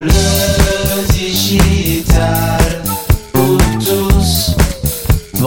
Le 0.00 0.37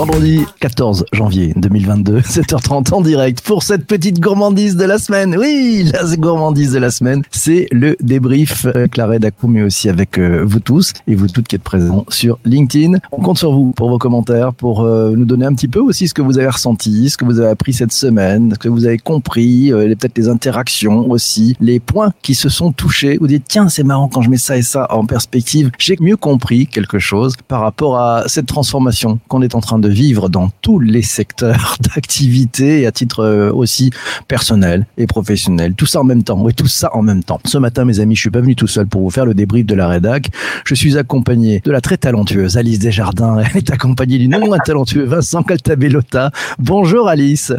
Vendredi 0.01 0.41
14 0.61 1.05
janvier 1.13 1.53
2022, 1.57 2.21
7h30 2.21 2.91
en 2.95 3.01
direct 3.01 3.41
pour 3.41 3.61
cette 3.61 3.85
petite 3.85 4.19
gourmandise 4.19 4.75
de 4.75 4.83
la 4.83 4.97
semaine. 4.97 5.37
Oui, 5.37 5.91
la 5.93 6.15
gourmandise 6.15 6.71
de 6.71 6.79
la 6.79 6.89
semaine, 6.89 7.21
c'est 7.29 7.67
le 7.71 7.95
débrief 8.01 8.65
euh, 8.65 8.71
avec 8.73 8.97
la 8.97 9.05
rédac, 9.05 9.35
mais 9.43 9.61
aussi 9.61 9.89
avec 9.89 10.17
euh, 10.17 10.43
vous 10.43 10.59
tous 10.59 10.93
et 11.05 11.13
vous 11.13 11.27
toutes 11.27 11.47
qui 11.47 11.55
êtes 11.55 11.61
présents 11.61 12.03
sur 12.09 12.39
LinkedIn. 12.45 12.97
On 13.11 13.21
compte 13.21 13.37
sur 13.37 13.51
vous 13.51 13.73
pour 13.73 13.91
vos 13.91 13.99
commentaires, 13.99 14.55
pour 14.55 14.81
euh, 14.81 15.13
nous 15.15 15.25
donner 15.25 15.45
un 15.45 15.53
petit 15.53 15.67
peu 15.67 15.79
aussi 15.79 16.07
ce 16.07 16.15
que 16.15 16.23
vous 16.23 16.39
avez 16.39 16.49
ressenti, 16.49 17.11
ce 17.11 17.15
que 17.15 17.25
vous 17.25 17.39
avez 17.39 17.49
appris 17.49 17.73
cette 17.73 17.91
semaine, 17.91 18.53
ce 18.53 18.57
que 18.57 18.69
vous 18.69 18.87
avez 18.87 18.97
compris, 18.97 19.71
euh, 19.71 19.87
peut-être 19.89 20.17
les 20.17 20.29
interactions 20.29 21.11
aussi, 21.11 21.55
les 21.61 21.79
points 21.79 22.11
qui 22.23 22.33
se 22.33 22.49
sont 22.49 22.71
touchés. 22.71 23.19
Vous 23.21 23.27
dites, 23.27 23.45
tiens, 23.47 23.69
c'est 23.69 23.83
marrant 23.83 24.07
quand 24.07 24.23
je 24.23 24.31
mets 24.31 24.37
ça 24.37 24.57
et 24.57 24.63
ça 24.63 24.87
en 24.89 25.05
perspective. 25.05 25.69
J'ai 25.77 25.95
mieux 25.99 26.17
compris 26.17 26.65
quelque 26.65 26.97
chose 26.97 27.35
par 27.47 27.61
rapport 27.61 27.99
à 27.99 28.23
cette 28.25 28.47
transformation 28.47 29.19
qu'on 29.27 29.43
est 29.43 29.53
en 29.53 29.61
train 29.61 29.77
de 29.77 29.90
vivre 29.91 30.29
dans 30.29 30.49
tous 30.61 30.79
les 30.79 31.01
secteurs 31.01 31.77
d'activité 31.95 32.81
et 32.81 32.87
à 32.87 32.91
titre 32.91 33.19
euh, 33.19 33.51
aussi 33.51 33.91
personnel 34.27 34.85
et 34.97 35.07
professionnel. 35.07 35.73
Tout 35.75 35.85
ça 35.85 36.01
en 36.01 36.03
même 36.03 36.23
temps. 36.23 36.39
Oui, 36.41 36.53
tout 36.53 36.67
ça 36.67 36.95
en 36.95 37.01
même 37.01 37.23
temps. 37.23 37.39
Ce 37.45 37.57
matin, 37.57 37.85
mes 37.85 37.99
amis, 37.99 38.15
je 38.15 38.21
suis 38.21 38.29
pas 38.29 38.41
venu 38.41 38.55
tout 38.55 38.67
seul 38.67 38.87
pour 38.87 39.01
vous 39.01 39.09
faire 39.09 39.25
le 39.25 39.33
débrief 39.33 39.65
de 39.65 39.75
la 39.75 39.87
rédac. 39.87 40.29
Je 40.65 40.75
suis 40.75 40.97
accompagné 40.97 41.61
de 41.63 41.71
la 41.71 41.81
très 41.81 41.97
talentueuse 41.97 42.57
Alice 42.57 42.79
Desjardins. 42.79 43.39
Elle 43.39 43.57
est 43.57 43.71
accompagnée 43.71 44.17
du 44.17 44.27
non 44.27 44.39
moins 44.39 44.59
talentueux 44.59 45.03
Vincent 45.03 45.43
Caltabellota. 45.43 46.31
Bonjour 46.59 47.07
Alice. 47.07 47.53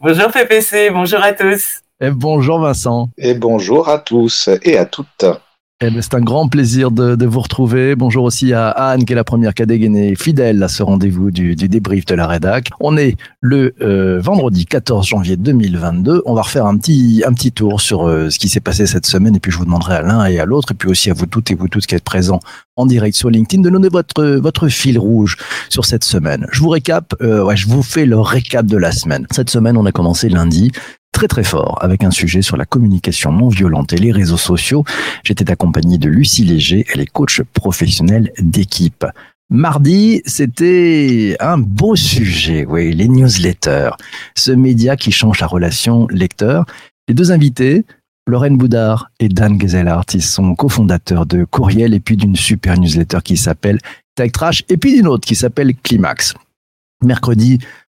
Bonjour 0.00 0.30
PPC, 0.30 0.90
bonjour 0.90 1.22
à 1.22 1.32
tous. 1.32 1.82
Et 2.00 2.10
bonjour 2.10 2.60
Vincent. 2.60 3.10
Et 3.16 3.34
bonjour 3.34 3.88
à 3.88 3.98
tous 3.98 4.48
et 4.62 4.76
à 4.76 4.84
toutes. 4.84 5.24
Eh 5.84 5.90
ben, 5.90 6.00
c'est 6.00 6.14
un 6.14 6.20
grand 6.20 6.46
plaisir 6.46 6.92
de, 6.92 7.16
de 7.16 7.26
vous 7.26 7.40
retrouver. 7.40 7.96
Bonjour 7.96 8.22
aussi 8.22 8.52
à 8.52 8.68
Anne, 8.68 9.04
qui 9.04 9.14
est 9.14 9.16
la 9.16 9.24
première 9.24 9.52
qui 9.52 9.62
a 9.62 9.66
dégainé 9.66 10.14
fidèle 10.14 10.62
à 10.62 10.68
ce 10.68 10.84
rendez-vous 10.84 11.32
du, 11.32 11.56
du 11.56 11.68
débrief 11.68 12.04
de 12.04 12.14
la 12.14 12.28
rédac. 12.28 12.70
On 12.78 12.96
est 12.96 13.16
le 13.40 13.74
euh, 13.80 14.20
vendredi 14.20 14.64
14 14.64 15.04
janvier 15.04 15.36
2022. 15.36 16.22
On 16.24 16.34
va 16.34 16.42
refaire 16.42 16.66
un 16.66 16.76
petit, 16.76 17.24
un 17.26 17.32
petit 17.32 17.50
tour 17.50 17.80
sur 17.80 18.06
euh, 18.06 18.30
ce 18.30 18.38
qui 18.38 18.48
s'est 18.48 18.60
passé 18.60 18.86
cette 18.86 19.06
semaine 19.06 19.34
et 19.34 19.40
puis 19.40 19.50
je 19.50 19.58
vous 19.58 19.64
demanderai 19.64 19.96
à 19.96 20.02
l'un 20.02 20.24
et 20.26 20.38
à 20.38 20.44
l'autre 20.44 20.70
et 20.70 20.74
puis 20.74 20.88
aussi 20.88 21.10
à 21.10 21.14
vous 21.14 21.26
toutes 21.26 21.50
et 21.50 21.56
vous 21.56 21.66
tous 21.66 21.84
qui 21.84 21.96
êtes 21.96 22.04
présents 22.04 22.38
en 22.76 22.86
direct 22.86 23.16
sur 23.16 23.28
LinkedIn 23.28 23.64
de 23.64 23.70
donner 23.70 23.88
votre, 23.88 24.24
votre 24.36 24.68
fil 24.68 25.00
rouge 25.00 25.36
sur 25.68 25.84
cette 25.84 26.04
semaine. 26.04 26.46
Je 26.52 26.60
vous 26.60 26.68
récap, 26.68 27.12
euh, 27.22 27.42
ouais, 27.42 27.56
je 27.56 27.66
vous 27.66 27.82
fais 27.82 28.06
le 28.06 28.20
récap 28.20 28.66
de 28.66 28.76
la 28.76 28.92
semaine. 28.92 29.26
Cette 29.32 29.50
semaine, 29.50 29.76
on 29.76 29.84
a 29.84 29.90
commencé 29.90 30.28
lundi 30.28 30.70
très 31.12 31.28
très 31.28 31.44
fort 31.44 31.78
avec 31.80 32.02
un 32.02 32.10
sujet 32.10 32.42
sur 32.42 32.56
la 32.56 32.64
communication 32.64 33.32
non 33.32 33.48
violente 33.48 33.92
et 33.92 33.98
les 33.98 34.12
réseaux 34.12 34.36
sociaux. 34.36 34.84
J'étais 35.22 35.50
accompagné 35.50 35.98
de 35.98 36.08
Lucie 36.08 36.44
Léger, 36.44 36.84
elle 36.92 37.00
est 37.00 37.10
coach 37.10 37.42
professionnelle 37.52 38.32
d'équipe. 38.38 39.06
Mardi, 39.50 40.22
c'était 40.24 41.36
un 41.38 41.58
beau 41.58 41.94
sujet, 41.94 42.64
oui, 42.66 42.92
les 42.94 43.06
newsletters, 43.06 43.90
ce 44.34 44.50
média 44.50 44.96
qui 44.96 45.12
change 45.12 45.40
la 45.40 45.46
relation 45.46 46.06
lecteur. 46.08 46.64
Les 47.06 47.14
deux 47.14 47.32
invités, 47.32 47.84
Lorraine 48.26 48.56
Boudard 48.56 49.10
et 49.20 49.28
Dan 49.28 49.60
Gezelhardt, 49.60 50.06
ils 50.14 50.22
sont 50.22 50.54
cofondateurs 50.54 51.26
de 51.26 51.44
Courriel 51.44 51.92
et 51.92 52.00
puis 52.00 52.16
d'une 52.16 52.36
super 52.36 52.78
newsletter 52.78 53.18
qui 53.22 53.36
s'appelle 53.36 53.78
Tech 54.14 54.32
Trash 54.32 54.64
et 54.68 54.78
puis 54.78 54.94
d'une 54.94 55.06
autre 55.06 55.26
qui 55.26 55.34
s'appelle 55.34 55.74
Climax. 55.74 56.34
Mercredi, 57.04 57.58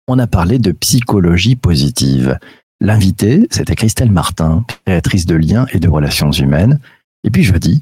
on 0.09 0.19
a 0.19 0.27
parlé 0.27 0.59
de 0.59 0.73
psychologie 0.73 1.57
positive. 1.57 2.39
L'invité, 2.85 3.47
c'était 3.53 3.77
Christelle 3.77 4.11
Martin, 4.11 4.65
créatrice 4.85 5.25
de 5.25 5.37
liens 5.37 5.67
et 5.73 5.79
de 5.79 5.89
relations 5.89 6.33
humaines. 6.33 6.81
Et 7.23 7.31
puis 7.31 7.45
jeudi, 7.45 7.81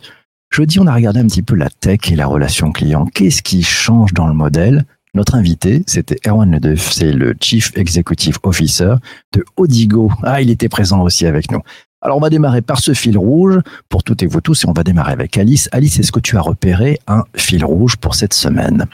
jeudi, 0.52 0.78
on 0.78 0.86
a 0.86 0.94
regardé 0.94 1.20
un 1.20 1.26
petit 1.26 1.40
peu 1.40 1.54
la 1.54 1.70
tech 1.70 2.12
et 2.12 2.16
la 2.16 2.26
relation 2.26 2.70
client. 2.70 3.06
Qu'est-ce 3.06 3.42
qui 3.42 3.62
change 3.62 4.12
dans 4.12 4.26
le 4.26 4.34
modèle? 4.34 4.84
Notre 5.14 5.36
invité, 5.36 5.84
c'était 5.86 6.18
Erwan 6.28 6.50
Ledeuf, 6.50 6.92
c'est 6.92 7.14
le 7.14 7.34
Chief 7.40 7.72
Executive 7.78 8.36
Officer 8.42 8.96
de 9.32 9.42
Odigo. 9.56 10.12
Ah, 10.22 10.42
il 10.42 10.50
était 10.50 10.68
présent 10.68 11.00
aussi 11.00 11.24
avec 11.24 11.50
nous. 11.50 11.62
Alors, 12.02 12.18
on 12.18 12.20
va 12.20 12.28
démarrer 12.28 12.60
par 12.60 12.78
ce 12.78 12.92
fil 12.92 13.16
rouge 13.16 13.58
pour 13.88 14.04
toutes 14.04 14.22
et 14.22 14.26
vous 14.26 14.42
tous 14.42 14.64
et 14.64 14.68
on 14.68 14.74
va 14.74 14.84
démarrer 14.84 15.12
avec 15.12 15.38
Alice. 15.38 15.70
Alice, 15.72 15.98
est-ce 15.98 16.12
que 16.12 16.20
tu 16.20 16.36
as 16.36 16.42
repéré 16.42 16.98
un 17.06 17.24
fil 17.34 17.64
rouge 17.64 17.96
pour 17.96 18.14
cette 18.14 18.34
semaine? 18.34 18.84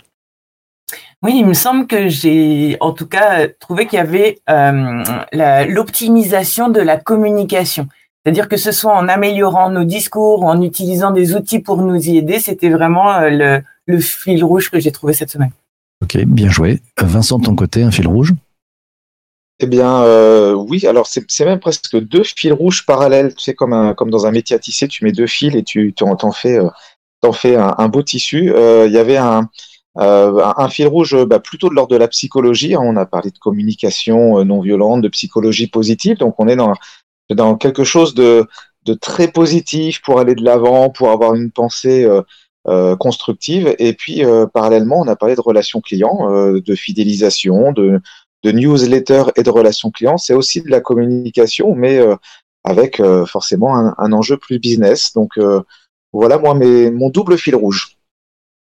Oui, 1.22 1.32
il 1.36 1.46
me 1.46 1.54
semble 1.54 1.86
que 1.86 2.08
j'ai 2.08 2.76
en 2.80 2.92
tout 2.92 3.06
cas 3.06 3.48
trouvé 3.48 3.86
qu'il 3.86 3.96
y 3.96 4.00
avait 4.00 4.38
euh, 4.50 5.02
l'optimisation 5.66 6.68
de 6.68 6.80
la 6.80 6.98
communication. 6.98 7.88
C'est-à-dire 8.22 8.48
que 8.48 8.56
ce 8.56 8.72
soit 8.72 8.94
en 8.94 9.08
améliorant 9.08 9.70
nos 9.70 9.84
discours 9.84 10.42
ou 10.42 10.48
en 10.48 10.60
utilisant 10.60 11.12
des 11.12 11.34
outils 11.34 11.60
pour 11.60 11.78
nous 11.78 12.08
y 12.08 12.18
aider, 12.18 12.38
c'était 12.38 12.70
vraiment 12.70 13.12
euh, 13.14 13.30
le, 13.30 13.62
le 13.86 13.98
fil 14.00 14.44
rouge 14.44 14.70
que 14.70 14.78
j'ai 14.78 14.92
trouvé 14.92 15.12
cette 15.12 15.30
semaine. 15.30 15.52
Ok, 16.02 16.16
bien 16.24 16.50
joué. 16.50 16.80
Euh, 17.00 17.06
Vincent, 17.06 17.38
de 17.38 17.44
ton 17.44 17.56
côté, 17.56 17.82
un 17.82 17.90
fil 17.90 18.06
rouge? 18.06 18.34
Eh 19.58 19.66
bien, 19.66 20.02
euh, 20.02 20.52
oui, 20.52 20.86
alors 20.86 21.06
c'est 21.06 21.44
même 21.46 21.60
presque 21.60 21.98
deux 21.98 22.24
fils 22.24 22.52
rouges 22.52 22.84
parallèles. 22.84 23.34
Tu 23.34 23.42
sais, 23.42 23.54
comme, 23.54 23.72
un, 23.72 23.94
comme 23.94 24.10
dans 24.10 24.26
un 24.26 24.30
métier 24.30 24.54
à 24.54 24.58
tisser, 24.58 24.86
tu 24.86 25.02
mets 25.02 25.12
deux 25.12 25.26
fils 25.26 25.54
et 25.54 25.62
tu 25.62 25.94
t'en 25.94 26.14
t'en 26.14 26.30
fais, 26.30 26.58
euh, 26.58 26.68
un, 27.24 27.74
un 27.78 27.88
beau 27.88 28.02
tissu. 28.02 28.52
Euh, 28.54 28.86
Il 28.86 28.92
y 28.92 28.98
avait 28.98 29.16
un, 29.16 29.48
euh, 29.98 30.42
un- 30.56 30.68
fil 30.68 30.86
rouge 30.86 31.16
bah, 31.24 31.40
plutôt 31.40 31.68
de 31.68 31.74
l'ordre 31.74 31.92
de 31.92 31.96
la 31.96 32.08
psychologie. 32.08 32.74
hein. 32.74 32.80
On 32.82 32.96
a 32.96 33.06
parlé 33.06 33.30
de 33.30 33.38
communication 33.38 34.38
euh, 34.38 34.44
non 34.44 34.60
violente, 34.60 35.02
de 35.02 35.08
psychologie 35.08 35.66
positive. 35.66 36.18
Donc, 36.18 36.34
on 36.38 36.48
est 36.48 36.56
dans, 36.56 37.56
quelque 37.56 37.84
chose 37.84 38.14
de, 38.14 38.46
très 39.00 39.28
positif 39.28 40.02
pour 40.02 40.20
aller 40.20 40.34
de 40.34 40.44
l'avant, 40.44 40.90
pour 40.90 41.10
avoir 41.10 41.34
une 41.34 41.50
pensée 41.50 42.04
euh, 42.04 42.22
euh, 42.68 42.96
constructive. 42.96 43.74
Et 43.78 43.94
puis, 43.94 44.24
euh, 44.24 44.46
parallèlement, 44.46 45.00
on 45.00 45.08
a 45.08 45.16
parlé 45.16 45.34
de 45.34 45.40
relations 45.40 45.80
clients, 45.80 46.30
euh, 46.30 46.60
de 46.60 46.74
fidélisation, 46.74 47.72
de 47.72 48.00
de 48.44 48.52
newsletter 48.52 49.24
et 49.34 49.42
de 49.42 49.50
relations 49.50 49.90
clients, 49.90 50.18
c'est 50.18 50.34
aussi 50.34 50.62
de 50.62 50.70
la 50.70 50.80
communication, 50.80 51.74
mais 51.74 51.98
euh, 51.98 52.14
avec 52.64 53.00
euh, 53.00 53.26
forcément 53.26 53.76
un, 53.76 53.94
un 53.98 54.12
enjeu 54.12 54.36
plus 54.36 54.58
business. 54.58 55.12
Donc 55.14 55.32
euh, 55.38 55.62
voilà 56.12 56.38
moi 56.38 56.54
mes, 56.54 56.90
mon 56.90 57.10
double 57.10 57.38
fil 57.38 57.56
rouge. 57.56 57.95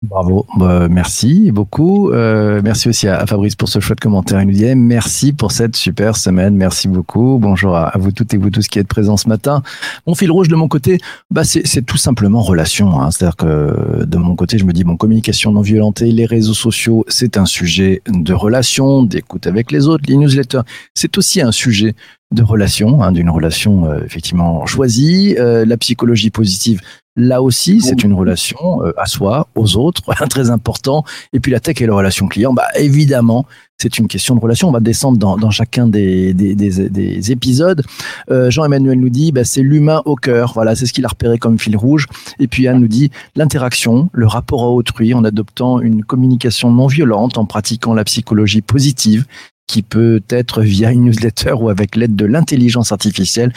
Bravo, 0.01 0.47
Bah, 0.57 0.87
merci 0.89 1.51
beaucoup. 1.51 2.13
Euh, 2.13 2.61
merci 2.63 2.89
aussi 2.89 3.09
à, 3.09 3.27
Fabrice 3.27 3.57
pour 3.57 3.69
ce 3.69 3.81
chouette 3.81 3.99
commentaire. 3.99 4.41
Il 4.41 4.47
nous 4.47 4.53
dit 4.53 4.73
merci 4.77 5.33
pour 5.33 5.51
cette 5.51 5.75
super 5.75 6.17
semaine. 6.17 6.55
Merci 6.55 6.87
beaucoup. 6.87 7.39
Bonjour 7.41 7.75
à, 7.75 7.93
vous 7.99 8.13
toutes 8.13 8.33
et 8.33 8.37
vous 8.37 8.51
tous 8.51 8.69
qui 8.69 8.79
êtes 8.79 8.87
présents 8.87 9.17
ce 9.17 9.29
matin. 9.29 9.61
Mon 10.07 10.15
fil 10.15 10.31
rouge 10.31 10.47
de 10.47 10.55
mon 10.55 10.69
côté, 10.69 10.99
bah 11.33 11.43
c'est 11.43 11.67
c'est 11.67 11.83
tout 11.83 11.97
simplement 11.97 12.41
relation. 12.43 13.01
Hein. 13.01 13.11
C'est-à-dire 13.11 13.35
que 13.35 14.05
de 14.05 14.19
mon 14.19 14.37
côté, 14.37 14.57
je 14.57 14.65
me 14.65 14.73
dis 14.73 14.85
bon, 14.85 14.97
communication 14.97 15.51
non 15.51 15.63
violentée, 15.63 16.13
les 16.13 16.27
réseaux 16.27 16.55
sociaux, 16.55 17.05
c'est 17.09 17.37
un 17.37 17.47
sujet 17.47 18.03
de 18.07 18.35
relation, 18.35 19.03
d'écoute 19.03 19.49
avec 19.49 19.73
les 19.73 19.89
autres. 19.89 20.05
Les 20.07 20.17
newsletters, 20.17 20.63
c'est 20.95 21.19
aussi 21.19 21.41
un 21.41 21.51
sujet 21.51 21.97
de 22.31 22.43
relation, 22.43 23.03
hein, 23.03 23.13
d'une 23.13 23.31
relation 23.31 23.87
euh, 23.87 24.05
effectivement 24.05 24.67
choisie. 24.67 25.35
Euh, 25.39 25.65
la 25.65 25.77
psychologie 25.79 26.31
positive, 26.31 26.81
là 27.17 27.43
aussi, 27.43 27.81
c'est 27.81 28.05
une 28.05 28.13
relation 28.13 28.85
euh, 28.85 28.93
à 28.97 29.07
soi, 29.07 29.49
aux 29.55 29.77
autres, 29.77 30.03
très 30.29 30.51
important. 30.51 31.05
Et 31.33 31.41
puis 31.41 31.51
la 31.51 31.61
tech 31.61 31.81
et 31.81 31.87
la 31.87 31.95
relation 31.95 32.29
client, 32.29 32.53
bah 32.53 32.67
évidemment, 32.77 33.47
c'est 33.81 33.99
une 33.99 34.09
question 34.09 34.35
de 34.35 34.41
relation. 34.41 34.69
On 34.69 34.73
va 34.73 34.81
descendre 34.81 35.19
dans, 35.19 35.37
dans 35.37 35.51
chacun 35.51 35.87
des, 35.87 36.35
des, 36.35 36.55
des, 36.55 36.89
des 36.89 37.33
épisodes. 37.33 37.83
Euh, 38.31 38.51
Jean-Emmanuel 38.51 39.01
nous 39.01 39.09
dit, 39.09 39.33
bah, 39.33 39.45
c'est 39.45 39.63
l'humain 39.63 40.03
au 40.05 40.15
cœur. 40.15 40.53
Voilà, 40.53 40.75
c'est 40.75 40.85
ce 40.87 40.93
qu'il 40.93 41.05
a 41.05 41.09
repéré 41.09 41.39
comme 41.39 41.59
fil 41.59 41.77
rouge. 41.77 42.07
Et 42.41 42.47
puis 42.47 42.69
Anne 42.69 42.81
nous 42.81 42.89
dit, 42.89 43.11
l'interaction, 43.37 44.11
le 44.13 44.27
rapport 44.27 44.63
à 44.63 44.71
autrui, 44.71 45.15
en 45.15 45.25
adoptant 45.25 45.81
une 45.81 46.05
communication 46.05 46.71
non 46.71 46.89
violente, 46.89 47.39
en 47.39 47.47
pratiquant 47.47 47.95
la 47.95 48.05
psychologie 48.05 48.61
positive 48.61 49.25
qui 49.69 49.83
peut 49.83 50.21
être 50.31 50.63
via 50.63 50.91
une 50.91 51.05
newsletter 51.05 51.53
ou 51.53 51.69
avec 51.69 51.95
l'aide 51.95 52.17
de 52.17 52.25
l'intelligence 52.25 52.91
artificielle 52.91 53.53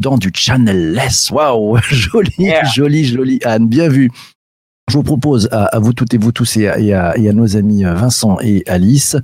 dans 0.00 0.18
du 0.18 0.32
channel-less. 0.34 1.30
Waouh, 1.30 1.78
joli, 1.90 2.32
Yeah. 2.38 2.64
joli, 2.64 3.04
joli, 3.04 3.38
Anne, 3.44 3.68
bien 3.68 3.88
vu. 3.88 4.10
Je 4.90 4.96
vous 4.96 5.04
propose 5.04 5.48
à, 5.52 5.66
à 5.66 5.78
vous 5.78 5.92
toutes 5.92 6.14
et 6.14 6.18
vous 6.18 6.32
tous 6.32 6.56
et 6.56 6.66
à, 6.66 6.78
et 6.80 6.92
à- 6.92 7.16
et 7.16 7.28
à 7.28 7.32
nos 7.32 7.56
amis 7.56 7.84
euh, 7.84 7.94
Vincent 7.94 8.38
et 8.42 8.64
Alice 8.66 9.16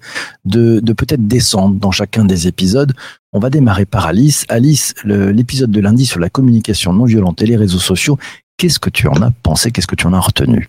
de, 0.44 0.79
de 0.79 0.93
peut-être 0.93 1.27
descendre 1.27 1.75
dans 1.81 1.91
chacun 1.91 2.25
des 2.25 2.47
épisodes. 2.47 2.93
On 3.33 3.41
va 3.41 3.50
démarrer 3.50 3.85
par 3.85 4.06
Alice. 4.06 4.44
Alice, 4.49 4.94
l'épisode 5.05 5.73
de 5.73 5.81
lundi 5.81 6.06
sur 6.06 6.21
la 6.21 6.29
communication 6.31 6.93
non 6.93 7.05
violente 7.05 7.43
et 7.43 7.47
les 7.47 7.56
réseaux 7.56 7.81
sociaux, 7.81 8.17
qu'est-ce 8.59 8.79
que 8.79 8.91
tu 8.91 9.09
en 9.09 9.21
as 9.23 9.33
pensé? 9.43 9.73
Qu'est-ce 9.73 9.88
que 9.88 9.97
tu 9.97 10.06
en 10.06 10.12
as 10.12 10.21
retenu? 10.21 10.69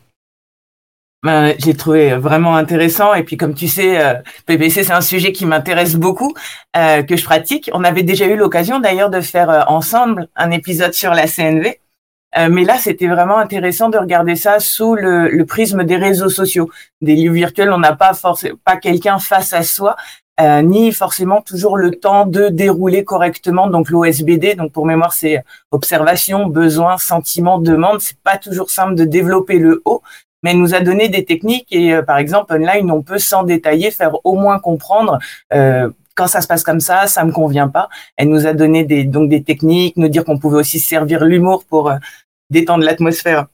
Ben, 1.23 1.55
j'ai 1.57 1.73
trouvé 1.75 2.15
vraiment 2.15 2.55
intéressant 2.55 3.13
et 3.15 3.23
puis 3.23 3.37
comme 3.37 3.55
tu 3.55 3.67
sais, 3.67 3.99
euh, 3.99 4.13
PPC 4.45 4.83
c'est 4.83 4.93
un 4.93 5.01
sujet 5.01 5.31
qui 5.31 5.45
m'intéresse 5.47 5.95
beaucoup, 5.95 6.33
euh, 6.77 7.01
que 7.01 7.17
je 7.17 7.25
pratique. 7.25 7.71
On 7.73 7.83
avait 7.83 8.03
déjà 8.03 8.25
eu 8.27 8.37
l'occasion 8.37 8.79
d'ailleurs 8.79 9.09
de 9.09 9.19
faire 9.21 9.49
euh, 9.49 9.61
ensemble 9.67 10.27
un 10.35 10.51
épisode 10.51 10.93
sur 10.93 11.13
la 11.13 11.27
CNV, 11.27 11.79
Euh, 12.37 12.49
mais 12.51 12.65
là 12.65 12.77
c'était 12.77 13.07
vraiment 13.07 13.37
intéressant 13.39 13.89
de 13.89 13.97
regarder 13.97 14.35
ça 14.35 14.59
sous 14.59 14.95
le, 14.95 15.29
le 15.29 15.45
prisme 15.45 15.83
des 15.85 15.95
réseaux 15.97 16.29
sociaux, 16.29 16.69
des 17.01 17.15
lieux 17.15 17.31
virtuels. 17.31 17.71
On 17.71 17.79
n'a 17.79 17.95
pas 17.95 18.13
forcément 18.13 18.57
pas 18.65 18.77
quelqu'un 18.77 19.17
face 19.19 19.53
à 19.53 19.63
soi, 19.63 19.95
euh, 20.41 20.61
ni 20.61 20.91
forcément 20.91 21.41
toujours 21.41 21.77
le 21.77 21.91
temps 22.05 22.25
de 22.27 22.49
dérouler 22.49 23.03
correctement. 23.05 23.67
Donc 23.69 23.89
l'OSBD, 23.89 24.55
donc 24.55 24.71
pour 24.73 24.85
mémoire, 24.85 25.13
c'est 25.13 25.41
observation, 25.71 26.47
besoin, 26.47 26.97
sentiment, 26.97 27.57
demande. 27.59 28.01
C'est 28.01 28.19
pas 28.23 28.37
toujours 28.37 28.69
simple 28.69 28.95
de 28.95 29.05
développer 29.05 29.57
le 29.57 29.81
haut, 29.85 30.01
mais 30.43 30.51
elle 30.51 30.59
nous 30.59 30.75
a 30.75 30.79
donné 30.79 31.09
des 31.09 31.25
techniques 31.25 31.67
et 31.71 31.93
euh, 31.93 32.01
par 32.01 32.17
exemple 32.17 32.53
online, 32.53 32.91
on 32.91 33.01
peut 33.01 33.19
sans 33.19 33.43
détailler 33.43 33.91
faire 33.91 34.13
au 34.23 34.35
moins 34.35 34.59
comprendre. 34.59 35.19
Euh, 35.53 35.89
quand 36.15 36.27
ça 36.27 36.41
se 36.41 36.47
passe 36.47 36.63
comme 36.63 36.79
ça, 36.79 37.07
ça 37.07 37.23
me 37.25 37.31
convient 37.31 37.67
pas. 37.67 37.89
Elle 38.15 38.29
nous 38.29 38.47
a 38.47 38.53
donné 38.53 38.83
des 38.83 39.03
donc 39.03 39.29
des 39.29 39.43
techniques, 39.43 39.97
nous 39.97 40.07
dire 40.07 40.25
qu'on 40.25 40.39
pouvait 40.39 40.57
aussi 40.57 40.79
servir 40.79 41.25
l'humour 41.25 41.63
pour 41.65 41.91
détendre 42.49 42.83
l'atmosphère 42.83 43.45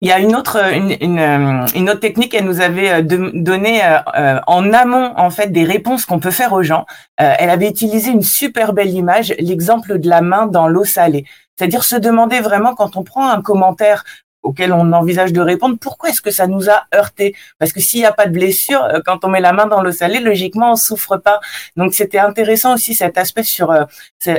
il 0.00 0.08
y 0.08 0.12
a 0.12 0.20
une 0.20 0.36
autre, 0.36 0.58
une, 0.72 0.96
une, 1.00 1.18
euh, 1.18 1.66
une 1.74 1.90
autre 1.90 2.00
technique 2.00 2.32
qu'elle 2.32 2.44
nous 2.44 2.60
avait 2.60 2.90
euh, 2.90 3.02
donné 3.02 3.80
euh, 3.84 4.38
en 4.46 4.72
amont 4.72 5.12
en 5.16 5.30
fait 5.30 5.48
des 5.48 5.64
réponses 5.64 6.06
qu'on 6.06 6.20
peut 6.20 6.30
faire 6.30 6.52
aux 6.52 6.62
gens. 6.62 6.86
elle 7.16 7.50
avait 7.50 7.68
utilisé 7.68 8.10
une 8.10 8.22
super 8.22 8.72
belle 8.72 8.90
image, 8.90 9.34
l'exemple 9.40 9.98
de 9.98 10.08
la 10.08 10.20
main 10.20 10.46
dans 10.46 10.68
l'eau 10.68 10.84
salée. 10.84 11.24
C'est-à-dire 11.56 11.82
se 11.82 11.96
demander 11.96 12.38
vraiment 12.38 12.76
quand 12.76 12.96
on 12.96 13.02
prend 13.02 13.28
un 13.28 13.42
commentaire 13.42 14.04
auquel 14.48 14.72
on 14.72 14.92
envisage 14.92 15.32
de 15.32 15.40
répondre, 15.40 15.76
pourquoi 15.80 16.10
est-ce 16.10 16.20
que 16.20 16.30
ça 16.30 16.46
nous 16.46 16.68
a 16.70 16.84
heurté 16.94 17.34
Parce 17.58 17.72
que 17.72 17.80
s'il 17.80 18.00
n'y 18.00 18.06
a 18.06 18.12
pas 18.12 18.26
de 18.26 18.32
blessure, 18.32 18.82
quand 19.04 19.24
on 19.24 19.28
met 19.28 19.40
la 19.40 19.52
main 19.52 19.66
dans 19.66 19.82
l'eau 19.82 19.92
salée, 19.92 20.20
logiquement, 20.20 20.72
on 20.72 20.76
souffre 20.76 21.16
pas. 21.16 21.40
Donc 21.76 21.94
c'était 21.94 22.18
intéressant 22.18 22.74
aussi 22.74 22.94
cet 22.94 23.18
aspect 23.18 23.42
sur 23.42 23.72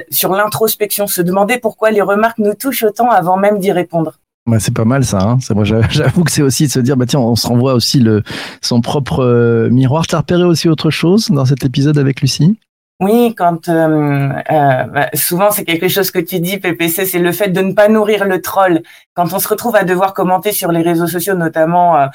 sur 0.10 0.34
l'introspection, 0.34 1.08
se 1.08 1.22
demander 1.22 1.58
pourquoi 1.58 1.92
les 1.92 2.02
remarques 2.02 2.40
nous 2.40 2.54
touchent 2.54 2.84
autant 2.84 3.10
avant 3.10 3.38
même 3.38 3.60
d'y 3.60 3.72
répondre. 3.72 4.20
Bah, 4.50 4.60
c'est 4.60 4.74
pas 4.74 4.86
mal 4.86 5.06
ça. 5.06 5.22
Hein. 5.22 5.38
Moi, 5.54 5.64
j'avoue 5.90 6.24
que 6.24 6.32
c'est 6.32 6.42
aussi 6.42 6.68
de 6.68 6.72
se 6.72 6.80
dire, 6.80 6.98
bah 6.98 7.06
tiens, 7.06 7.20
on 7.20 7.36
se 7.36 7.48
renvoie 7.48 7.74
aussi 7.74 8.00
le, 8.00 8.24
son 8.62 8.82
propre 8.82 9.24
euh, 9.24 9.70
miroir. 9.70 10.08
T'as 10.08 10.18
repéré 10.18 10.44
aussi 10.44 10.68
autre 10.70 10.90
chose 10.90 11.30
dans 11.30 11.46
cet 11.46 11.64
épisode 11.64 11.98
avec 11.98 12.22
Lucie? 12.22 12.58
Oui, 13.00 13.34
quand 13.36 13.70
euh, 13.70 14.30
euh, 14.52 14.84
bah, 14.84 15.10
souvent 15.14 15.52
c'est 15.52 15.64
quelque 15.64 15.88
chose 15.88 16.12
que 16.12 16.20
tu 16.20 16.40
dis, 16.40 16.58
PPC, 16.58 17.06
c'est 17.06 17.20
le 17.20 17.32
fait 17.32 17.50
de 17.50 17.62
ne 17.62 17.74
pas 17.74 17.88
nourrir 17.88 18.26
le 18.26 18.42
troll. 18.42 18.82
Quand 19.14 19.34
on 19.34 19.40
se 19.40 19.48
retrouve 19.48 19.76
à 19.76 19.84
devoir 19.84 20.14
commenter 20.14 20.52
sur 20.52 20.72
les 20.72 20.82
réseaux 20.82 21.08
sociaux, 21.08 21.36
notamment 21.36 22.10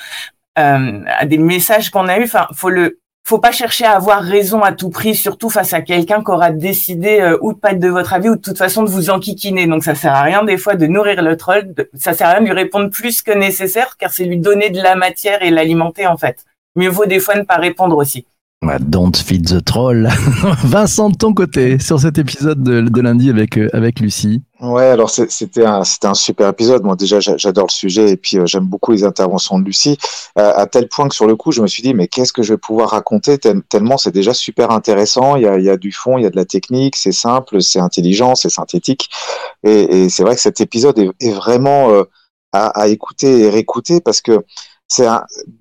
à 0.57 1.27
des 1.27 1.39
messages 1.39 1.91
qu'on 1.91 2.07
a 2.09 2.19
eus, 2.19 2.25
enfin, 2.25 2.47
faut 2.55 2.71
le 2.71 3.01
faut 3.27 3.39
pas 3.39 3.53
chercher 3.53 3.87
à 3.87 3.93
avoir 3.93 4.23
raison 4.23 4.63
à 4.63 4.73
tout 4.73 4.91
prix, 4.91 5.15
surtout 5.15 5.49
face 5.49 5.73
à 5.73 5.81
quelqu'un 5.81 6.23
qui 6.23 6.31
aura 6.31 6.51
décidé 6.51 7.21
euh, 7.21 7.39
ou 7.41 7.55
de 7.55 7.59
pas 7.59 7.73
être 7.73 7.79
de 7.79 7.89
votre 7.89 8.13
avis 8.13 8.29
ou 8.29 8.37
de 8.37 8.41
toute 8.41 8.59
façon 8.59 8.83
de 8.83 8.91
vous 8.91 9.09
enquiquiner. 9.09 9.67
Donc 9.67 9.83
ça 9.83 9.95
sert 9.95 10.13
à 10.13 10.23
rien 10.23 10.45
des 10.45 10.59
fois 10.59 10.75
de 10.75 10.87
nourrir 10.87 11.23
le 11.23 11.37
troll, 11.37 11.75
ça 11.95 12.13
sert 12.13 12.29
à 12.29 12.33
rien 12.33 12.41
de 12.41 12.47
lui 12.47 12.53
répondre 12.53 12.91
plus 12.91 13.23
que 13.23 13.33
nécessaire 13.33 13.97
car 13.99 14.13
c'est 14.13 14.25
lui 14.25 14.39
donner 14.39 14.69
de 14.69 14.83
la 14.83 14.95
matière 14.95 15.43
et 15.43 15.51
l'alimenter 15.51 16.07
en 16.07 16.19
fait. 16.19 16.45
Mieux 16.77 16.91
vaut 16.91 17.07
des 17.07 17.19
fois 17.19 17.35
ne 17.37 17.45
pas 17.45 17.57
répondre 17.57 17.97
aussi. 17.97 18.27
Don't 18.81 19.13
feed 19.15 19.47
the 19.47 19.63
troll. 19.63 20.09
Vincent, 20.65 21.11
de 21.11 21.17
ton 21.17 21.35
côté, 21.35 21.79
sur 21.79 22.01
cet 22.01 22.17
épisode 22.17 22.63
de, 22.63 23.01
lundi 23.01 23.29
avec, 23.29 23.59
euh, 23.59 23.69
avec 23.75 24.01
Lucie. 24.01 24.43
Ouais, 24.61 24.87
alors 24.87 25.11
c'était 25.11 25.67
un, 25.67 25.83
un 26.03 26.15
super 26.15 26.49
épisode. 26.49 26.83
Moi, 26.83 26.97
déjà, 26.97 27.21
j'adore 27.21 27.67
le 27.67 27.73
sujet 27.73 28.11
et 28.11 28.17
puis 28.17 28.39
euh, 28.39 28.47
j'aime 28.47 28.65
beaucoup 28.65 28.93
les 28.93 29.05
interventions 29.05 29.59
de 29.59 29.65
Lucie, 29.65 29.99
euh, 30.39 30.53
à 30.57 30.67
tel 30.67 30.89
point 30.89 31.09
que 31.09 31.15
sur 31.15 31.27
le 31.27 31.37
coup, 31.37 31.53
je 31.53 31.61
me 31.61 31.67
suis 31.67 31.83
dit, 31.83 31.93
mais 31.93 32.09
qu'est-ce 32.09 32.33
que 32.33 32.43
je 32.43 32.55
vais 32.55 32.59
pouvoir 32.59 32.91
raconter? 32.91 33.39
Tellement 33.39 33.99
c'est 33.99 34.13
déjà 34.13 34.33
super 34.33 34.71
intéressant. 34.71 35.37
Il 35.37 35.43
y, 35.43 35.47
a, 35.47 35.59
il 35.59 35.65
y 35.65 35.71
a 35.71 35.77
du 35.77 35.93
fond, 35.93 36.17
il 36.17 36.25
y 36.25 36.27
a 36.27 36.31
de 36.31 36.37
la 36.37 36.47
technique, 36.47 36.97
c'est 36.97 37.13
simple, 37.13 37.61
c'est 37.61 37.81
intelligent, 37.81 38.35
c'est 38.35 38.51
synthétique. 38.51 39.11
Et, 39.63 40.09
c'est 40.09 40.23
vrai 40.23 40.35
que 40.35 40.41
cet 40.41 40.61
épisode 40.61 40.99
est, 40.99 41.11
est 41.21 41.33
vraiment 41.33 41.91
à, 42.53 42.67
à, 42.69 42.89
écouter 42.89 43.41
et 43.41 43.51
réécouter 43.51 44.01
parce 44.01 44.23
que 44.23 44.45
c'est 44.95 45.09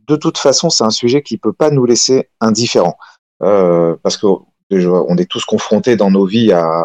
de 0.07 0.15
toute 0.15 0.37
façon, 0.37 0.69
c'est 0.69 0.83
un 0.83 0.91
sujet 0.91 1.23
qui 1.23 1.37
peut 1.37 1.53
pas 1.53 1.71
nous 1.71 1.85
laisser 1.85 2.29
indifférents, 2.39 2.97
euh, 3.41 3.95
parce 4.03 4.17
que 4.17 4.27
on 4.71 5.17
est 5.17 5.29
tous 5.29 5.45
confrontés 5.45 5.95
dans 5.95 6.09
nos 6.09 6.25
vies 6.25 6.51
à, 6.51 6.83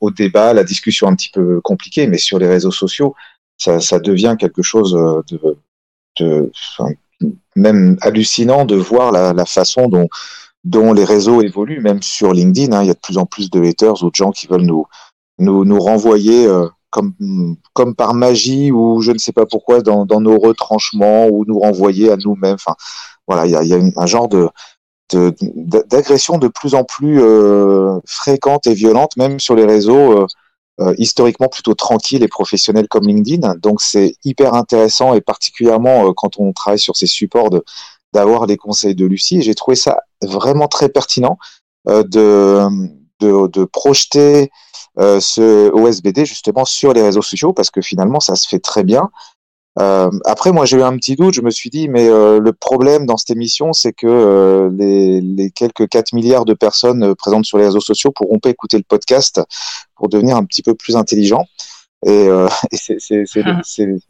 au 0.00 0.10
débat, 0.10 0.50
à 0.50 0.52
la 0.54 0.64
discussion 0.64 1.08
un 1.08 1.16
petit 1.16 1.30
peu 1.30 1.60
compliquée, 1.60 2.06
mais 2.06 2.18
sur 2.18 2.38
les 2.38 2.46
réseaux 2.46 2.70
sociaux, 2.70 3.14
ça, 3.58 3.98
devient 3.98 4.36
quelque 4.38 4.62
chose 4.62 4.92
de, 4.92 5.56
de 6.20 6.52
même 7.56 7.96
hallucinant 8.02 8.64
de 8.64 8.76
voir 8.76 9.10
la, 9.10 9.32
la, 9.32 9.46
façon 9.46 9.88
dont, 9.88 10.08
dont 10.62 10.92
les 10.92 11.04
réseaux 11.04 11.42
évoluent, 11.42 11.80
même 11.80 12.02
sur 12.02 12.32
LinkedIn. 12.32 12.76
Hein, 12.76 12.82
il 12.82 12.86
y 12.88 12.90
a 12.90 12.94
de 12.94 13.00
plus 13.00 13.18
en 13.18 13.26
plus 13.26 13.50
de 13.50 13.62
haters 13.62 14.02
ou 14.04 14.10
de 14.10 14.14
gens 14.14 14.30
qui 14.30 14.46
veulent 14.46 14.62
nous, 14.62 14.86
nous, 15.38 15.64
nous 15.64 15.80
renvoyer 15.80 16.46
euh, 16.46 16.68
comme, 17.72 17.94
par 17.94 18.14
magie 18.14 18.70
ou 18.70 19.00
je 19.00 19.12
ne 19.12 19.18
sais 19.18 19.32
pas 19.32 19.46
pourquoi 19.46 19.80
dans, 19.80 20.06
nos 20.06 20.38
retranchements 20.38 21.26
ou 21.26 21.44
nous 21.46 21.58
renvoyer 21.58 22.10
à 22.10 22.16
nous-mêmes. 22.16 22.54
Enfin, 22.54 22.74
voilà, 23.26 23.46
il 23.46 23.52
y 23.52 23.56
a, 23.56 23.62
y 23.62 23.74
a 23.74 23.80
un 23.96 24.06
genre 24.06 24.28
de 24.28 24.48
d'agression 25.12 26.38
de, 26.38 26.48
plus 26.48 26.74
en 26.74 26.82
plus 26.82 27.20
euh, 27.20 28.00
fréquente 28.06 28.66
et 28.66 28.74
violente, 28.74 29.16
même 29.16 29.38
sur 29.38 29.54
les 29.54 29.66
réseaux 29.66 30.22
euh, 30.22 30.26
euh, 30.80 30.94
historiquement 30.98 31.46
plutôt 31.46 31.74
tranquilles 31.74 32.22
et 32.24 32.28
professionnels 32.28 32.88
comme 32.88 33.06
LinkedIn. 33.06 33.54
Donc 33.56 33.80
c'est 33.80 34.14
hyper 34.24 34.54
intéressant 34.54 35.14
et 35.14 35.20
particulièrement 35.20 36.12
quand 36.14 36.40
on 36.40 36.52
travaille 36.52 36.80
sur 36.80 36.96
ces 36.96 37.06
supports 37.06 37.50
d'avoir 38.12 38.46
les 38.46 38.56
conseils 38.56 38.94
de 38.94 39.04
Lucie. 39.04 39.42
J'ai 39.42 39.54
trouvé 39.54 39.76
ça 39.76 40.00
vraiment 40.22 40.66
très 40.66 40.88
pertinent 40.88 41.38
de, 41.86 42.66
de, 43.20 43.46
de 43.48 43.64
projeter 43.64 44.50
euh, 45.00 45.18
ce 45.18 45.72
OSBD 45.72 46.24
justement 46.24 46.64
sur 46.64 46.92
les 46.92 47.02
réseaux 47.02 47.22
sociaux 47.22 47.52
parce 47.52 47.70
que 47.70 47.80
finalement 47.80 48.20
ça 48.20 48.36
se 48.36 48.48
fait 48.48 48.60
très 48.60 48.84
bien. 48.84 49.10
Euh, 49.80 50.08
après, 50.24 50.52
moi, 50.52 50.66
j'ai 50.66 50.76
eu 50.76 50.82
un 50.84 50.96
petit 50.96 51.16
doute. 51.16 51.34
Je 51.34 51.40
me 51.40 51.50
suis 51.50 51.68
dit, 51.68 51.88
mais 51.88 52.08
euh, 52.08 52.38
le 52.38 52.52
problème 52.52 53.06
dans 53.06 53.16
cette 53.16 53.30
émission, 53.30 53.72
c'est 53.72 53.92
que 53.92 54.70
les, 54.72 55.20
les, 55.20 55.50
quelques 55.50 55.88
4 55.88 56.12
milliards 56.12 56.44
de 56.44 56.54
personnes 56.54 57.16
présentes 57.16 57.44
sur 57.44 57.58
les 57.58 57.64
réseaux 57.64 57.80
sociaux 57.80 58.12
pourront 58.12 58.38
pas 58.38 58.50
écouter 58.50 58.76
le 58.76 58.84
podcast 58.84 59.40
pour 59.96 60.08
devenir 60.08 60.36
un 60.36 60.44
petit 60.44 60.62
peu 60.62 60.74
plus 60.74 60.94
intelligents. 60.94 61.46
Et, 62.06 62.28
et 62.70 62.76
c'est 62.76 63.42
ah. 63.44 63.60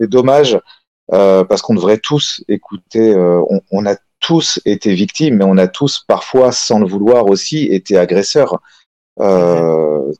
dommage 0.01 0.61
parce 1.09 1.62
qu'on 1.62 1.75
devrait 1.75 1.97
tous 1.97 2.45
écouter. 2.47 3.17
On, 3.17 3.62
on, 3.71 3.87
a 3.87 3.97
tous 4.21 4.61
été 4.67 4.93
victimes, 4.93 5.37
mais 5.37 5.45
on 5.47 5.56
a 5.56 5.67
tous 5.67 6.05
parfois, 6.06 6.53
sans 6.53 6.79
le 6.79 6.87
vouloir 6.87 7.25
aussi, 7.31 7.65
été 7.65 7.97
agresseurs. 7.97 8.61
Euh, 9.20 10.12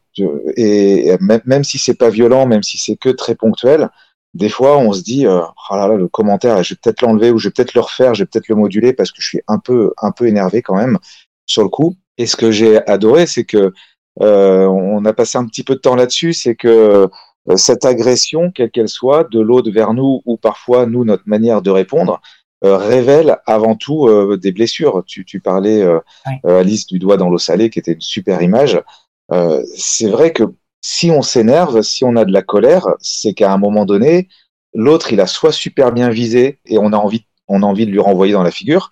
et 0.57 1.17
même, 1.21 1.65
si 1.65 1.79
c'est 1.79 1.95
pas 1.95 2.11
violent, 2.11 2.47
même 2.47 2.63
si 2.63 2.79
c'est 2.79 2.97
que 2.97 3.09
très 3.09 3.35
ponctuel, 3.35 3.91
des 4.35 4.49
fois 4.49 4.79
on 4.79 4.93
se 4.93 5.03
dit 5.03 5.27
euh, 5.27 5.41
oh 5.71 5.77
là 5.77 5.89
là, 5.89 5.95
le 5.97 6.09
commentaire, 6.09 6.63
je 6.63 6.75
vais 6.75 6.79
peut-être 6.83 7.03
l'enlever 7.03 7.31
ou 7.31 7.39
je 7.39 7.49
vais 7.49 7.53
peut-être 7.53 7.75
le 7.75 7.81
refaire, 7.81 8.15
je 8.15 8.23
vais 8.23 8.27
peut-être 8.27 8.49
le 8.49 8.57
moduler 8.57 8.93
parce 8.93 9.11
que 9.13 9.21
je 9.21 9.29
suis 9.29 9.41
un 9.49 9.59
peu 9.59 9.93
un 9.99 10.13
peu 10.13 10.27
énervé 10.27 10.63
quand 10.63 10.77
même 10.77 10.99
sur 11.47 11.63
le 11.63 11.69
coup. 11.69 11.97
Et 12.19 12.27
ce 12.27 12.37
que 12.37 12.51
j'ai 12.51 12.85
adoré, 12.89 13.27
c'est 13.27 13.45
que 13.45 13.73
euh, 14.21 14.67
on 14.67 15.05
a 15.05 15.13
passé 15.13 15.39
un 15.39 15.47
petit 15.47 15.65
peu 15.65 15.75
de 15.75 15.81
temps 15.81 15.97
là-dessus, 15.97 16.33
c'est 16.33 16.55
que 16.55 16.69
euh, 17.49 17.57
cette 17.57 17.85
agression, 17.85 18.51
quelle 18.53 18.71
qu'elle 18.71 18.89
soit, 18.89 19.25
de 19.25 19.41
l'autre 19.41 19.71
vers 19.71 19.93
nous 19.93 20.23
ou 20.25 20.37
parfois 20.37 20.87
nous 20.87 21.05
notre 21.05 21.25
manière 21.27 21.63
de 21.63 21.71
répondre, 21.71 22.21
euh, 22.65 22.79
révèle 22.79 23.37
avant 23.45 23.75
tout 23.75 24.09
euh, 24.09 24.39
des 24.39 24.51
blessures. 24.51 25.03
Tu, 25.07 25.27
tu 25.27 25.39
parlais, 25.39 25.83
euh, 25.83 26.01
Alice, 26.45 26.87
du 26.87 26.99
doigt 26.99 27.19
dans 27.19 27.29
l'eau 27.29 27.39
salée, 27.39 27.69
qui 27.69 27.79
était 27.79 27.93
une 27.93 28.01
super 28.01 28.41
image. 28.41 28.81
c'est 29.77 30.09
vrai 30.09 30.33
que 30.33 30.45
si 30.81 31.11
on 31.11 31.23
s'énerve, 31.23 31.83
si 31.83 32.05
on 32.05 32.17
a 32.17 32.25
de 32.25 32.33
la 32.33 32.43
colère, 32.43 32.89
c'est 33.01 33.35
qu'à 33.35 33.53
un 33.53 33.59
moment 33.59 33.85
donné, 33.85 34.29
l'autre, 34.73 35.13
il 35.13 35.21
a 35.21 35.27
soit 35.27 35.53
super 35.53 35.93
bien 35.93 36.09
visé 36.09 36.59
et 36.65 36.79
on 36.79 36.93
a 36.93 36.97
envie, 36.97 37.27
on 37.49 37.63
a 37.63 37.67
envie 37.67 37.87
de 37.87 37.91
lui 37.91 38.01
renvoyer 38.01 38.33
dans 38.33 38.43
la 38.43 38.51
figure, 38.51 38.91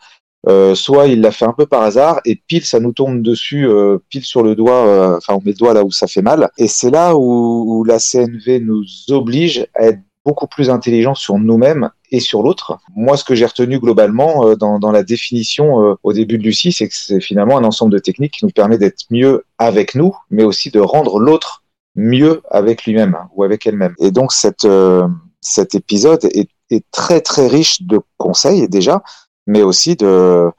soit 0.74 1.06
il 1.06 1.20
l'a 1.20 1.32
fait 1.32 1.44
un 1.44 1.52
peu 1.52 1.66
par 1.66 1.82
hasard 1.82 2.20
et 2.24 2.36
pile 2.36 2.64
ça 2.64 2.80
nous 2.80 2.92
tombe 2.92 3.22
dessus, 3.22 3.68
pile 4.08 4.24
sur 4.24 4.42
le 4.42 4.54
doigt, 4.54 5.16
enfin 5.16 5.34
on 5.34 5.42
met 5.44 5.52
le 5.52 5.58
doigt 5.58 5.74
là 5.74 5.84
où 5.84 5.92
ça 5.92 6.06
fait 6.06 6.22
mal. 6.22 6.50
Et 6.56 6.66
c'est 6.68 6.90
là 6.90 7.14
où, 7.14 7.78
où, 7.78 7.84
la 7.84 7.98
CNV 7.98 8.60
nous 8.60 8.84
oblige 9.10 9.66
à 9.74 9.84
être 9.84 10.00
beaucoup 10.24 10.46
plus 10.46 10.70
intelligent 10.70 11.14
sur 11.14 11.38
nous-mêmes 11.38 11.90
et 12.10 12.20
sur 12.20 12.42
l'autre. 12.42 12.78
Moi, 12.94 13.16
ce 13.16 13.24
que 13.24 13.34
j'ai 13.34 13.46
retenu 13.46 13.78
globalement 13.78 14.46
euh, 14.46 14.56
dans, 14.56 14.78
dans, 14.78 14.92
la 14.92 15.02
définition 15.02 15.82
euh, 15.82 15.94
au 16.02 16.12
début 16.12 16.38
de 16.38 16.44
Lucie, 16.44 16.72
c'est 16.72 16.88
que 16.88 16.94
c'est 16.94 17.20
finalement 17.20 17.58
un 17.58 17.64
ensemble 17.64 17.92
de 17.92 17.98
techniques 17.98 18.34
qui 18.34 18.44
nous 18.44 18.52
permet 18.52 18.78
d'être 18.78 19.04
mieux 19.10 19.44
avec 19.58 19.94
nous, 19.94 20.16
mais 20.30 20.44
aussi 20.44 20.70
de 20.70 20.80
rendre 20.80 21.18
l'autre 21.18 21.64
mieux 21.96 22.42
avec 22.50 22.84
lui-même 22.84 23.16
hein, 23.16 23.28
ou 23.34 23.42
avec 23.42 23.66
elle-même. 23.66 23.94
Et 23.98 24.10
donc, 24.10 24.32
cette, 24.32 24.64
euh, 24.64 25.06
cet 25.40 25.74
épisode 25.74 26.24
est, 26.24 26.48
est, 26.70 26.84
très 26.90 27.20
très 27.20 27.48
riche 27.48 27.82
de 27.82 28.00
conseils 28.16 28.68
déjà, 28.68 29.02
mais 29.46 29.62
aussi 29.62 29.96
de 29.96 30.50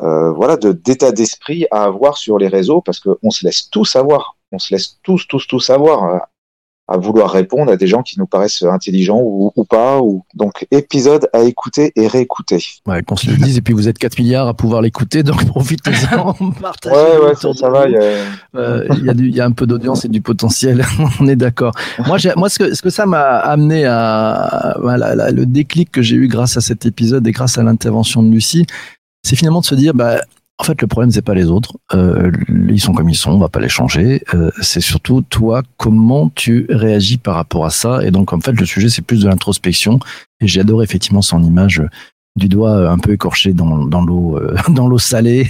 voilà 0.00 0.56
de 0.56 0.70
d'état 0.70 1.10
d'esprit 1.10 1.66
à 1.72 1.82
avoir 1.82 2.18
sur 2.18 2.38
les 2.38 2.46
réseaux 2.46 2.80
parce 2.80 3.00
qu'on 3.00 3.30
se 3.30 3.44
laisse 3.44 3.68
tout 3.68 3.84
savoir, 3.84 4.36
on 4.52 4.60
se 4.60 4.72
laisse 4.72 5.00
tous 5.02 5.26
tous 5.26 5.48
tous 5.48 5.58
savoir 5.58 6.28
à 6.88 6.96
vouloir 6.96 7.30
répondre 7.30 7.70
à 7.70 7.76
des 7.76 7.86
gens 7.86 8.02
qui 8.02 8.18
nous 8.18 8.26
paraissent 8.26 8.62
intelligents 8.62 9.20
ou, 9.22 9.52
ou 9.54 9.64
pas. 9.64 10.00
Ou... 10.00 10.24
Donc, 10.34 10.66
épisode 10.70 11.28
à 11.34 11.42
écouter 11.42 11.92
et 11.96 12.06
réécouter. 12.06 12.64
Ouais, 12.86 13.02
qu'on 13.02 13.16
se 13.16 13.30
le 13.30 13.36
dise. 13.36 13.58
Et 13.58 13.60
puis, 13.60 13.74
vous 13.74 13.88
êtes 13.88 13.98
4 13.98 14.18
milliards 14.18 14.48
à 14.48 14.54
pouvoir 14.54 14.80
l'écouter, 14.80 15.22
donc 15.22 15.44
profitez-en, 15.46 16.32
partagez. 16.60 16.96
Ouais, 16.96 17.26
ouais, 17.26 17.34
ça, 17.34 17.52
ça, 17.52 17.68
va. 17.68 17.88
Il 17.88 17.92
y 17.92 17.96
a, 17.96 18.00
euh, 18.56 18.88
y 19.04 19.10
a, 19.10 19.14
du, 19.14 19.28
il 19.28 19.36
y 19.36 19.40
a 19.40 19.44
un 19.44 19.52
peu 19.52 19.66
d'audience 19.66 20.06
et 20.06 20.08
du 20.08 20.22
potentiel. 20.22 20.84
On 21.20 21.26
est 21.28 21.36
d'accord. 21.36 21.72
Moi, 22.06 22.16
moi, 22.36 22.48
ce 22.48 22.58
que, 22.58 22.74
ce 22.74 22.80
que 22.80 22.90
ça 22.90 23.04
m'a 23.04 23.36
amené 23.36 23.84
à, 23.84 24.76
voilà, 24.80 25.30
le 25.30 25.44
déclic 25.44 25.90
que 25.90 26.00
j'ai 26.00 26.16
eu 26.16 26.28
grâce 26.28 26.56
à 26.56 26.60
cet 26.60 26.86
épisode 26.86 27.26
et 27.26 27.32
grâce 27.32 27.58
à 27.58 27.62
l'intervention 27.62 28.22
de 28.22 28.30
Lucie, 28.30 28.66
c'est 29.22 29.36
finalement 29.36 29.60
de 29.60 29.66
se 29.66 29.74
dire, 29.74 29.92
bah, 29.92 30.22
En 30.60 30.64
fait, 30.64 30.80
le 30.82 30.88
problème 30.88 31.10
c'est 31.10 31.22
pas 31.22 31.34
les 31.34 31.46
autres. 31.46 31.76
Euh, 31.94 32.32
ils 32.68 32.80
sont 32.80 32.92
comme 32.92 33.08
ils 33.08 33.14
sont, 33.14 33.30
on 33.30 33.38
va 33.38 33.48
pas 33.48 33.60
les 33.60 33.68
changer. 33.68 34.22
Euh, 34.34 34.50
c'est 34.60 34.80
surtout 34.80 35.22
toi, 35.22 35.62
comment 35.76 36.30
tu 36.34 36.66
réagis 36.68 37.16
par 37.16 37.36
rapport 37.36 37.64
à 37.64 37.70
ça. 37.70 38.04
Et 38.04 38.10
donc 38.10 38.32
en 38.32 38.40
fait, 38.40 38.52
le 38.52 38.66
sujet 38.66 38.88
c'est 38.88 39.02
plus 39.02 39.20
de 39.22 39.28
l'introspection. 39.28 40.00
Et 40.40 40.48
j'adore 40.48 40.82
effectivement 40.82 41.22
son 41.22 41.42
image 41.42 41.82
du 42.38 42.48
doigt 42.48 42.76
euh, 42.76 42.90
un 42.90 42.98
peu 42.98 43.12
écorché 43.12 43.52
dans, 43.52 43.84
dans 43.84 44.02
l'eau 44.02 44.36
euh, 44.36 44.56
dans 44.70 44.88
l'eau 44.88 44.98
salée. 44.98 45.48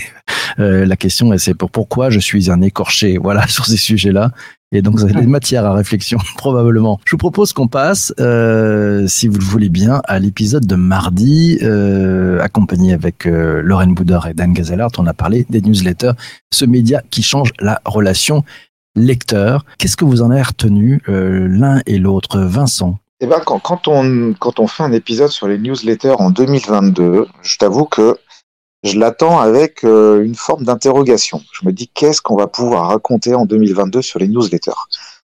Euh, 0.59 0.85
la 0.85 0.97
question 0.97 1.33
c'est 1.39 1.55
pour 1.55 1.71
pourquoi 1.71 2.11
je 2.11 2.19
suis 2.19 2.51
un 2.51 2.61
écorché? 2.63 3.19
Voilà 3.19 3.47
sur 3.49 3.67
ces 3.67 3.77
sujets-là. 3.77 4.33
Et 4.71 4.83
donc, 4.83 4.97
vous 4.97 5.05
avez 5.05 5.15
des 5.15 5.27
matières 5.27 5.65
à 5.65 5.73
réflexion, 5.73 6.19
probablement. 6.37 7.01
Je 7.05 7.13
vous 7.13 7.19
propose 7.19 7.53
qu'on 7.53 7.69
passe, 7.69 8.13
euh, 8.21 9.07
si 9.07 9.29
vous 9.29 9.39
le 9.39 9.45
voulez 9.45 9.71
bien, 9.71 10.03
à 10.05 10.19
l'épisode 10.19 10.67
de 10.67 10.75
mardi, 10.75 11.59
euh, 11.63 12.41
accompagné 12.41 12.93
avec 12.93 13.27
euh, 13.27 13.63
Lorraine 13.63 13.95
Boudard 13.95 14.27
et 14.27 14.35
Dan 14.35 14.53
Gazelart. 14.53 14.91
On 14.99 15.07
a 15.07 15.15
parlé 15.15 15.47
des 15.49 15.63
newsletters, 15.63 16.13
ce 16.53 16.65
média 16.65 17.03
qui 17.11 17.23
change 17.23 17.53
la 17.61 17.81
relation 17.85 18.45
lecteur. 18.95 19.65
Qu'est-ce 19.79 19.97
que 19.97 20.05
vous 20.05 20.23
en 20.23 20.31
avez 20.31 20.43
retenu 20.43 21.01
l'un 21.07 21.81
et 21.87 21.99
l'autre? 21.99 22.41
Vincent? 22.41 22.99
Eh 23.21 23.27
ben, 23.27 23.41
quand, 23.45 23.59
quand, 23.59 23.89
on, 23.89 24.35
quand 24.39 24.61
on 24.61 24.67
fait 24.67 24.83
un 24.85 24.93
épisode 24.93 25.31
sur 25.31 25.49
les 25.49 25.59
newsletters 25.59 26.15
en 26.19 26.31
2022, 26.31 27.27
je 27.43 27.59
t'avoue 27.59 27.85
que 27.85 28.17
je 28.85 28.99
l'attends 28.99 29.41
avec 29.41 29.85
euh, 29.85 30.25
une 30.25 30.37
forme 30.37 30.65
d'interrogation. 30.65 31.43
Je 31.53 31.67
me 31.67 31.73
dis 31.73 31.89
qu'est-ce 31.89 32.23
qu'on 32.23 32.37
va 32.37 32.47
pouvoir 32.47 32.89
raconter 32.89 33.35
en 33.35 33.45
2022 33.47 34.03
sur 34.03 34.21
les 34.21 34.29
newsletters? 34.29 34.73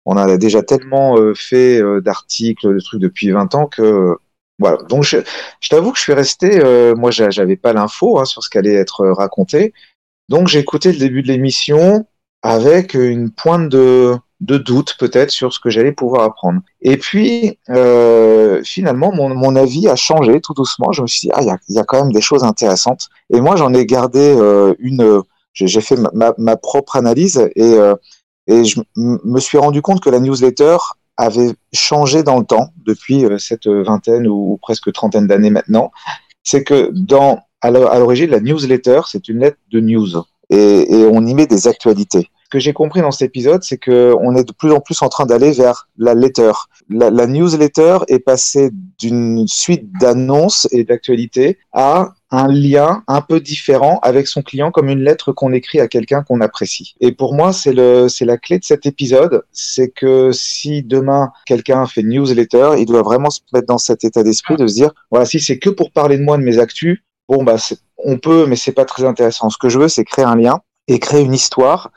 On 0.05 0.17
a 0.17 0.37
déjà 0.37 0.63
tellement 0.63 1.17
euh, 1.19 1.35
fait 1.35 1.81
euh, 1.81 2.01
d'articles, 2.01 2.75
de 2.75 2.81
trucs 2.81 3.01
depuis 3.01 3.31
20 3.31 3.55
ans 3.55 3.67
que 3.67 4.17
voilà. 4.59 4.79
Donc 4.89 5.03
je, 5.05 5.19
je 5.61 5.69
t'avoue 5.69 5.93
que 5.93 5.99
je 5.99 6.03
suis 6.03 6.13
resté, 6.13 6.61
euh, 6.63 6.95
moi 6.95 7.11
j'a- 7.11 7.31
j'avais 7.31 7.57
pas 7.57 7.73
l'info 7.73 8.19
hein, 8.21 8.25
sur 8.25 8.43
ce 8.45 8.51
qu'allait 8.51 8.75
être 8.75 9.07
raconté, 9.09 9.73
donc 10.29 10.49
j'ai 10.49 10.61
écouté 10.61 10.93
le 10.93 10.99
début 10.99 11.23
de 11.23 11.29
l'émission 11.29 12.07
avec 12.43 12.95
une 12.95 13.31
pointe 13.33 13.69
de, 13.69 14.15
de 14.43 14.59
doute 14.59 14.97
peut-être 14.99 15.31
sur 15.31 15.53
ce 15.53 15.61
que 15.61 15.71
j'allais 15.71 15.93
pouvoir 15.93 16.25
apprendre. 16.25 16.61
Et 16.81 16.97
puis 16.97 17.59
euh, 17.71 18.61
finalement 18.65 19.13
mon, 19.13 19.33
mon 19.35 19.55
avis 19.55 19.89
a 19.89 19.95
changé 19.95 20.41
tout 20.41 20.53
doucement. 20.53 20.91
Je 20.91 21.03
me 21.03 21.07
suis 21.07 21.29
dit 21.29 21.31
ah 21.33 21.43
il 21.69 21.75
y 21.75 21.79
a, 21.79 21.85
quand 21.85 22.03
même 22.03 22.13
des 22.13 22.21
choses 22.21 22.43
intéressantes. 22.43 23.09
Et 23.33 23.41
moi 23.41 23.55
j'en 23.55 23.73
ai 23.73 23.87
gardé 23.87 24.19
euh, 24.21 24.75
une, 24.81 25.23
j'ai 25.55 25.81
fait 25.81 25.97
ma, 26.13 26.35
ma, 26.37 26.57
propre 26.57 26.97
analyse 26.97 27.49
et 27.55 27.75
euh, 27.75 27.95
et 28.49 28.65
je 28.65 28.81
me 28.97 29.39
suis 29.39 29.59
rendu 29.59 29.81
compte 29.81 30.01
que 30.01 30.11
la 30.11 30.19
newsletter 30.19 30.77
avait 31.17 31.53
changé 31.73 32.25
dans 32.25 32.41
le 32.41 32.45
temps 32.45 32.71
depuis 32.85 33.25
cette 33.39 33.69
vingtaine 33.69 34.27
ou, 34.27 34.55
ou 34.55 34.57
presque 34.61 34.93
trentaine 34.93 35.29
d'années 35.29 35.51
maintenant. 35.51 35.93
C'est 36.43 36.65
que 36.65 36.91
dans 36.93 37.39
à 37.61 37.71
l'origine 37.71 38.31
la 38.31 38.41
newsletter 38.41 39.03
c'est 39.07 39.29
une 39.29 39.39
lettre 39.39 39.59
de 39.71 39.79
news 39.79 40.09
et, 40.51 40.93
et 40.93 41.07
on 41.07 41.25
y 41.25 41.33
met 41.35 41.47
des 41.47 41.69
actualités. 41.69 42.29
Que 42.53 42.59
j'ai 42.59 42.75
compris 42.75 43.01
dans 43.01 43.11
cet 43.11 43.23
épisode, 43.23 43.63
c'est 43.63 43.79
que 43.79 44.15
on 44.21 44.37
est 44.37 44.45
de 44.45 44.53
plus 44.53 44.73
en 44.73 44.81
plus 44.81 45.01
en 45.01 45.09
train 45.09 45.25
d'aller 45.25 45.53
vers 45.53 45.89
la 45.97 46.13
letter. 46.13 46.53
La, 46.91 47.27
newsletter 47.27 48.01
est 48.09 48.19
passée 48.19 48.69
d'une 48.99 49.49
suite 49.49 49.91
d'annonces 49.99 50.69
et 50.71 50.85
d'actualités 50.85 51.57
à 51.73 52.13
un 52.31 52.49
lien 52.49 53.05
un 53.09 53.23
peu 53.23 53.41
différent 53.41 54.01
avec 54.03 54.27
son 54.27 54.43
client, 54.43 54.71
comme 54.71 54.91
une 54.91 55.03
lettre 55.03 55.33
qu'on 55.33 55.55
écrit 55.55 55.81
à 55.81 55.89
quelqu'un 55.89 56.23
qu'on 56.25 56.43
apprécie. 56.43 56.95
Et 57.01 57.13
pour 57.13 57.33
moi, 57.33 57.55
c'est 57.55 57.73
le, 57.73 58.09
c'est 58.11 58.27
la 58.27 58.37
clé 58.37 58.59
de 58.59 58.65
cet 58.65 58.85
épisode, 58.85 59.45
c'est 59.51 59.89
que 59.89 60.31
si 60.33 60.83
demain 60.83 61.33
quelqu'un 61.47 61.87
fait 61.87 62.03
newsletter, 62.03 62.73
il 62.77 62.85
doit 62.85 63.01
vraiment 63.01 63.31
se 63.31 63.41
mettre 63.55 63.67
dans 63.67 63.79
cet 63.79 64.05
état 64.05 64.23
d'esprit 64.23 64.57
de 64.57 64.67
se 64.67 64.75
dire, 64.75 64.93
voilà, 65.11 65.25
si 65.25 65.41
c'est 65.41 65.59
que 65.59 65.71
pour 65.71 65.91
parler 65.91 66.19
de 66.19 66.23
moi, 66.23 66.37
de 66.37 66.43
mes 66.43 66.59
actus, 66.59 67.03
bon 67.31 67.45
bah 67.45 67.57
on 67.97 68.19
peut, 68.19 68.45
mais 68.47 68.57
c'est 68.57 68.73
pas 68.73 68.85
très 68.85 69.05
intéressant. 69.05 69.49
Ce 69.49 69.57
que 69.57 69.71
je 69.71 69.79
veux, 69.79 69.89
c'est 69.89 70.05
créer 70.05 70.27
un 70.27 70.37
lien 70.37 70.61
et 70.87 70.99
créer 70.99 71.23
une 71.23 71.33
histoire. 71.35 71.91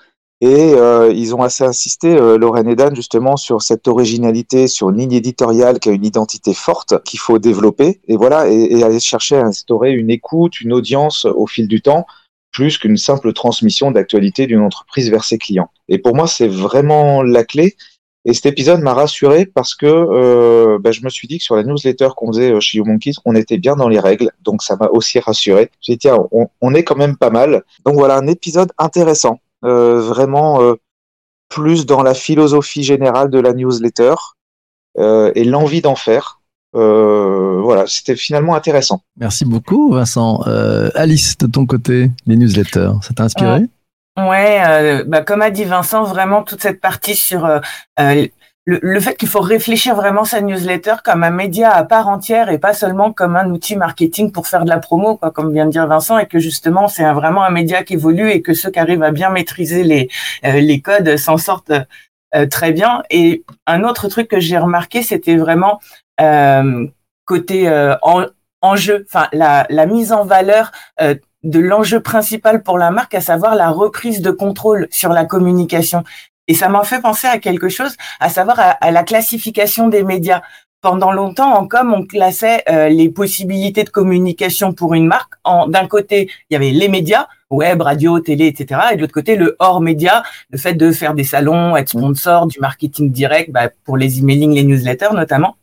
Et 0.46 0.76
euh, 0.76 1.12
ils 1.12 1.34
ont 1.34 1.42
assez 1.42 1.64
insisté, 1.64 2.16
euh, 2.16 2.38
Lorraine 2.38 2.68
et 2.68 2.76
Dan, 2.76 2.96
justement, 2.96 3.36
sur 3.36 3.64
cette 3.64 3.88
originalité, 3.88 4.68
sur 4.68 4.92
une 4.92 4.98
ligne 4.98 5.14
éditoriale 5.14 5.80
qui 5.80 5.90
a 5.90 5.92
une 5.92 6.06
identité 6.06 6.54
forte 6.54 7.02
qu'il 7.04 7.20
faut 7.20 7.40
développer. 7.40 8.00
Et 8.08 8.16
voilà, 8.16 8.48
et, 8.48 8.84
aller 8.84 9.00
chercher 9.00 9.38
à 9.38 9.44
instaurer 9.44 9.94
une 9.94 10.12
écoute, 10.12 10.62
une 10.62 10.72
audience 10.72 11.26
au 11.26 11.48
fil 11.48 11.68
du 11.68 11.82
temps, 11.82 12.06
plus 12.52 12.78
qu'une 12.78 12.96
simple 12.96 13.34
transmission 13.34 13.90
d'actualité 13.90 14.46
d'une 14.46 14.62
entreprise 14.62 15.10
vers 15.10 15.24
ses 15.24 15.40
clients. 15.40 15.72
Et 15.90 15.98
pour 15.98 16.16
moi, 16.16 16.28
c'est 16.28 16.48
vraiment 16.48 17.24
la 17.24 17.44
clé. 17.44 17.76
Et 18.24 18.36
cet 18.36 18.46
épisode 18.46 18.82
m'a 18.82 18.94
rassuré 18.94 19.48
parce 19.48 19.74
que 19.74 19.88
euh, 19.88 20.78
bah, 20.80 20.92
je 20.92 21.02
me 21.02 21.10
suis 21.10 21.28
dit 21.28 21.40
que 21.40 21.44
sur 21.44 21.56
la 21.56 21.64
newsletter 21.64 22.10
qu'on 22.16 22.28
faisait 22.28 22.52
euh, 22.52 22.60
chez 22.60 22.78
YouMonkeys, 22.78 23.16
on 23.26 23.34
était 23.34 23.58
bien 23.58 23.76
dans 23.76 23.90
les 23.90 24.00
règles. 24.00 24.30
Donc 24.44 24.62
ça 24.62 24.76
m'a 24.76 24.90
aussi 24.90 25.18
rassuré. 25.20 25.72
J'ai 25.82 25.94
dit, 25.94 26.00
tiens, 26.00 26.20
on 26.62 26.74
est 26.76 26.84
quand 26.84 26.98
même 26.98 27.18
pas 27.18 27.32
mal. 27.32 27.64
Donc 27.84 27.96
voilà, 27.96 28.18
un 28.18 28.28
épisode 28.28 28.72
intéressant. 28.78 29.40
Euh, 29.66 30.00
vraiment 30.00 30.62
euh, 30.62 30.76
plus 31.50 31.86
dans 31.86 32.04
la 32.04 32.14
philosophie 32.14 32.84
générale 32.84 33.30
de 33.30 33.40
la 33.40 33.54
newsletter 33.54 34.14
euh, 34.98 35.32
et 35.36 35.44
l'envie 35.44 35.82
d'en 35.82 35.96
faire. 35.96 36.40
Euh, 36.76 37.62
voilà, 37.64 37.88
c'était 37.88 38.16
finalement 38.16 38.54
intéressant. 38.54 39.02
Merci 39.18 39.46
beaucoup, 39.46 39.94
Vincent. 39.94 40.42
Euh, 40.46 40.90
Alice, 40.94 41.38
de 41.38 41.48
ton 41.48 41.66
côté, 41.66 42.12
les 42.28 42.36
newsletters, 42.36 42.92
ça 43.02 43.14
t'a 43.16 43.24
inspiré? 43.24 43.62
Ouais, 44.18 44.62
euh, 44.68 45.04
bah, 45.06 45.22
comme 45.22 45.42
a 45.42 45.50
dit 45.50 45.64
Vincent, 45.64 46.04
vraiment 46.04 46.44
toute 46.44 46.62
cette 46.62 46.80
partie 46.80 47.16
sur 47.16 47.50
le, 48.66 49.00
fait 49.00 49.16
qu'il 49.16 49.28
faut 49.28 49.42
réfléchir 49.42 49.96
vraiment 49.96 50.26
sa 50.26 50.42
newsletter 50.42 50.96
comme 51.04 51.24
un 51.24 51.30
média 51.30 51.72
à 51.72 51.84
part 51.84 52.08
entière 52.08 52.50
et 52.50 52.58
pas 52.58 52.74
seulement 52.74 53.14
comme 53.14 53.36
un 53.36 53.50
outil 53.52 53.76
marketing 53.76 54.32
pour 54.32 54.48
faire 54.48 54.66
de 54.66 54.70
la 54.70 54.80
promo, 54.80 55.18
quoi, 55.18 55.30
comme 55.32 55.54
vient 55.54 55.68
de 55.68 55.72
dire 55.72 55.86
Vincent, 55.86 56.18
et 56.18 56.26
que 56.26 56.40
justement 56.40 56.88
c'est 56.88 57.04
vraiment 57.14 57.44
un 57.44 57.52
média 57.52 57.84
qui 57.84 57.94
évolue 57.94 58.32
et 58.32 58.42
que 58.42 58.54
ceux 58.54 58.72
qui 58.72 58.80
arrivent 58.80 59.04
à 59.04 59.12
bien 59.12 59.30
maîtriser 59.30 59.84
les 59.84 60.10
euh, 60.46 60.60
les 60.60 60.82
codes 60.82 61.16
s'en 61.18 61.38
sortent 61.38 61.74
euh, 62.36 62.48
très 62.48 62.72
bien. 62.72 63.04
Et 63.12 63.44
un 63.68 63.84
autre 63.84 64.08
truc 64.08 64.28
que 64.28 64.40
j'ai 64.40 64.58
remarqué, 64.58 65.04
c'était 65.04 65.38
vraiment 65.38 65.80
euh, 66.20 66.88
côté 67.26 67.70
en, 68.02 68.26
enjeu, 68.62 69.06
enfin 69.08 69.28
la, 69.32 69.86
mise 69.86 70.12
en 70.12 70.26
valeur 70.26 70.72
de 71.00 71.60
l'enjeu 71.60 72.00
principal 72.00 72.64
pour 72.64 72.78
la 72.78 72.90
marque, 72.92 73.14
à 73.14 73.22
savoir 73.22 73.56
la 73.56 73.70
reprise 73.70 74.22
de 74.22 74.32
contrôle 74.32 74.88
sur 74.90 75.14
la 75.14 75.26
communication. 75.26 76.04
Et 76.48 76.54
ça 76.54 76.70
m'a 76.70 76.84
fait 76.84 77.02
penser 77.02 77.28
à 77.28 77.40
quelque 77.40 77.70
chose, 77.70 77.96
à 78.20 78.30
savoir 78.30 78.60
à, 78.60 78.72
à 78.72 78.92
la 78.92 79.04
classification 79.04 79.88
des 79.88 80.04
médias. 80.04 80.42
Pendant 80.82 81.12
longtemps, 81.12 81.56
en 81.56 81.68
com, 81.68 81.96
on 81.98 82.06
classait 82.06 82.62
euh, 82.70 82.90
les 82.90 83.10
possibilités 83.10 83.84
de 83.84 83.90
communication 83.90 84.72
pour 84.72 84.94
une 84.94 85.08
marque. 85.08 85.34
En 85.44 85.68
d'un 85.68 85.88
côté, 85.88 86.30
il 86.50 86.54
y 86.54 86.56
avait 86.56 86.70
les 86.70 86.90
médias, 86.90 87.28
web, 87.50 87.82
radio, 87.82 88.20
télé, 88.20 88.46
etc. 88.46 88.82
Et 88.92 88.96
de 88.96 89.02
l'autre 89.02 89.14
côté, 89.14 89.36
le 89.36 89.56
hors 89.58 89.82
média, 89.82 90.22
le 90.52 90.60
fait 90.60 90.76
de 90.76 90.92
faire 90.92 91.16
des 91.16 91.24
salons, 91.24 91.76
être 91.76 91.90
sponsor, 91.90 92.46
du 92.46 92.60
marketing 92.60 93.12
direct, 93.12 93.50
bah, 93.52 93.70
pour 93.84 93.98
les 93.98 94.20
emailing, 94.20 94.54
les 94.54 94.64
newsletters 94.64 95.14
notamment. 95.14 95.56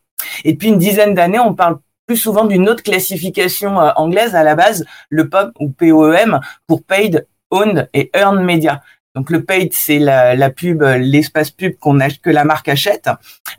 Et 0.45 0.55
depuis 0.55 0.71
une 0.71 0.79
dizaine 0.79 1.15
d'années, 1.15 1.39
on 1.39 1.55
parle 1.55 1.79
plus 2.09 2.17
souvent 2.17 2.45
d'une 2.45 2.69
autre 2.69 2.83
classification 2.83 3.81
euh, 3.81 3.91
anglaise 3.95 4.35
à 4.35 4.43
la 4.43 4.57
base, 4.57 4.85
le 5.09 5.29
POM 5.29 5.53
ou 5.61 5.69
POEM 5.69 6.41
pour 6.67 6.83
Paid, 6.83 7.29
Owned 7.53 7.89
et 7.95 8.11
Earned 8.13 8.45
Media. 8.45 8.83
Donc 9.15 9.29
le 9.29 9.45
paid, 9.45 9.71
c'est 9.75 9.99
la, 9.99 10.35
la 10.35 10.49
pub, 10.49 10.83
euh, 10.83 10.97
l'espace 10.97 11.51
pub 11.51 11.77
qu'on 11.79 11.99
que 12.23 12.31
la 12.31 12.45
marque 12.45 12.69
achète 12.69 13.11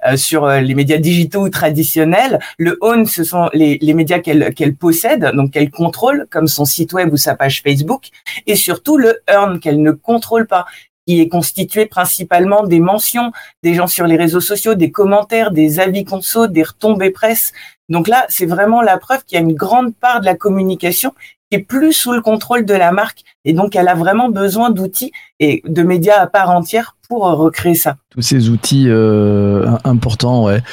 euh, 0.07 0.17
sur 0.17 0.45
euh, 0.45 0.61
les 0.61 0.73
médias 0.73 0.97
digitaux 0.97 1.41
ou 1.41 1.49
traditionnels. 1.49 2.39
Le 2.57 2.77
own, 2.81 3.05
ce 3.05 3.23
sont 3.23 3.49
les, 3.53 3.77
les 3.79 3.93
médias 3.93 4.17
qu'elle 4.17 4.51
qu'elle 4.55 4.75
possède, 4.75 5.31
donc 5.35 5.51
qu'elle 5.51 5.69
contrôle, 5.69 6.25
comme 6.31 6.47
son 6.47 6.65
site 6.65 6.93
web 6.93 7.13
ou 7.13 7.17
sa 7.17 7.35
page 7.35 7.61
Facebook. 7.61 8.07
Et 8.47 8.55
surtout 8.55 8.97
le 8.97 9.21
earn, 9.27 9.59
qu'elle 9.59 9.81
ne 9.83 9.91
contrôle 9.91 10.47
pas, 10.47 10.65
qui 11.07 11.21
est 11.21 11.27
constitué 11.27 11.85
principalement 11.85 12.63
des 12.63 12.79
mentions 12.79 13.31
des 13.61 13.75
gens 13.75 13.87
sur 13.87 14.07
les 14.07 14.17
réseaux 14.17 14.41
sociaux, 14.41 14.73
des 14.73 14.89
commentaires, 14.89 15.51
des 15.51 15.79
avis 15.79 16.03
conso, 16.03 16.47
des 16.47 16.63
retombées 16.63 17.11
presse. 17.11 17.53
Donc 17.89 18.07
là, 18.07 18.25
c'est 18.29 18.47
vraiment 18.47 18.81
la 18.81 18.97
preuve 18.97 19.23
qu'il 19.25 19.37
y 19.37 19.41
a 19.41 19.43
une 19.43 19.53
grande 19.53 19.93
part 19.95 20.21
de 20.21 20.25
la 20.25 20.35
communication 20.35 21.13
qui 21.53 21.59
est 21.59 21.63
plus 21.63 21.93
sous 21.93 22.13
le 22.13 22.21
contrôle 22.21 22.65
de 22.65 22.73
la 22.73 22.91
marque. 22.91 23.19
Et 23.45 23.53
donc, 23.53 23.75
elle 23.75 23.87
a 23.87 23.93
vraiment 23.93 24.29
besoin 24.29 24.71
d'outils 24.71 25.11
et 25.39 25.61
de 25.67 25.83
médias 25.83 26.19
à 26.19 26.25
part 26.25 26.49
entière 26.49 26.95
pour 27.07 27.27
euh, 27.27 27.33
recréer 27.35 27.75
ça. 27.75 27.97
Tous 28.09 28.21
ces 28.21 28.49
outils 28.49 28.85
euh, 28.87 29.67
im- 29.67 29.79
importants, 29.83 30.45
ouais. 30.45 30.63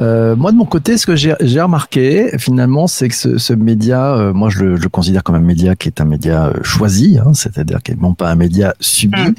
Euh, 0.00 0.36
moi, 0.36 0.50
de 0.52 0.56
mon 0.56 0.64
côté, 0.64 0.96
ce 0.96 1.04
que 1.04 1.14
j'ai 1.16 1.34
remarqué, 1.60 2.38
finalement, 2.38 2.86
c'est 2.86 3.08
que 3.08 3.14
ce, 3.14 3.36
ce 3.36 3.52
média, 3.52 4.14
euh, 4.14 4.32
moi, 4.32 4.48
je 4.48 4.60
le, 4.60 4.76
je 4.76 4.82
le 4.82 4.88
considère 4.88 5.22
comme 5.22 5.34
un 5.34 5.40
média 5.40 5.76
qui 5.76 5.88
est 5.88 6.00
un 6.00 6.06
média 6.06 6.50
choisi, 6.62 7.18
hein, 7.18 7.34
c'est-à-dire 7.34 7.82
qui 7.82 7.94
n'est 7.94 8.14
pas 8.14 8.30
un 8.30 8.36
média 8.36 8.74
subi. 8.80 9.20
Mm. 9.20 9.34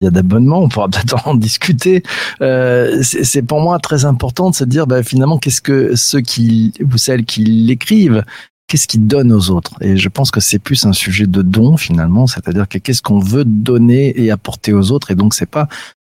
Il 0.00 0.04
y 0.06 0.08
a 0.08 0.10
d'abonnements, 0.10 0.60
on 0.62 0.68
pourra 0.68 0.88
peut-être 0.90 1.28
en 1.28 1.36
discuter. 1.36 2.02
Euh, 2.40 2.98
c'est 3.02 3.22
c'est 3.22 3.42
pour 3.42 3.60
moi 3.60 3.78
très 3.78 4.04
important 4.06 4.50
de 4.50 4.56
se 4.56 4.64
dire, 4.64 4.88
bah, 4.88 5.04
finalement, 5.04 5.38
qu'est-ce 5.38 5.60
que 5.60 5.94
ceux 5.94 6.20
qui, 6.20 6.72
ou 6.82 6.96
celles 6.98 7.24
qui 7.24 7.44
l'écrivent, 7.44 8.24
qu'est-ce 8.66 8.86
qu'ils 8.86 9.06
donnent 9.06 9.32
aux 9.32 9.50
autres? 9.50 9.74
Et 9.80 9.96
je 9.96 10.08
pense 10.08 10.30
que 10.30 10.40
c'est 10.40 10.58
plus 10.58 10.86
un 10.86 10.92
sujet 10.92 11.26
de 11.26 11.42
don 11.42 11.76
finalement, 11.76 12.26
c'est-à-dire 12.26 12.68
que 12.68 12.78
qu'est-ce 12.78 13.02
qu'on 13.02 13.20
veut 13.20 13.44
donner 13.44 14.20
et 14.20 14.30
apporter 14.30 14.72
aux 14.72 14.90
autres. 14.92 15.10
Et 15.10 15.14
donc, 15.14 15.34
c'est 15.34 15.50
pas 15.50 15.68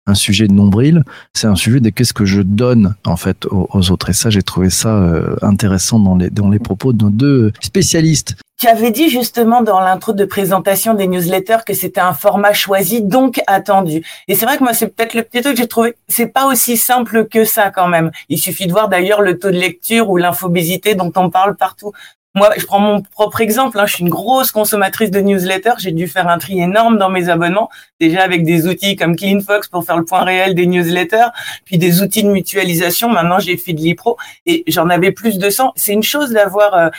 un 0.08 0.14
sujet 0.14 0.48
de 0.48 0.54
nombril, 0.54 1.04
c'est 1.34 1.48
un 1.48 1.56
sujet 1.56 1.80
de 1.80 1.90
qu'est-ce 1.90 2.14
que 2.14 2.26
je 2.26 2.42
donne 2.42 2.96
en 3.06 3.18
fait 3.18 3.46
aux, 3.46 3.68
aux 3.74 3.92
autres. 3.92 4.10
Et 4.10 4.14
ça, 4.14 4.30
j'ai 4.30 4.44
trouvé 4.44 4.70
ça 4.70 4.96
euh, 4.96 5.36
intéressant 5.42 6.00
dans 6.00 6.16
les 6.16 6.30
dans 6.30 6.50
les 6.50 6.60
propos 6.60 6.94
de 6.94 7.04
nos 7.04 7.10
deux 7.10 7.52
spécialistes. 7.62 8.36
Tu 8.58 8.68
avais 8.68 8.92
dit 8.92 9.10
justement 9.10 9.62
dans 9.62 9.80
l'intro 9.80 10.14
de 10.14 10.24
présentation 10.24 10.94
des 10.94 11.08
newsletters 11.08 11.60
que 11.66 11.74
c'était 11.74 12.02
un 12.02 12.14
format 12.14 12.54
choisi, 12.54 13.02
donc 13.02 13.42
attendu. 13.48 14.06
Et 14.28 14.36
c'est 14.36 14.46
vrai 14.46 14.58
que 14.58 14.64
moi, 14.64 14.74
c'est 14.74 14.88
peut-être 14.88 15.14
le 15.14 15.24
petit 15.24 15.42
truc 15.42 15.56
que 15.56 15.62
j'ai 15.62 15.68
trouvé. 15.68 15.96
C'est 16.08 16.28
pas 16.28 16.46
aussi 16.46 16.78
simple 16.78 17.28
que 17.28 17.44
ça 17.44 17.70
quand 17.70 17.88
même. 17.88 18.12
Il 18.30 18.40
suffit 18.40 18.68
de 18.68 18.72
voir 18.72 18.88
d'ailleurs 18.88 19.22
le 19.22 19.38
taux 19.38 19.52
de 19.52 19.58
lecture 19.58 20.10
ou 20.10 20.18
l'infobésité 20.18 20.96
dont 20.96 21.12
on 21.16 21.30
parle 21.30 21.58
partout. 21.58 21.92
Moi, 22.36 22.50
je 22.58 22.66
prends 22.66 22.80
mon 22.80 23.02
propre 23.02 23.40
exemple. 23.40 23.80
Hein, 23.80 23.86
je 23.86 23.94
suis 23.94 24.04
une 24.04 24.10
grosse 24.10 24.52
consommatrice 24.52 25.10
de 25.10 25.22
newsletters. 25.22 25.76
J'ai 25.78 25.94
dû 25.94 26.06
faire 26.06 26.28
un 26.28 26.38
tri 26.38 26.60
énorme 26.60 26.98
dans 26.98 27.10
mes 27.10 27.30
abonnements, 27.30 27.70
déjà 28.02 28.24
avec 28.24 28.44
des 28.44 28.68
outils 28.68 28.98
comme 28.98 29.16
CleanFox 29.16 29.70
pour 29.70 29.86
faire 29.86 29.96
le 29.96 30.04
point 30.04 30.26
réel 30.26 30.54
des 30.54 30.68
newsletters, 30.68 31.30
puis 31.64 31.78
des 31.78 32.02
outils 32.02 32.24
de 32.24 32.30
mutualisation. 32.30 33.10
Maintenant, 33.10 33.40
j'ai 33.40 33.56
fait 33.56 33.72
de 33.72 33.82
et 34.46 34.64
j'en 34.68 34.90
avais 34.90 35.12
plus 35.12 35.38
de 35.38 35.50
100. 35.50 35.72
C'est 35.78 35.94
une 35.94 36.04
chose 36.04 36.32
d'avoir 36.32 36.74
euh, 36.74 36.90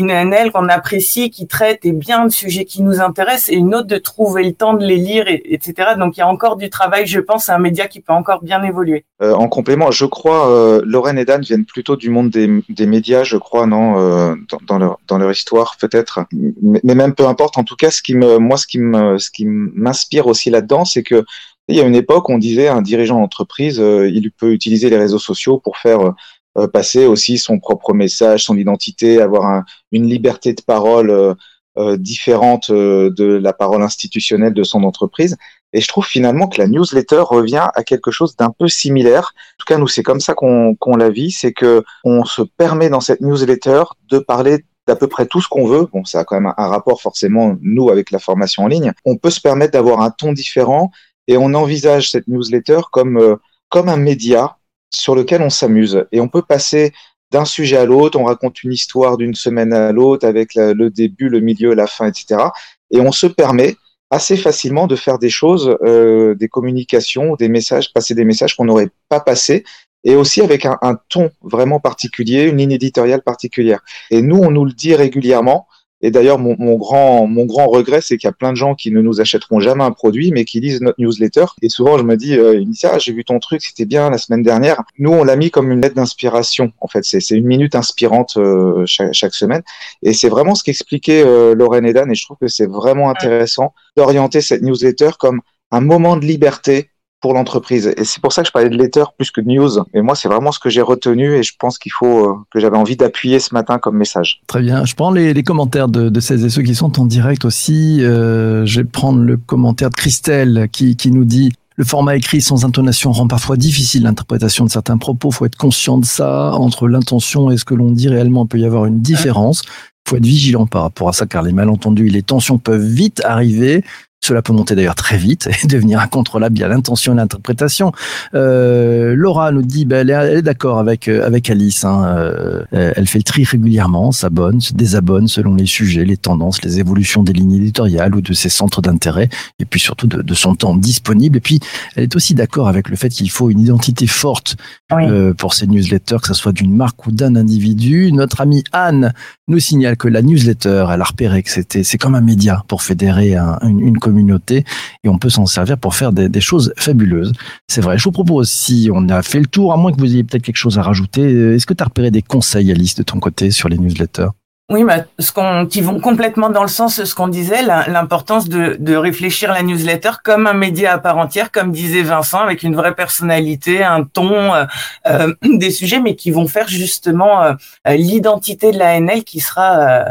une 0.00 0.10
ANL 0.10 0.50
qu'on 0.50 0.68
apprécie, 0.68 1.30
qui 1.30 1.46
traite 1.46 1.84
et 1.84 1.92
bien 1.92 2.24
de 2.24 2.30
sujets 2.30 2.64
qui 2.64 2.82
nous 2.82 3.00
intéressent, 3.00 3.50
et 3.50 3.56
une 3.56 3.74
autre 3.74 3.86
de 3.86 3.98
trouver 3.98 4.44
le 4.44 4.52
temps 4.52 4.74
de 4.74 4.84
les 4.84 4.96
lire, 4.96 5.28
et, 5.28 5.42
etc. 5.52 5.90
Donc 5.98 6.16
il 6.16 6.20
y 6.20 6.22
a 6.22 6.28
encore 6.28 6.56
du 6.56 6.70
travail, 6.70 7.06
je 7.06 7.20
pense, 7.20 7.48
à 7.48 7.54
un 7.54 7.58
média 7.58 7.86
qui 7.86 8.00
peut 8.00 8.12
encore 8.12 8.42
bien 8.42 8.62
évoluer. 8.62 9.04
Euh, 9.22 9.34
en 9.34 9.48
complément, 9.48 9.90
je 9.90 10.06
crois, 10.06 10.50
euh, 10.50 10.82
Lorraine 10.84 11.18
et 11.18 11.24
Dan 11.24 11.42
viennent 11.42 11.64
plutôt 11.64 11.96
du 11.96 12.10
monde 12.10 12.30
des, 12.30 12.86
médias, 12.86 13.24
je 13.24 13.36
crois, 13.36 13.66
non, 13.66 13.98
euh, 13.98 14.34
dans, 14.66 14.78
leur, 14.78 14.98
dans 15.06 15.18
leur 15.18 15.30
histoire 15.30 15.76
peut-être, 15.78 16.20
mais, 16.32 16.80
mais, 16.82 16.94
même 16.94 17.14
peu 17.14 17.26
importe. 17.26 17.58
En 17.58 17.64
tout 17.64 17.76
cas, 17.76 17.90
ce 17.90 18.02
qui 18.02 18.14
me, 18.14 18.38
moi, 18.38 18.56
ce 18.56 18.66
qui 18.66 18.78
me, 18.78 19.18
ce 19.18 19.30
qui 19.30 19.44
m'inspire 19.46 20.26
aussi 20.26 20.50
là-dedans, 20.50 20.84
c'est 20.84 21.02
que 21.02 21.24
il 21.70 21.76
y 21.76 21.80
a 21.80 21.84
une 21.84 21.94
époque, 21.94 22.28
on 22.28 22.38
disait 22.38 22.68
un 22.68 22.82
dirigeant 22.82 23.20
d'entreprise, 23.20 23.80
euh, 23.80 24.08
il 24.08 24.32
peut 24.32 24.52
utiliser 24.52 24.90
les 24.90 24.98
réseaux 24.98 25.20
sociaux 25.20 25.58
pour 25.58 25.76
faire 25.76 26.14
euh, 26.58 26.66
passer 26.66 27.06
aussi 27.06 27.38
son 27.38 27.60
propre 27.60 27.92
message, 27.94 28.44
son 28.44 28.56
identité, 28.56 29.20
avoir 29.20 29.44
un, 29.46 29.64
une 29.92 30.06
liberté 30.06 30.52
de 30.52 30.62
parole 30.62 31.10
euh, 31.10 31.34
euh 31.78 31.96
différente 31.96 32.72
de 32.72 33.38
la 33.40 33.52
parole 33.52 33.82
institutionnelle 33.82 34.52
de 34.52 34.64
son 34.64 34.82
entreprise. 34.82 35.36
Et 35.72 35.80
je 35.80 35.86
trouve 35.86 36.04
finalement 36.04 36.48
que 36.48 36.60
la 36.60 36.66
newsletter 36.66 37.20
revient 37.20 37.68
à 37.74 37.84
quelque 37.84 38.10
chose 38.10 38.34
d'un 38.36 38.50
peu 38.50 38.66
similaire. 38.66 39.32
En 39.36 39.56
tout 39.58 39.66
cas, 39.66 39.78
nous, 39.78 39.86
c'est 39.86 40.02
comme 40.02 40.20
ça 40.20 40.34
qu'on 40.34 40.96
la 40.96 41.10
vit, 41.10 41.30
c'est 41.30 41.52
que 41.52 41.84
on 42.04 42.24
se 42.24 42.42
permet 42.42 42.88
dans 42.88 43.00
cette 43.00 43.20
newsletter 43.20 43.84
de 44.10 44.18
parler 44.18 44.64
d'à 44.88 44.96
peu 44.96 45.06
près 45.06 45.26
tout 45.26 45.40
ce 45.40 45.48
qu'on 45.48 45.68
veut. 45.68 45.86
Bon, 45.92 46.04
ça 46.04 46.20
a 46.20 46.24
quand 46.24 46.40
même 46.40 46.52
un 46.56 46.66
rapport 46.66 47.00
forcément, 47.00 47.56
nous, 47.60 47.90
avec 47.90 48.10
la 48.10 48.18
formation 48.18 48.64
en 48.64 48.66
ligne. 48.66 48.92
On 49.04 49.16
peut 49.16 49.30
se 49.30 49.40
permettre 49.40 49.74
d'avoir 49.74 50.00
un 50.00 50.10
ton 50.10 50.32
différent 50.32 50.90
et 51.28 51.36
on 51.36 51.54
envisage 51.54 52.10
cette 52.10 52.26
newsletter 52.26 52.80
comme, 52.90 53.38
comme 53.68 53.88
un 53.88 53.96
média 53.96 54.56
sur 54.90 55.14
lequel 55.14 55.42
on 55.42 55.50
s'amuse. 55.50 56.04
Et 56.12 56.20
on 56.20 56.28
peut 56.28 56.42
passer 56.42 56.92
d'un 57.30 57.44
sujet 57.44 57.76
à 57.76 57.84
l'autre, 57.84 58.18
on 58.18 58.24
raconte 58.24 58.62
une 58.64 58.72
histoire 58.72 59.16
d'une 59.16 59.34
semaine 59.34 59.72
à 59.72 59.92
l'autre 59.92 60.26
avec 60.26 60.54
le 60.54 60.90
début, 60.90 61.28
le 61.28 61.40
milieu, 61.40 61.74
la 61.74 61.86
fin, 61.86 62.06
etc. 62.06 62.42
Et 62.90 63.00
on 63.00 63.12
se 63.12 63.26
permet 63.26 63.76
assez 64.10 64.36
facilement 64.36 64.88
de 64.88 64.96
faire 64.96 65.18
des 65.18 65.30
choses, 65.30 65.76
euh, 65.82 66.34
des 66.34 66.48
communications, 66.48 67.36
des 67.36 67.48
messages, 67.48 67.92
passer 67.92 68.14
des 68.14 68.24
messages 68.24 68.56
qu'on 68.56 68.64
n'aurait 68.64 68.90
pas 69.08 69.20
passés, 69.20 69.64
et 70.02 70.16
aussi 70.16 70.40
avec 70.40 70.66
un, 70.66 70.78
un, 70.82 70.98
ton 71.08 71.30
vraiment 71.42 71.78
particulier, 71.78 72.42
une 72.42 72.56
ligne 72.56 72.72
éditoriale 72.72 73.22
particulière. 73.22 73.80
Et 74.10 74.22
nous, 74.22 74.38
on 74.38 74.50
nous 74.50 74.64
le 74.64 74.72
dit 74.72 74.94
régulièrement. 74.94 75.68
Et 76.02 76.10
d'ailleurs, 76.10 76.38
mon, 76.38 76.56
mon, 76.58 76.76
grand, 76.76 77.26
mon 77.26 77.44
grand 77.44 77.66
regret, 77.68 78.00
c'est 78.00 78.16
qu'il 78.16 78.26
y 78.26 78.30
a 78.30 78.32
plein 78.32 78.52
de 78.52 78.56
gens 78.56 78.74
qui 78.74 78.90
ne 78.90 79.00
nous 79.00 79.20
achèteront 79.20 79.60
jamais 79.60 79.84
un 79.84 79.90
produit, 79.90 80.32
mais 80.32 80.44
qui 80.44 80.60
lisent 80.60 80.80
notre 80.80 81.00
newsletter. 81.00 81.44
Et 81.62 81.68
souvent, 81.68 81.98
je 81.98 82.04
me 82.04 82.16
dis, 82.16 82.36
euh, 82.38 82.64
ah, 82.84 82.98
j'ai 82.98 83.12
vu 83.12 83.24
ton 83.24 83.38
truc, 83.38 83.62
c'était 83.62 83.84
bien 83.84 84.08
la 84.10 84.18
semaine 84.18 84.42
dernière. 84.42 84.82
Nous, 84.98 85.10
on 85.10 85.24
l'a 85.24 85.36
mis 85.36 85.50
comme 85.50 85.70
une 85.70 85.80
lettre 85.80 85.96
d'inspiration. 85.96 86.72
En 86.80 86.88
fait, 86.88 87.04
c'est 87.04 87.20
une 87.30 87.46
minute 87.46 87.74
inspirante 87.74 88.36
euh, 88.38 88.84
chaque, 88.86 89.12
chaque, 89.12 89.34
semaine. 89.34 89.62
Et 90.02 90.12
c'est 90.14 90.28
vraiment 90.28 90.54
ce 90.54 90.64
qu'expliquait 90.64 91.22
euh, 91.24 91.54
Lorraine 91.54 91.86
et 91.86 91.92
Dan. 91.92 92.10
Et 92.10 92.14
je 92.14 92.24
trouve 92.24 92.38
que 92.40 92.48
c'est 92.48 92.66
vraiment 92.66 93.10
intéressant 93.10 93.74
d'orienter 93.96 94.40
cette 94.40 94.62
newsletter 94.62 95.10
comme 95.18 95.40
un 95.70 95.80
moment 95.80 96.16
de 96.16 96.24
liberté 96.24 96.90
pour 97.20 97.34
l'entreprise. 97.34 97.92
Et 97.96 98.04
c'est 98.04 98.20
pour 98.20 98.32
ça 98.32 98.42
que 98.42 98.48
je 98.48 98.52
parlais 98.52 98.70
de 98.70 98.76
letter 98.76 99.04
plus 99.16 99.30
que 99.30 99.40
de 99.40 99.48
news. 99.48 99.70
Et 99.94 100.00
moi, 100.00 100.14
c'est 100.14 100.28
vraiment 100.28 100.52
ce 100.52 100.58
que 100.58 100.70
j'ai 100.70 100.80
retenu 100.80 101.34
et 101.34 101.42
je 101.42 101.52
pense 101.58 101.78
qu'il 101.78 101.92
faut 101.92 102.26
euh, 102.26 102.34
que 102.50 102.60
j'avais 102.60 102.76
envie 102.76 102.96
d'appuyer 102.96 103.38
ce 103.38 103.54
matin 103.54 103.78
comme 103.78 103.96
message. 103.96 104.40
Très 104.46 104.62
bien. 104.62 104.84
Je 104.84 104.94
prends 104.94 105.10
les, 105.10 105.34
les 105.34 105.42
commentaires 105.42 105.88
de, 105.88 106.08
de, 106.08 106.20
celles 106.20 106.44
et 106.44 106.50
ceux 106.50 106.62
qui 106.62 106.74
sont 106.74 106.98
en 107.00 107.04
direct 107.04 107.44
aussi. 107.44 108.02
Euh, 108.02 108.64
je 108.64 108.80
vais 108.80 108.86
prendre 108.86 109.20
le 109.20 109.36
commentaire 109.36 109.90
de 109.90 109.94
Christelle 109.94 110.68
qui, 110.72 110.96
qui 110.96 111.10
nous 111.10 111.24
dit 111.24 111.52
le 111.76 111.86
format 111.86 112.16
écrit 112.16 112.42
sans 112.42 112.66
intonation 112.66 113.10
rend 113.10 113.26
parfois 113.26 113.56
difficile 113.56 114.02
l'interprétation 114.02 114.66
de 114.66 114.70
certains 114.70 114.98
propos. 114.98 115.30
Faut 115.30 115.46
être 115.46 115.56
conscient 115.56 115.96
de 115.96 116.04
ça. 116.04 116.52
Entre 116.52 116.88
l'intention 116.88 117.50
et 117.50 117.56
ce 117.56 117.64
que 117.64 117.74
l'on 117.74 117.90
dit 117.90 118.08
réellement, 118.08 118.44
il 118.44 118.48
peut 118.48 118.58
y 118.58 118.66
avoir 118.66 118.84
une 118.84 119.00
différence. 119.00 119.62
Faut 120.06 120.16
être 120.16 120.26
vigilant 120.26 120.66
par 120.66 120.82
rapport 120.82 121.08
à 121.08 121.14
ça, 121.14 121.24
car 121.24 121.42
les 121.42 121.52
malentendus 121.52 122.08
et 122.08 122.10
les 122.10 122.22
tensions 122.22 122.58
peuvent 122.58 122.84
vite 122.84 123.22
arriver. 123.24 123.82
Cela 124.22 124.42
peut 124.42 124.52
monter 124.52 124.74
d'ailleurs 124.74 124.94
très 124.94 125.16
vite 125.16 125.48
et 125.48 125.66
devenir 125.66 125.98
incontrôlable 125.98 126.54
via 126.54 126.68
l'intention 126.68 127.14
et 127.14 127.16
l'interprétation. 127.16 127.92
Euh, 128.34 129.14
Laura 129.16 129.50
nous 129.50 129.62
dit, 129.62 129.86
ben, 129.86 130.08
elle 130.08 130.38
est, 130.38 130.42
d'accord 130.42 130.78
avec 130.78 131.08
euh, 131.08 131.26
avec 131.26 131.48
Alice. 131.48 131.84
Hein, 131.84 132.04
euh, 132.04 132.64
elle 132.70 133.06
fait 133.06 133.18
le 133.18 133.24
tri 133.24 133.44
régulièrement, 133.44 134.12
s'abonne, 134.12 134.60
se 134.60 134.74
désabonne 134.74 135.26
selon 135.26 135.54
les 135.54 135.64
sujets, 135.64 136.04
les 136.04 136.18
tendances, 136.18 136.62
les 136.62 136.78
évolutions 136.80 137.22
des 137.22 137.32
lignes 137.32 137.54
éditoriales 137.54 138.14
ou 138.14 138.20
de 138.20 138.34
ses 138.34 138.50
centres 138.50 138.82
d'intérêt, 138.82 139.30
et 139.58 139.64
puis 139.64 139.80
surtout 139.80 140.06
de, 140.06 140.20
de, 140.20 140.34
son 140.34 140.54
temps 140.54 140.76
disponible. 140.76 141.38
Et 141.38 141.40
puis, 141.40 141.60
elle 141.96 142.04
est 142.04 142.14
aussi 142.14 142.34
d'accord 142.34 142.68
avec 142.68 142.90
le 142.90 142.96
fait 142.96 143.08
qu'il 143.08 143.30
faut 143.30 143.48
une 143.48 143.60
identité 143.60 144.06
forte 144.06 144.56
oui. 144.92 145.04
euh, 145.08 145.32
pour 145.32 145.54
ces 145.54 145.66
newsletters, 145.66 146.18
que 146.20 146.28
ce 146.28 146.34
soit 146.34 146.52
d'une 146.52 146.76
marque 146.76 147.06
ou 147.06 147.10
d'un 147.10 147.36
individu. 147.36 148.12
Notre 148.12 148.42
amie 148.42 148.64
Anne 148.72 149.14
nous 149.48 149.60
signale 149.60 149.96
que 149.96 150.08
la 150.08 150.20
newsletter, 150.20 150.86
elle 150.92 151.00
a 151.00 151.04
repéré 151.04 151.42
que 151.42 151.50
c'était 151.50 151.84
c'est 151.84 151.98
comme 151.98 152.14
un 152.14 152.20
média 152.20 152.64
pour 152.68 152.82
fédérer 152.82 153.34
un, 153.34 153.58
une, 153.62 153.80
une 153.80 153.98
communauté 153.98 154.09
et 154.18 155.08
on 155.08 155.18
peut 155.18 155.30
s'en 155.30 155.46
servir 155.46 155.78
pour 155.78 155.94
faire 155.94 156.12
des, 156.12 156.40
choses 156.40 156.72
fabuleuses. 156.76 157.32
C'est 157.68 157.80
vrai. 157.80 157.98
Je 157.98 158.04
vous 158.04 158.12
propose, 158.12 158.48
si 158.48 158.90
on 158.92 159.08
a 159.08 159.22
fait 159.22 159.40
le 159.40 159.46
tour, 159.46 159.72
à 159.72 159.76
moins 159.76 159.92
que 159.92 159.98
vous 159.98 160.06
ayez 160.06 160.24
peut-être 160.24 160.42
quelque 160.42 160.56
chose 160.56 160.78
à 160.78 160.82
rajouter, 160.82 161.22
est-ce 161.54 161.66
que 161.66 161.74
tu 161.74 161.82
as 161.82 161.86
repéré 161.86 162.10
des 162.10 162.22
conseils, 162.22 162.70
Alice, 162.70 162.94
de 162.94 163.02
ton 163.02 163.20
côté 163.20 163.50
sur 163.50 163.68
les 163.68 163.78
newsletters? 163.78 164.28
Oui, 164.70 164.84
bah, 164.84 164.98
ce 165.18 165.32
qu'on, 165.32 165.66
qui 165.66 165.80
vont 165.80 165.98
complètement 165.98 166.48
dans 166.48 166.62
le 166.62 166.68
sens 166.68 167.00
de 167.00 167.04
ce 167.04 167.16
qu'on 167.16 167.26
disait, 167.26 167.60
l'importance 167.60 168.48
de, 168.48 168.76
de 168.78 168.94
réfléchir 168.94 169.52
la 169.52 169.64
newsletter 169.64 170.12
comme 170.22 170.46
un 170.46 170.52
média 170.52 170.92
à 170.92 170.98
part 170.98 171.18
entière, 171.18 171.50
comme 171.50 171.72
disait 171.72 172.02
Vincent, 172.02 172.38
avec 172.38 172.62
une 172.62 172.76
vraie 172.76 172.94
personnalité, 172.94 173.82
un 173.82 174.04
ton, 174.04 174.54
euh, 174.54 174.64
euh, 175.08 175.34
des 175.42 175.72
sujets, 175.72 175.98
mais 175.98 176.14
qui 176.14 176.30
vont 176.30 176.46
faire 176.46 176.68
justement 176.68 177.42
euh, 177.42 177.54
l'identité 177.88 178.70
de 178.70 178.78
la 178.78 179.00
NL 179.00 179.24
qui 179.24 179.40
sera 179.40 179.78
euh, 179.80 180.04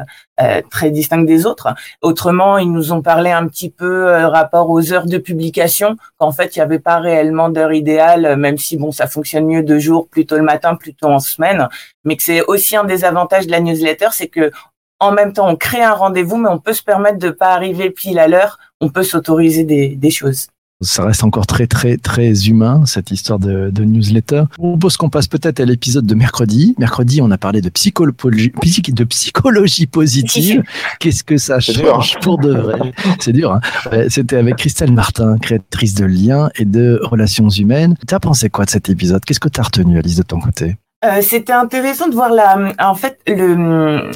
très 0.69 0.91
distinct 0.91 1.23
des 1.23 1.45
autres. 1.45 1.67
Autrement, 2.01 2.57
ils 2.57 2.71
nous 2.71 2.93
ont 2.93 3.01
parlé 3.01 3.31
un 3.31 3.47
petit 3.47 3.69
peu 3.69 4.07
euh, 4.07 4.27
rapport 4.27 4.69
aux 4.69 4.93
heures 4.93 5.05
de 5.05 5.17
publication, 5.17 5.97
qu'en 6.17 6.31
fait, 6.31 6.55
il 6.55 6.59
n'y 6.59 6.63
avait 6.63 6.79
pas 6.79 6.99
réellement 6.99 7.49
d'heure 7.49 7.73
idéale, 7.73 8.25
euh, 8.25 8.35
même 8.35 8.57
si 8.57 8.77
bon, 8.77 8.91
ça 8.91 9.07
fonctionne 9.07 9.45
mieux 9.45 9.63
de 9.63 9.77
jour, 9.77 10.07
plutôt 10.07 10.37
le 10.37 10.43
matin, 10.43 10.75
plutôt 10.75 11.07
en 11.07 11.19
semaine, 11.19 11.67
mais 12.05 12.15
que 12.15 12.23
c'est 12.23 12.43
aussi 12.45 12.75
un 12.75 12.85
des 12.85 13.03
avantages 13.03 13.47
de 13.47 13.51
la 13.51 13.59
newsletter, 13.59 14.09
c'est 14.11 14.27
que 14.27 14.51
en 15.01 15.11
même 15.11 15.31
temps, 15.31 15.47
on 15.47 15.55
crée 15.55 15.81
un 15.81 15.93
rendez-vous, 15.93 16.35
mais 16.35 16.49
on 16.49 16.59
peut 16.59 16.73
se 16.73 16.83
permettre 16.83 17.19
de 17.19 17.29
pas 17.29 17.53
arriver 17.53 17.89
pile 17.89 18.19
à 18.19 18.27
l'heure. 18.27 18.59
On 18.81 18.89
peut 18.89 19.03
s'autoriser 19.03 19.63
des, 19.63 19.95
des 19.95 20.09
choses 20.09 20.47
ça 20.81 21.03
reste 21.03 21.23
encore 21.23 21.45
très 21.45 21.67
très 21.67 21.97
très 21.97 22.47
humain 22.47 22.85
cette 22.85 23.11
histoire 23.11 23.37
de, 23.39 23.69
de 23.69 23.83
newsletter. 23.83 24.43
Je 24.51 24.55
propose 24.57 24.95
qu'on 24.97 25.09
passe 25.09 25.27
peut-être 25.27 25.59
à 25.59 25.65
l'épisode 25.65 26.05
de 26.05 26.15
mercredi. 26.15 26.75
Mercredi, 26.79 27.21
on 27.21 27.29
a 27.31 27.37
parlé 27.37 27.61
de 27.61 27.69
psychologie, 27.69 28.51
de 28.91 29.03
psychologie 29.03 29.87
positive. 29.87 30.63
Qu'est-ce 30.99 31.23
que 31.23 31.37
ça 31.37 31.59
change 31.59 32.17
pour 32.21 32.37
de 32.37 32.53
vrai? 32.53 32.93
C'est 33.19 33.33
dur. 33.33 33.51
Hein 33.51 33.61
C'était 34.09 34.37
avec 34.37 34.55
Christelle 34.55 34.93
Martin, 34.93 35.37
créatrice 35.37 35.95
de 35.95 36.05
liens 36.05 36.49
et 36.55 36.65
de 36.65 36.99
relations 37.03 37.49
humaines. 37.49 37.95
Tu 38.07 38.15
as 38.15 38.19
pensé 38.19 38.49
quoi 38.49 38.65
de 38.65 38.69
cet 38.69 38.89
épisode? 38.89 39.23
Qu'est-ce 39.25 39.39
que 39.39 39.49
tu 39.49 39.59
as 39.59 39.63
retenu, 39.63 39.97
Alice, 39.99 40.15
de 40.15 40.23
ton 40.23 40.39
côté? 40.39 40.77
Euh, 41.03 41.21
C'était 41.21 41.53
intéressant 41.53 42.07
de 42.07 42.13
voir 42.13 42.29
la, 42.29 42.73
en 42.79 42.95
fait, 42.95 43.19
le 43.27 44.11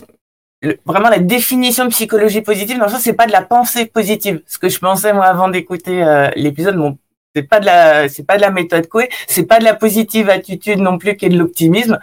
vraiment 0.86 1.10
la 1.10 1.19
définition 1.19 1.86
de 1.86 1.89
psychologie 1.89 2.41
positive 2.41 2.78
dans 2.78 2.86
le 2.86 2.91
sens 2.91 3.02
c'est 3.02 3.13
pas 3.13 3.28
de 3.28 3.32
la 3.32 3.41
pensée 3.41 3.86
positive. 3.86 4.41
Ce 4.47 4.58
que 4.58 4.69
je 4.69 4.80
pensais 4.80 5.13
moi 5.13 5.26
avant 5.26 5.49
d'écouter 5.49 6.04
euh, 6.04 6.30
l'épisode 6.36 6.78
bon 6.78 6.97
c'est 7.36 7.43
pas 7.43 7.60
de 7.60 7.65
la 7.65 8.10
c'est 8.10 8.26
pas 8.26 8.38
de 8.38 8.41
la 8.41 8.52
méthode 8.52 8.88
Coué 8.88 9.10
c'est 9.28 9.45
pas 9.45 9.60
de 9.60 9.63
la 9.63 9.73
positive 9.73 10.30
attitude 10.30 10.80
non 10.80 10.97
plus 10.97 11.17
qui 11.17 11.26
est 11.26 11.30
de 11.30 11.38
l'optimisme. 11.38 11.99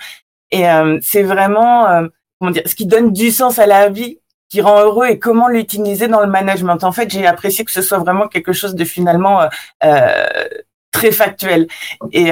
Et 0.50 0.68
euh, 0.68 0.98
c'est 1.02 1.22
vraiment 1.22 1.88
euh, 1.88 2.06
comment 2.38 2.50
dire 2.50 2.62
ce 2.66 2.74
qui 2.74 2.86
donne 2.86 3.12
du 3.12 3.30
sens 3.30 3.58
à 3.58 3.66
la 3.66 3.88
vie 3.88 4.18
qui 4.48 4.60
rend 4.60 4.80
heureux 4.80 5.06
et 5.06 5.18
comment 5.18 5.48
l'utiliser 5.48 6.08
dans 6.08 6.20
le 6.20 6.26
management. 6.26 6.82
En 6.84 6.92
fait 6.92 7.10
j'ai 7.10 7.26
apprécié 7.26 7.64
que 7.64 7.70
ce 7.70 7.82
soit 7.82 7.98
vraiment 7.98 8.28
quelque 8.28 8.52
chose 8.52 8.74
de 8.74 8.84
finalement 8.84 9.48
euh, 9.84 10.48
très 10.90 11.12
factuel. 11.12 11.68
Et 12.12 12.30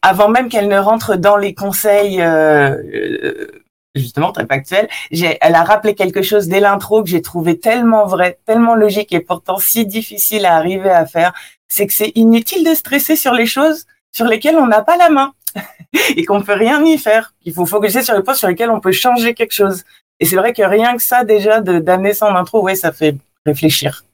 avant 0.00 0.28
même 0.28 0.48
qu'elle 0.48 0.68
ne 0.68 0.78
rentre 0.78 1.16
dans 1.16 1.36
les 1.36 1.54
conseils 1.54 2.22
justement 3.94 4.32
très 4.32 4.46
factuel. 4.46 4.88
Elle 5.10 5.54
a 5.54 5.64
rappelé 5.64 5.94
quelque 5.94 6.22
chose 6.22 6.48
dès 6.48 6.60
l'intro 6.60 7.02
que 7.02 7.08
j'ai 7.08 7.22
trouvé 7.22 7.58
tellement 7.58 8.06
vrai, 8.06 8.38
tellement 8.46 8.74
logique 8.74 9.12
et 9.12 9.20
pourtant 9.20 9.58
si 9.58 9.86
difficile 9.86 10.46
à 10.46 10.56
arriver 10.56 10.90
à 10.90 11.06
faire. 11.06 11.32
C'est 11.68 11.86
que 11.86 11.92
c'est 11.92 12.12
inutile 12.14 12.64
de 12.64 12.74
stresser 12.74 13.16
sur 13.16 13.32
les 13.32 13.46
choses 13.46 13.86
sur 14.12 14.26
lesquelles 14.26 14.56
on 14.56 14.66
n'a 14.66 14.82
pas 14.82 14.96
la 14.96 15.10
main 15.10 15.32
et 16.16 16.24
qu'on 16.24 16.42
peut 16.42 16.54
rien 16.54 16.84
y 16.84 16.98
faire. 16.98 17.34
Il 17.44 17.52
faut 17.52 17.66
focuser 17.66 18.02
sur 18.02 18.14
les 18.14 18.22
points 18.22 18.34
sur 18.34 18.48
lesquels 18.48 18.70
on 18.70 18.80
peut 18.80 18.92
changer 18.92 19.34
quelque 19.34 19.52
chose. 19.52 19.84
Et 20.20 20.26
c'est 20.26 20.36
vrai 20.36 20.52
que 20.52 20.62
rien 20.62 20.96
que 20.96 21.02
ça, 21.02 21.24
déjà, 21.24 21.60
de 21.60 21.80
d'amener 21.80 22.14
ça 22.14 22.26
en 22.26 22.36
intro, 22.36 22.62
ouais, 22.62 22.76
ça 22.76 22.92
fait 22.92 23.16
réfléchir. 23.44 24.04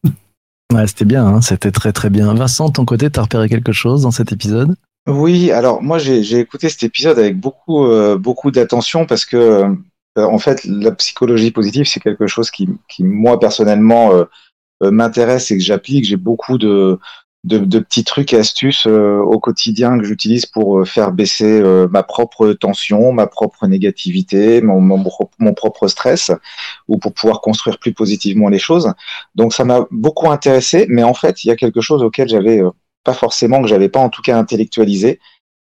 Ouais, 0.73 0.87
c'était 0.87 1.05
bien, 1.05 1.27
hein, 1.27 1.40
c'était 1.43 1.73
très 1.73 1.93
très 1.93 2.11
bien. 2.11 2.33
Vincent, 2.33 2.71
ton 2.71 2.85
côté, 2.85 3.11
t'as 3.11 3.23
repéré 3.23 3.49
quelque 3.49 3.73
chose 3.73 4.03
dans 4.03 4.11
cet 4.11 4.33
épisode? 4.33 4.75
Oui, 5.11 5.51
alors 5.51 5.83
moi 5.83 5.99
j'ai 5.99 6.38
écouté 6.38 6.68
cet 6.68 6.85
épisode 6.85 7.18
avec 7.18 7.37
beaucoup 7.37 7.85
euh, 7.85 8.16
beaucoup 8.16 8.53
d'attention 8.53 9.07
parce 9.07 9.25
que 9.25 9.37
euh, 9.37 10.25
en 10.25 10.38
fait 10.38 10.62
la 10.64 10.92
psychologie 10.92 11.51
positive 11.51 11.87
c'est 11.87 11.99
quelque 12.01 12.29
chose 12.29 12.51
qui 12.53 12.68
qui 12.88 13.03
moi 13.03 13.40
personnellement 13.40 14.12
euh, 14.12 14.25
euh, 14.85 14.92
m'intéresse 14.92 15.51
et 15.51 15.57
que 15.59 15.64
j'applique. 15.64 16.05
J'ai 16.05 16.16
beaucoup 16.16 16.59
de 16.59 17.01
de, 17.42 17.59
de 17.59 17.79
petits 17.81 18.05
trucs 18.05 18.33
et 18.35 18.38
astuces 18.38 18.87
euh, 18.87 19.18
au 19.18 19.40
quotidien 19.40 19.99
que 19.99 20.05
j'utilise 20.05 20.46
pour 20.46 20.81
euh, 20.81 20.85
faire 20.85 21.11
baisser 21.11 21.61
ma 21.90 22.03
propre 22.05 22.53
tension, 22.53 23.12
ma 23.12 23.27
propre 23.27 23.66
négativité, 23.66 24.61
mon, 24.61 24.81
mon, 24.81 25.03
mon 25.38 25.55
propre 25.55 25.88
stress, 25.88 26.31
ou 26.88 26.99
pour 26.99 27.14
pouvoir 27.14 27.40
construire 27.40 27.79
plus 27.79 27.94
positivement 27.94 28.49
les 28.49 28.59
choses. 28.61 28.92
Donc 29.35 29.55
ça 29.55 29.64
m'a 29.64 29.87
beaucoup 29.90 30.31
intéressé, 30.31 30.87
mais 30.88 31.03
en 31.03 31.14
fait 31.14 31.42
il 31.42 31.49
y 31.49 31.51
a 31.51 31.57
quelque 31.57 31.81
chose 31.81 32.03
auquel 32.05 32.29
j'avais 32.29 32.62
pas 33.05 33.15
forcément, 33.15 33.63
que 33.63 33.69
j'avais 33.69 33.89
pas 33.89 34.01
en 34.01 34.11
tout 34.11 34.23
cas 34.23 34.37
intellectualisé, 34.39 35.19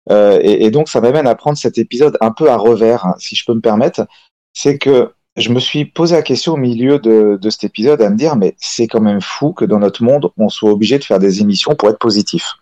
Euh, 0.10 0.40
et, 0.42 0.66
et 0.66 0.72
donc 0.72 0.88
ça 0.88 1.02
m'amène 1.02 1.28
à 1.28 1.36
prendre 1.36 1.58
cet 1.58 1.78
épisode 1.78 2.18
un 2.22 2.32
peu 2.32 2.50
à 2.50 2.56
revers, 2.56 3.06
hein, 3.06 3.16
si 3.20 3.36
je 3.36 3.44
peux 3.46 3.54
me 3.54 3.60
permettre, 3.60 4.08
c'est 4.54 4.78
que 4.78 5.12
je 5.36 5.50
me 5.52 5.60
suis 5.60 5.84
posé 5.84 6.16
la 6.16 6.22
question 6.22 6.54
au 6.54 6.58
milieu 6.58 6.98
de, 6.98 7.38
de 7.40 7.50
cet 7.50 7.66
épisode 7.66 8.02
à 8.02 8.10
me 8.10 8.16
dire, 8.16 8.38
mais 8.38 8.56
c'est 8.58 8.88
quand 8.88 9.02
même 9.02 9.20
fou 9.20 9.52
que 9.52 9.66
dans 9.66 9.80
notre 9.80 10.04
monde, 10.04 10.32
on 10.38 10.48
soit 10.50 10.72
obligé 10.72 10.98
de 10.98 11.04
faire 11.04 11.20
des 11.20 11.42
émissions 11.42 11.76
pour 11.76 11.90
être 11.90 12.00
positif. 12.00 12.54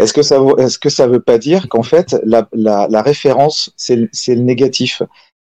Est-ce 0.00 0.12
que 0.12 0.22
ça, 0.22 0.38
est-ce 0.58 0.78
que 0.78 0.88
ça 0.88 1.06
veut 1.08 1.20
pas 1.20 1.38
dire 1.38 1.68
qu'en 1.68 1.82
fait, 1.82 2.16
la, 2.24 2.48
la, 2.52 2.86
la 2.88 3.02
référence, 3.02 3.72
c'est 3.76 3.96
le, 3.96 4.42
négatif? 4.42 5.02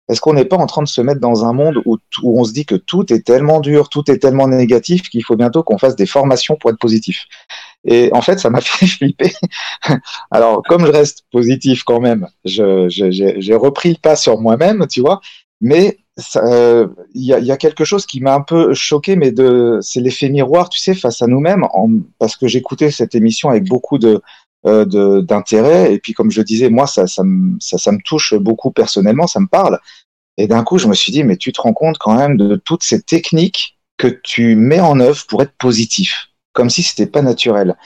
Est-ce 0.08 0.20
qu'on 0.20 0.34
n'est 0.34 0.44
pas 0.46 0.56
en 0.56 0.66
train 0.66 0.82
de 0.82 0.88
se 0.88 1.02
mettre 1.02 1.20
dans 1.20 1.44
un 1.44 1.52
monde 1.52 1.82
où 1.84 1.98
on 2.22 2.44
se 2.44 2.52
dit 2.52 2.64
que 2.64 2.76
tout 2.76 3.12
est 3.12 3.26
tellement 3.26 3.60
dur, 3.60 3.88
tout 3.88 4.10
est 4.10 4.18
tellement 4.18 4.48
négatif 4.48 5.08
qu'il 5.10 5.24
faut 5.24 5.36
bientôt 5.36 5.62
qu'on 5.64 5.78
fasse 5.78 5.96
des 5.96 6.06
formations 6.06 6.56
pour 6.56 6.70
être 6.70 6.78
positif? 6.78 7.26
Et 7.84 8.10
en 8.12 8.22
fait, 8.22 8.38
ça 8.38 8.50
m'a 8.50 8.60
fait 8.62 8.86
flipper. 8.86 9.32
Alors, 10.30 10.62
comme 10.62 10.86
je 10.86 10.92
reste 10.92 11.24
positif 11.30 11.84
quand 11.84 12.00
même, 12.00 12.28
j'ai 12.44 13.54
repris 13.54 13.90
le 13.90 13.98
pas 14.00 14.16
sur 14.16 14.40
moi-même, 14.40 14.86
tu 14.88 15.00
vois, 15.00 15.20
mais 15.60 15.98
euh, 16.36 16.86
il 17.14 17.24
y, 17.24 17.34
a, 17.34 17.40
y 17.40 17.50
a 17.50 17.56
quelque 17.56 17.84
chose 17.84 18.06
qui 18.06 18.20
m'a 18.20 18.34
un 18.34 18.40
peu 18.40 18.72
choqué, 18.74 19.16
mais 19.16 19.32
de, 19.32 19.78
c'est 19.80 20.00
l'effet 20.00 20.28
miroir, 20.28 20.68
tu 20.68 20.78
sais, 20.78 20.94
face 20.94 21.22
à 21.22 21.26
nous-mêmes, 21.26 21.64
parce 22.18 22.36
que 22.36 22.46
j'écoutais 22.46 22.90
cette 22.90 23.14
émission 23.14 23.48
avec 23.48 23.64
beaucoup 23.64 23.98
de 23.98 24.20
euh, 24.66 25.20
d'intérêt, 25.20 25.92
et 25.92 25.98
puis 25.98 26.14
comme 26.14 26.30
je 26.30 26.40
disais, 26.40 26.70
moi, 26.70 26.86
ça, 26.86 27.06
ça, 27.06 27.22
me, 27.22 27.56
ça, 27.60 27.76
ça 27.76 27.92
me 27.92 27.98
touche 28.02 28.34
beaucoup 28.34 28.70
personnellement, 28.70 29.26
ça 29.26 29.40
me 29.40 29.46
parle. 29.46 29.78
Et 30.36 30.46
d'un 30.46 30.64
coup, 30.64 30.78
je 30.78 30.88
me 30.88 30.94
suis 30.94 31.12
dit, 31.12 31.22
mais 31.22 31.36
tu 31.36 31.52
te 31.52 31.60
rends 31.60 31.74
compte 31.74 31.98
quand 31.98 32.16
même 32.16 32.36
de 32.36 32.56
toutes 32.56 32.82
ces 32.82 33.02
techniques 33.02 33.78
que 33.98 34.08
tu 34.08 34.56
mets 34.56 34.80
en 34.80 34.98
œuvre 35.00 35.24
pour 35.28 35.42
être 35.42 35.54
positif, 35.58 36.28
comme 36.54 36.70
si 36.70 36.82
c'était 36.82 37.06
pas 37.06 37.20
naturel. 37.20 37.76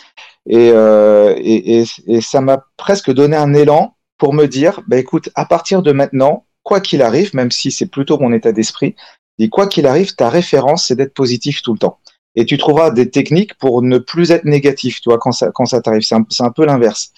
Et, 0.47 0.71
euh, 0.73 1.35
et, 1.37 1.81
et, 1.81 1.85
et 2.07 2.21
ça 2.21 2.41
m'a 2.41 2.65
presque 2.77 3.11
donné 3.13 3.37
un 3.37 3.53
élan 3.55 3.97
pour 4.19 4.33
me 4.33 4.47
dire, 4.47 4.83
bah 4.87 4.99
écoute, 4.99 5.31
à 5.35 5.45
partir 5.45 5.83
de 5.83 5.93
maintenant, 5.93 6.47
quoi 6.63 6.81
qu'il 6.81 7.03
arrive, 7.03 7.35
même 7.35 7.51
si 7.51 7.71
c'est 7.73 7.87
plutôt 7.87 8.19
mon 8.19 8.33
état 8.33 8.53
d'esprit, 8.53 8.95
dis 9.39 9.49
quoi 9.49 9.67
qu'il 9.67 9.87
arrive, 9.87 10.15
ta 10.15 10.29
référence, 10.29 10.87
c'est 10.87 10.97
d'être 10.97 11.15
positif 11.15 11.63
tout 11.63 11.73
le 11.73 11.79
temps. 11.79 11.99
Et 12.35 12.45
tu 12.45 12.57
trouveras 12.57 12.91
des 12.91 13.11
techniques 13.11 13.55
pour 13.55 13.83
ne 13.83 13.99
plus 13.99 14.31
être 14.31 14.45
négatif, 14.45 15.01
tu 15.01 15.09
vois, 15.09 15.19
quand 15.19 15.33
ça, 15.33 15.51
quand 15.53 15.65
ça 15.65 15.81
t'arrive. 15.81 16.03
C'est 16.03 16.15
un, 16.15 16.25
un 16.41 16.51
peu 16.51 16.65
l'inverse. 16.65 17.13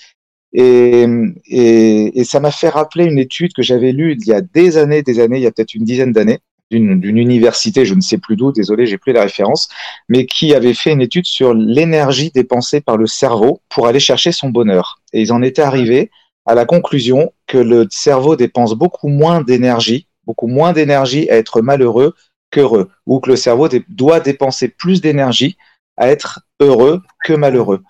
Et, 0.52 1.06
et, 1.46 2.20
et 2.20 2.24
ça 2.24 2.40
m'a 2.40 2.50
fait 2.50 2.68
rappeler 2.68 3.04
une 3.04 3.18
étude 3.18 3.52
que 3.52 3.62
j'avais 3.62 3.92
lue 3.92 4.16
il 4.18 4.26
y 4.26 4.32
a 4.32 4.40
des 4.40 4.78
années, 4.78 5.02
des 5.02 5.20
années, 5.20 5.38
il 5.38 5.42
y 5.42 5.46
a 5.46 5.52
peut-être 5.52 5.74
une 5.74 5.84
dizaine 5.84 6.12
d'années, 6.12 6.40
d'une 6.70 7.18
université, 7.18 7.84
je 7.84 7.94
ne 7.94 8.00
sais 8.00 8.18
plus 8.18 8.36
d'où, 8.36 8.52
désolé, 8.52 8.86
j'ai 8.86 8.98
plus 8.98 9.12
la 9.12 9.22
référence, 9.22 9.68
mais 10.08 10.26
qui 10.26 10.54
avait 10.54 10.74
fait 10.74 10.92
une 10.92 11.00
étude 11.00 11.26
sur 11.26 11.52
l'énergie 11.54 12.30
dépensée 12.30 12.80
par 12.80 12.96
le 12.96 13.06
cerveau 13.06 13.60
pour 13.68 13.86
aller 13.86 14.00
chercher 14.00 14.32
son 14.32 14.50
bonheur. 14.50 15.00
Et 15.12 15.20
ils 15.20 15.32
en 15.32 15.42
étaient 15.42 15.62
arrivés 15.62 16.10
à 16.46 16.54
la 16.54 16.64
conclusion 16.64 17.32
que 17.46 17.58
le 17.58 17.86
cerveau 17.90 18.36
dépense 18.36 18.74
beaucoup 18.74 19.08
moins 19.08 19.40
d'énergie, 19.40 20.06
beaucoup 20.24 20.46
moins 20.46 20.72
d'énergie 20.72 21.28
à 21.30 21.36
être 21.36 21.60
malheureux 21.60 22.14
qu'heureux, 22.50 22.90
ou 23.06 23.20
que 23.20 23.30
le 23.30 23.36
cerveau 23.36 23.68
doit 23.88 24.20
dépenser 24.20 24.68
plus 24.68 25.00
d'énergie 25.00 25.56
à 25.96 26.08
être 26.08 26.40
heureux 26.60 27.02
que 27.24 27.32
malheureux. 27.32 27.82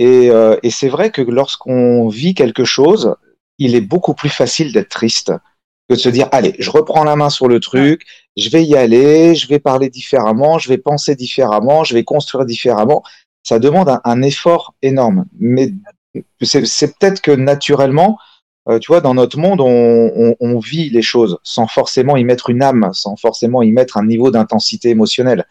Euh, 0.00 0.56
et 0.62 0.70
c'est 0.70 0.88
vrai 0.88 1.10
que 1.10 1.20
lorsqu'on 1.20 2.08
vit 2.08 2.34
quelque 2.34 2.64
chose, 2.64 3.14
il 3.58 3.74
est 3.74 3.80
beaucoup 3.80 4.14
plus 4.14 4.30
facile 4.30 4.72
d'être 4.72 4.88
triste 4.88 5.32
de 5.90 5.96
se 5.96 6.08
dire, 6.08 6.28
allez, 6.30 6.54
je 6.58 6.70
reprends 6.70 7.02
la 7.02 7.16
main 7.16 7.30
sur 7.30 7.48
le 7.48 7.58
truc, 7.58 8.06
je 8.36 8.48
vais 8.48 8.64
y 8.64 8.76
aller, 8.76 9.34
je 9.34 9.48
vais 9.48 9.58
parler 9.58 9.90
différemment, 9.90 10.58
je 10.58 10.68
vais 10.68 10.78
penser 10.78 11.16
différemment, 11.16 11.82
je 11.82 11.94
vais 11.94 12.04
construire 12.04 12.46
différemment. 12.46 13.02
Ça 13.42 13.58
demande 13.58 13.98
un, 14.04 14.22
effort 14.22 14.74
énorme. 14.82 15.24
Mais 15.38 15.72
c'est 16.40 16.96
peut-être 16.96 17.20
que 17.20 17.32
naturellement, 17.32 18.18
euh, 18.68 18.78
tu 18.78 18.88
vois, 18.92 19.00
dans 19.00 19.14
notre 19.14 19.38
monde, 19.38 19.60
on, 19.60 20.12
on, 20.14 20.36
on 20.38 20.58
vit 20.60 20.90
les 20.90 21.02
choses 21.02 21.38
sans 21.42 21.66
forcément 21.66 22.16
y 22.16 22.24
mettre 22.24 22.50
une 22.50 22.62
âme, 22.62 22.90
sans 22.92 23.16
forcément 23.16 23.62
y 23.62 23.72
mettre 23.72 23.96
un 23.96 24.06
niveau 24.06 24.30
d'intensité 24.30 24.90
émotionnelle. 24.90 25.44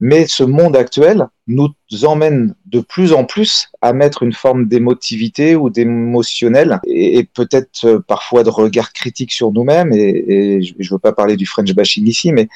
Mais 0.00 0.26
ce 0.26 0.42
monde 0.42 0.76
actuel 0.76 1.28
nous 1.46 1.68
emmène 2.02 2.54
de 2.66 2.80
plus 2.80 3.12
en 3.12 3.24
plus 3.24 3.68
à 3.80 3.92
mettre 3.92 4.22
une 4.22 4.32
forme 4.32 4.66
d'émotivité 4.66 5.56
ou 5.56 5.70
d'émotionnel 5.70 6.80
et, 6.86 7.18
et 7.18 7.24
peut-être 7.24 7.84
euh, 7.84 8.00
parfois 8.00 8.42
de 8.42 8.50
regard 8.50 8.92
critique 8.92 9.32
sur 9.32 9.52
nous-mêmes. 9.52 9.92
Et, 9.92 10.08
et 10.56 10.62
je 10.62 10.74
ne 10.78 10.88
veux 10.90 10.98
pas 10.98 11.12
parler 11.12 11.36
du 11.36 11.46
French 11.46 11.72
bashing 11.72 12.06
ici, 12.06 12.32
mais, 12.32 12.48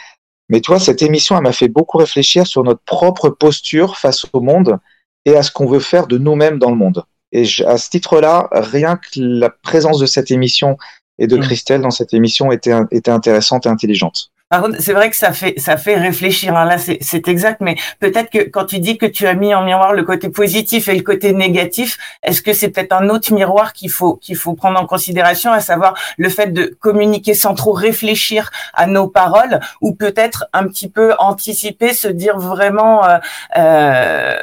mais 0.48 0.60
tu 0.60 0.70
vois, 0.70 0.80
cette 0.80 1.00
émission, 1.02 1.36
elle 1.36 1.44
m'a 1.44 1.52
fait 1.52 1.68
beaucoup 1.68 1.98
réfléchir 1.98 2.46
sur 2.46 2.64
notre 2.64 2.82
propre 2.84 3.30
posture 3.30 3.96
face 3.96 4.26
au 4.32 4.40
monde 4.40 4.78
et 5.24 5.36
à 5.36 5.42
ce 5.42 5.50
qu'on 5.52 5.66
veut 5.66 5.80
faire 5.80 6.06
de 6.06 6.18
nous-mêmes 6.18 6.58
dans 6.58 6.70
le 6.70 6.76
monde. 6.76 7.04
Et 7.32 7.44
je- 7.44 7.64
à 7.64 7.78
ce 7.78 7.88
titre-là, 7.90 8.48
rien 8.52 8.96
que 8.96 9.08
la 9.20 9.50
présence 9.50 9.98
de 10.00 10.06
cette 10.06 10.30
émission 10.30 10.76
et 11.18 11.26
de 11.26 11.36
Mm. 11.36 11.40
Christelle 11.40 11.80
dans 11.82 11.90
cette 11.90 12.14
émission 12.14 12.50
était, 12.52 12.74
était 12.90 13.10
intéressante 13.10 13.66
et 13.66 13.68
intelligente. 13.68 14.30
Par 14.50 14.62
contre, 14.62 14.80
c'est 14.80 14.94
vrai 14.94 15.10
que 15.10 15.16
ça 15.16 15.32
fait 15.34 15.58
ça 15.58 15.76
fait 15.76 15.96
réfléchir. 15.96 16.56
hein. 16.56 16.64
Là, 16.64 16.78
c'est 16.78 17.28
exact. 17.28 17.60
Mais 17.60 17.76
peut-être 18.00 18.30
que 18.30 18.38
quand 18.48 18.64
tu 18.64 18.78
dis 18.78 18.96
que 18.96 19.04
tu 19.04 19.26
as 19.26 19.34
mis 19.34 19.54
en 19.54 19.62
miroir 19.62 19.92
le 19.92 20.04
côté 20.04 20.30
positif 20.30 20.88
et 20.88 20.94
le 20.94 21.02
côté 21.02 21.34
négatif, 21.34 21.98
est-ce 22.22 22.40
que 22.40 22.54
c'est 22.54 22.70
peut-être 22.70 22.94
un 22.94 23.10
autre 23.10 23.32
miroir 23.34 23.74
qu'il 23.74 23.90
faut 23.90 24.16
qu'il 24.16 24.36
faut 24.36 24.54
prendre 24.54 24.80
en 24.80 24.86
considération, 24.86 25.52
à 25.52 25.60
savoir 25.60 25.94
le 26.16 26.30
fait 26.30 26.46
de 26.52 26.64
communiquer 26.80 27.34
sans 27.34 27.54
trop 27.54 27.72
réfléchir 27.72 28.50
à 28.72 28.86
nos 28.86 29.06
paroles, 29.08 29.60
ou 29.82 29.94
peut-être 29.94 30.46
un 30.54 30.66
petit 30.66 30.88
peu 30.88 31.14
anticiper, 31.18 31.92
se 31.92 32.08
dire 32.08 32.38
vraiment 32.38 33.04
euh, 33.06 33.18
euh, 33.58 34.38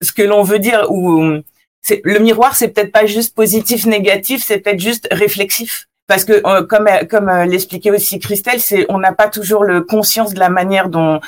ce 0.00 0.12
que 0.12 0.22
l'on 0.22 0.42
veut 0.42 0.58
dire. 0.58 0.90
Ou 0.90 1.42
le 2.02 2.18
miroir, 2.18 2.56
c'est 2.56 2.68
peut-être 2.68 2.92
pas 2.92 3.04
juste 3.04 3.34
positif 3.34 3.84
négatif, 3.84 4.42
c'est 4.42 4.58
peut-être 4.58 4.80
juste 4.80 5.06
réflexif 5.10 5.84
parce 6.08 6.24
que 6.24 6.40
euh, 6.44 6.64
comme 6.64 6.88
comme 7.08 7.28
euh, 7.28 7.44
l'expliquait 7.44 7.92
aussi 7.92 8.18
Christelle, 8.18 8.60
c'est 8.60 8.86
on 8.88 8.98
n'a 8.98 9.12
pas 9.12 9.28
toujours 9.28 9.62
le 9.62 9.82
conscience 9.82 10.34
de 10.34 10.40
la 10.40 10.48
manière 10.48 10.88
dont 10.88 11.20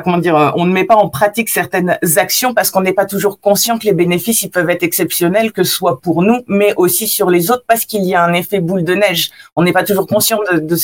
comment 0.00 0.18
dire, 0.18 0.36
euh, 0.36 0.50
on 0.54 0.64
ne 0.64 0.72
met 0.72 0.84
pas 0.84 0.94
en 0.94 1.10
pratique 1.10 1.48
certaines 1.48 1.98
actions 2.16 2.54
parce 2.54 2.70
qu'on 2.70 2.80
n'est 2.80 2.94
pas 2.94 3.04
toujours 3.04 3.40
conscient 3.40 3.78
que 3.78 3.84
les 3.84 3.92
bénéfices 3.92 4.42
ils 4.42 4.50
peuvent 4.50 4.70
être 4.70 4.82
exceptionnels 4.82 5.52
que 5.52 5.64
ce 5.64 5.74
soit 5.74 6.00
pour 6.00 6.22
nous, 6.22 6.40
mais 6.46 6.72
aussi 6.76 7.06
sur 7.06 7.28
les 7.28 7.50
autres 7.50 7.64
parce 7.66 7.84
qu'il 7.84 8.04
y 8.04 8.14
a 8.14 8.24
un 8.24 8.32
effet 8.32 8.60
boule 8.60 8.84
de 8.84 8.94
neige. 8.94 9.30
On 9.56 9.64
n'est 9.64 9.72
pas 9.72 9.84
toujours 9.84 10.06
conscient 10.06 10.38
de, 10.38 10.76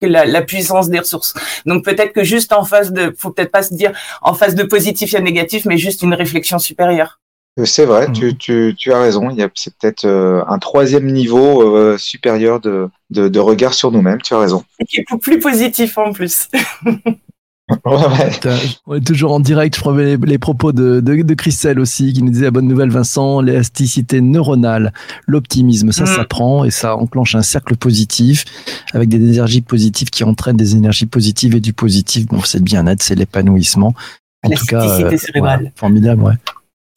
la, 0.00 0.24
la 0.24 0.42
puissance 0.42 0.88
des 0.88 1.00
ressources. 1.00 1.34
Donc 1.66 1.84
peut-être 1.84 2.12
que 2.12 2.24
juste 2.24 2.52
en 2.52 2.64
face 2.64 2.92
de, 2.92 3.14
faut 3.18 3.30
peut-être 3.30 3.52
pas 3.52 3.64
se 3.64 3.74
dire 3.74 3.92
en 4.22 4.34
face 4.34 4.54
de 4.54 4.62
positif 4.62 5.14
et 5.14 5.20
négatif, 5.20 5.64
mais 5.66 5.76
juste 5.76 6.02
une 6.02 6.14
réflexion 6.14 6.58
supérieure. 6.58 7.18
Euh, 7.58 7.64
C'est 7.64 7.84
vrai, 7.86 8.06
Mhm. 8.08 8.12
tu, 8.14 8.36
tu, 8.36 8.74
tu 8.78 8.92
as 8.92 9.00
raison. 9.00 9.30
Il 9.30 9.36
y 9.36 9.42
a 9.42 9.48
c'est 9.54 9.74
peut-être 9.76 10.04
euh, 10.04 10.42
un 10.48 10.58
troisième 10.58 11.06
niveau 11.06 11.62
euh, 11.76 11.98
supérieur 11.98 12.60
de, 12.60 12.88
de, 13.10 13.28
de 13.28 13.38
regard 13.40 13.74
sur 13.74 13.90
nous-mêmes. 13.90 14.20
Tu 14.22 14.32
as 14.34 14.38
raison. 14.38 14.64
Et 14.78 14.84
qui 14.84 15.00
est 15.00 15.04
plus 15.20 15.38
positif 15.38 15.98
en 15.98 16.12
plus. 16.12 16.48
Ouais, 17.84 17.92
ouais. 17.96 18.30
Putain, 18.30 18.56
On 18.86 18.94
est 18.94 19.06
toujours 19.06 19.30
en 19.34 19.40
direct, 19.40 19.76
je 19.76 19.80
prenais 19.82 20.16
les, 20.16 20.16
les 20.16 20.38
propos 20.38 20.72
de, 20.72 21.00
de, 21.00 21.20
de 21.20 21.34
Christelle 21.34 21.78
aussi, 21.78 22.14
qui 22.14 22.22
nous 22.22 22.30
disait 22.30 22.46
la 22.46 22.50
bonne 22.50 22.66
nouvelle 22.66 22.88
Vincent, 22.88 23.42
l'élasticité 23.42 24.22
neuronale, 24.22 24.94
l'optimisme, 25.26 25.92
ça 25.92 26.04
Mm. 26.04 26.06
s'apprend 26.06 26.64
et 26.64 26.70
ça 26.70 26.96
enclenche 26.96 27.34
un 27.34 27.42
cercle 27.42 27.76
positif 27.76 28.46
avec 28.94 29.10
des 29.10 29.18
énergies 29.18 29.60
positives 29.60 30.08
qui 30.08 30.24
entraînent 30.24 30.56
des 30.56 30.76
énergies 30.76 31.04
positives 31.04 31.56
et 31.56 31.60
du 31.60 31.74
positif. 31.74 32.24
Bon, 32.24 32.40
c'est 32.42 32.56
le 32.56 32.64
bien-être, 32.64 33.02
c'est 33.02 33.14
l'épanouissement. 33.16 33.92
En 34.44 34.48
tout 34.48 34.64
cas, 34.64 34.80
Plasticité 34.80 35.18
cérébrale. 35.18 35.64
ouais, 35.64 35.72
formidable, 35.76 36.22
ouais. 36.22 36.34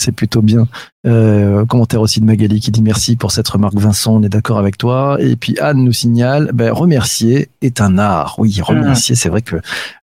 C'est 0.02 0.12
plutôt 0.12 0.42
bien. 0.42 0.68
Euh, 1.08 1.66
commentaire 1.66 2.02
aussi 2.02 2.20
de 2.22 2.26
Magali 2.26 2.60
qui 2.60 2.72
dit 2.72 2.82
merci 2.82 3.16
pour 3.16 3.32
cette 3.32 3.48
remarque 3.48 3.76
Vincent, 3.76 4.16
on 4.16 4.24
est 4.24 4.30
d'accord 4.30 4.58
avec 4.60 4.78
toi. 4.78 5.18
Et 5.20 5.36
puis 5.36 5.58
Anne 5.60 5.84
nous 5.84 5.94
signale, 5.94 6.50
ben, 6.54 6.72
remercier 6.72 7.50
est 7.62 7.82
un 7.82 7.98
art. 7.98 8.36
Oui, 8.38 8.60
remercier, 8.62 9.16
c'est 9.16 9.30
vrai 9.30 9.42
que 9.42 9.58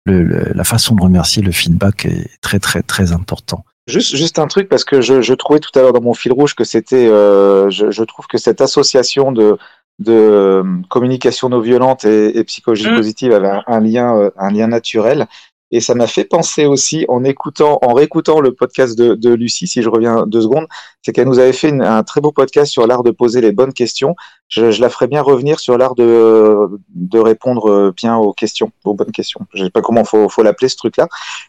le, 0.04 0.22
le- 0.22 0.52
la 0.54 0.64
façon 0.64 0.94
de 0.94 1.02
remercier, 1.02 1.42
le 1.42 1.52
feedback 1.52 2.06
est 2.06 2.28
très 2.40 2.59
très 2.59 2.82
très 2.82 3.12
important. 3.12 3.64
Juste, 3.88 4.16
juste 4.16 4.38
un 4.38 4.48
truc 4.48 4.68
parce 4.68 4.85
que 4.85 5.00
je, 5.00 5.22
je 5.22 5.32
trouvais 5.35 5.61
tout 5.61 5.70
à 5.78 5.80
l'heure 5.82 5.92
dans 5.92 6.00
mon 6.02 6.14
fil 6.14 6.32
rouge 6.32 6.54
que 6.54 6.64
c'était, 6.64 7.06
euh, 7.09 7.70
je, 7.70 7.90
je 7.90 8.02
trouve 8.04 8.26
que 8.26 8.38
cette 8.38 8.61
association 8.61 9.32
de 9.32 9.56
de 9.98 10.12
euh, 10.12 10.62
communication 10.90 11.48
non 11.48 11.61
violente 11.61 12.04
et, 12.04 12.37
et 12.37 12.44
psychologie 12.44 12.87
Mm. 12.90 12.96
positive 12.96 13.32
avait 13.32 13.48
un, 13.48 13.62
un 13.66 13.80
lien, 13.80 14.14
euh, 14.18 14.30
un 14.38 14.50
lien 14.50 14.66
naturel. 14.66 15.26
Et 15.72 15.81
ça 15.81 15.94
m'a 15.94 16.07
fait 16.07 16.24
penser 16.24 16.64
aussi 16.64 17.05
en 17.09 17.24
écoutant, 17.24 17.79
en 17.83 17.92
réécoutant 17.92 18.40
le 18.40 18.55
podcast 18.55 18.96
de, 18.96 19.14
de 19.14 19.35
Lucie, 19.35 19.66
si 19.66 19.83
je 19.83 19.88
reviens 19.88 20.24
deux 20.26 20.42
secondes, 20.42 20.66
c'est 21.02 21.12
qu'elle 21.12 21.26
nous 21.26 21.40
avait 21.40 21.52
fait 21.52 21.72
un 21.72 22.02
très 22.05 22.20
beau 22.20 22.31
podcast 22.31 22.70
sur 22.70 22.87
l'art 22.87 23.02
de 23.02 23.11
poser 23.11 23.40
les 23.40 23.50
bonnes 23.50 23.72
questions. 23.72 24.14
Je, 24.48 24.81
la 24.81 24.88
ferais 24.88 25.09
bien 25.09 25.22
revenir 25.22 25.59
sur 25.59 25.76
l'art 25.76 25.96
de, 25.96 27.18
répondre 27.18 27.68
euh, 27.70 27.92
bien 27.96 28.16
aux 28.16 28.33
questions, 28.33 28.70
aux 28.85 28.94
bonnes 28.94 29.11
questions. 29.11 29.40
Je 29.55 29.64
sais 29.64 29.70
pas 29.70 29.83
comment 29.83 30.05
faut, 30.05 30.29
faut 30.29 30.44
l'appeler 30.44 30.68
ce 30.68 30.76
truc-là, 30.76 31.09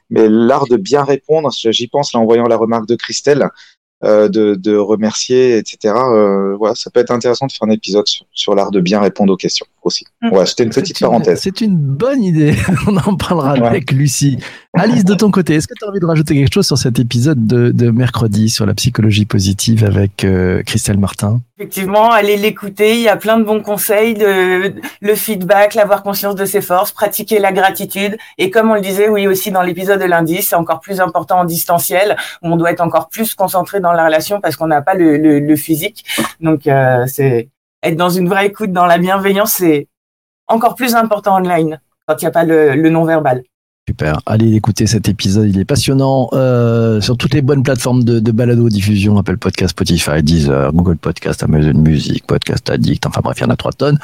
mais 0.10 0.28
l'art 0.28 0.66
de 0.68 0.78
bien 0.78 1.04
répondre. 1.04 1.52
J'y 1.52 1.88
pense 1.88 2.14
là 2.14 2.20
en 2.20 2.26
voyant 2.26 2.48
la 2.48 2.58
remarque 2.58 2.88
de 2.88 2.96
Christelle, 2.96 3.50
euh, 4.04 4.30
de, 4.30 4.78
remercier, 4.78 5.58
etc. 5.58 5.96
Euh, 5.96 6.56
voilà, 6.56 6.76
ça 6.76 6.92
peut 6.92 7.00
être 7.00 7.10
intéressant 7.10 7.48
de 7.48 7.52
faire 7.52 7.68
un 7.68 7.72
épisode 7.72 8.06
sur 8.32 8.54
l'art 8.54 8.70
de 8.70 8.80
bien 8.80 9.00
répondre 9.00 9.34
aux 9.34 9.38
questions 9.38 9.66
aussi. 9.88 10.06
Mm. 10.22 10.30
C'était 10.46 10.64
une 10.64 10.70
petite 10.70 10.98
C'est 10.98 11.06
une- 11.06 11.10
parenthèse. 11.12 11.40
C'est 11.42 11.62
une 11.62 11.76
bonne 11.78 12.24
idée. 12.24 12.56
On 12.88 12.96
en 12.98 13.16
parlera 13.16 13.54
Ouais. 13.54 13.66
avec 13.68 13.92
Lucie. 13.92 14.38
Alice, 14.74 15.04
de 15.06 15.16
ton 15.16 15.32
côté, 15.32 15.56
est-ce 15.56 15.68
que 15.68 15.74
tu 15.76 15.84
as 15.86 15.88
envie 15.90 16.00
de 16.00 16.06
rajouter 16.06 16.36
quelque 16.36 16.54
chose 16.54 16.68
sur 16.68 16.78
cet 16.78 17.00
épisode 17.00 17.48
de, 17.48 17.72
de 17.72 17.90
mercredi 17.90 18.50
sur 18.50 18.66
la 18.68 18.76
psychologie 18.76 19.26
positive 19.26 19.84
avec 19.84 20.24
euh, 20.24 20.62
Christelle 20.64 21.00
Martin? 21.00 21.40
Effectivement, 21.58 22.12
allez 22.12 22.38
l'écouter. 22.38 22.96
Il 22.98 23.02
y 23.02 23.08
a 23.10 23.18
plein 23.18 23.40
de 23.40 23.44
bons 23.44 23.62
conseils, 23.64 24.14
de, 24.14 24.76
le 25.02 25.16
feedback, 25.16 25.74
l'avoir 25.74 26.04
conscience 26.04 26.36
de 26.36 26.46
ses 26.46 26.62
forces, 26.62 26.92
pratiquer 26.92 27.40
la 27.40 27.52
gratitude. 27.52 28.18
Et 28.38 28.52
comme 28.52 28.70
on 28.70 28.76
le 28.76 28.82
disait, 28.82 29.10
oui, 29.10 29.26
aussi 29.26 29.50
dans 29.50 29.64
l'épisode 29.64 30.00
de 30.00 30.06
lundi, 30.06 30.44
c'est 30.44 30.56
encore 30.56 30.80
plus 30.80 31.02
important 31.02 31.40
en 31.40 31.46
distanciel. 31.46 32.16
où 32.44 32.50
On 32.50 32.58
doit 32.58 32.70
être 32.72 32.82
encore 32.82 33.10
plus 33.10 33.34
concentré 33.34 33.80
dans 33.80 33.94
la 33.94 34.06
relation 34.06 34.40
parce 34.42 34.56
qu'on 34.56 34.68
n'a 34.68 34.84
pas 34.84 34.94
le, 34.94 35.18
le, 35.18 35.40
le 35.40 35.56
physique. 35.56 36.06
Donc, 36.40 36.68
euh, 36.68 37.06
c'est 37.08 37.50
être 37.84 37.96
dans 37.96 38.10
une 38.10 38.28
vraie 38.28 38.48
écoute, 38.48 38.72
dans 38.72 38.86
la 38.86 38.98
bienveillance, 38.98 39.54
c'est 39.54 39.88
encore 40.48 40.76
plus 40.76 40.96
important 40.96 41.36
online 41.36 41.80
quand 42.08 42.16
il 42.22 42.26
n'y 42.26 42.30
a 42.30 42.32
pas 42.32 42.46
le, 42.46 42.90
non-verbal. 42.90 43.44
Super. 43.90 44.20
Allez 44.26 44.54
écouter 44.54 44.86
cet 44.86 45.08
épisode, 45.08 45.48
il 45.48 45.60
est 45.60 45.66
passionnant 45.66 46.30
euh, 46.34 47.00
sur 47.00 47.16
toutes 47.16 47.34
les 47.34 47.42
bonnes 47.42 47.64
plateformes 47.64 48.04
de, 48.04 48.20
de 48.20 48.32
balado 48.32 48.68
diffusion, 48.68 49.18
Apple 49.18 49.38
Podcast, 49.38 49.72
Spotify, 49.72 50.22
Deezer, 50.22 50.74
Google 50.74 50.98
Podcast, 50.98 51.42
Amazon 51.44 51.80
Music, 51.80 52.28
Podcast 52.28 52.70
Addict. 52.70 53.06
Enfin 53.06 53.22
bref, 53.24 53.38
il 53.40 53.44
y 53.44 53.46
en 53.46 53.50
a 53.50 53.56
trois 53.56 53.72
tonnes. 53.72 53.98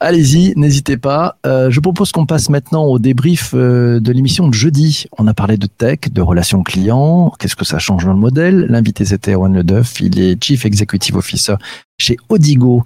Allez-y, 0.00 0.54
n'hésitez 0.56 0.96
pas. 0.96 1.36
Euh, 1.46 1.70
je 1.70 1.78
propose 1.78 2.10
qu'on 2.10 2.26
passe 2.26 2.48
maintenant 2.48 2.84
au 2.86 2.98
débrief 2.98 3.52
euh, 3.54 4.00
de 4.00 4.10
l'émission 4.10 4.48
de 4.48 4.54
jeudi. 4.54 5.04
On 5.18 5.28
a 5.28 5.34
parlé 5.34 5.56
de 5.56 5.68
tech, 5.68 6.00
de 6.10 6.20
relations 6.20 6.64
clients. 6.64 7.32
Qu'est-ce 7.38 7.54
que 7.54 7.64
ça 7.64 7.78
change 7.78 8.06
dans 8.06 8.14
le 8.14 8.18
modèle? 8.18 8.66
L'invité 8.68 9.04
c'était 9.04 9.34
Erwan 9.34 9.54
Ledeuf. 9.54 10.00
Il 10.00 10.18
est 10.18 10.42
Chief 10.42 10.66
Executive 10.66 11.16
Officer 11.16 11.54
chez 12.00 12.16
Odigo. 12.28 12.82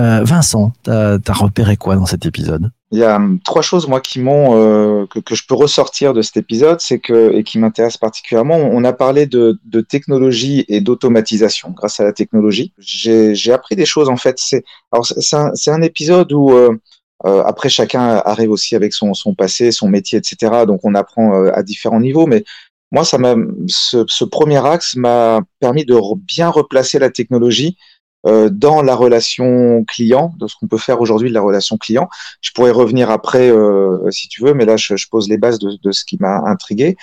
Euh, 0.00 0.22
Vincent, 0.22 0.72
t'as 0.84 1.18
as 1.26 1.32
repéré 1.32 1.76
quoi 1.76 1.96
dans 1.96 2.06
cet 2.06 2.24
épisode? 2.24 2.70
Il 2.92 2.98
y 3.00 3.04
a 3.04 3.16
hum, 3.16 3.40
trois 3.44 3.62
choses 3.62 3.88
moi 3.88 4.00
qui 4.00 4.20
m'ont 4.20 4.56
euh, 4.56 5.06
que, 5.06 5.34
je 5.34 5.42
peux 5.46 5.54
ressortir 5.54 6.14
de 6.14 6.22
cet 6.22 6.36
épisode, 6.36 6.80
c'est 6.80 7.00
que 7.00 7.34
et 7.34 7.42
qui 7.42 7.58
m'intéressent 7.58 7.98
particulièrement. 7.98 8.56
On 8.56 8.84
a 8.84 8.92
parlé 8.92 9.26
de, 9.26 9.58
technologie 9.88 10.64
et 10.68 10.80
d'automatisation 10.80 11.70
grâce 11.70 11.98
à 11.98 12.04
la 12.04 12.12
technologie. 12.12 12.72
J'ai 12.78 13.52
appris 13.52 13.74
des 13.74 13.86
choses 13.86 14.08
en 14.08 14.16
fait. 14.16 14.38
C'est 14.38 14.64
alors 14.92 15.04
c'est 15.04 15.70
un, 15.70 15.82
épisode 15.82 16.32
où 16.32 16.52
euh, 16.52 16.78
après 17.24 17.68
chacun 17.68 18.22
arrive 18.24 18.52
aussi 18.52 18.76
avec 18.76 18.94
son 18.94 19.34
passé, 19.36 19.72
son 19.72 19.88
métier, 19.88 20.18
etc. 20.18 20.64
Donc 20.64 20.80
on 20.84 20.94
apprend 20.94 21.44
à 21.48 21.62
différents 21.64 22.00
niveaux, 22.00 22.26
mais 22.26 22.44
moi 22.92 23.04
ça 23.04 23.18
ce, 23.66 24.24
premier 24.24 24.64
axe 24.64 24.94
m'a 24.94 25.40
permis 25.60 25.84
de 25.84 25.98
bien 26.24 26.48
replacer 26.48 27.00
la 27.00 27.10
technologie 27.10 27.76
dans 28.24 28.82
la 28.82 28.94
relation 28.94 29.84
client, 29.84 30.32
de 30.38 30.46
ce 30.46 30.56
qu'on 30.56 30.66
peut 30.66 30.78
faire 30.78 31.00
aujourd'hui 31.00 31.28
de 31.30 31.34
la 31.34 31.40
relation 31.40 31.76
client. 31.78 32.08
Je 32.40 32.50
pourrais 32.52 32.70
revenir 32.70 33.10
après 33.10 33.50
euh, 33.50 34.10
si 34.10 34.28
tu 34.28 34.42
veux, 34.42 34.54
mais 34.54 34.64
là 34.64 34.76
je, 34.76 34.96
je 34.96 35.08
pose 35.08 35.28
les 35.28 35.38
bases 35.38 35.58
de, 35.58 35.78
de 35.82 35.92
ce 35.92 36.04
qui 36.04 36.18
m'a 36.20 36.38
intrigué. 36.46 36.96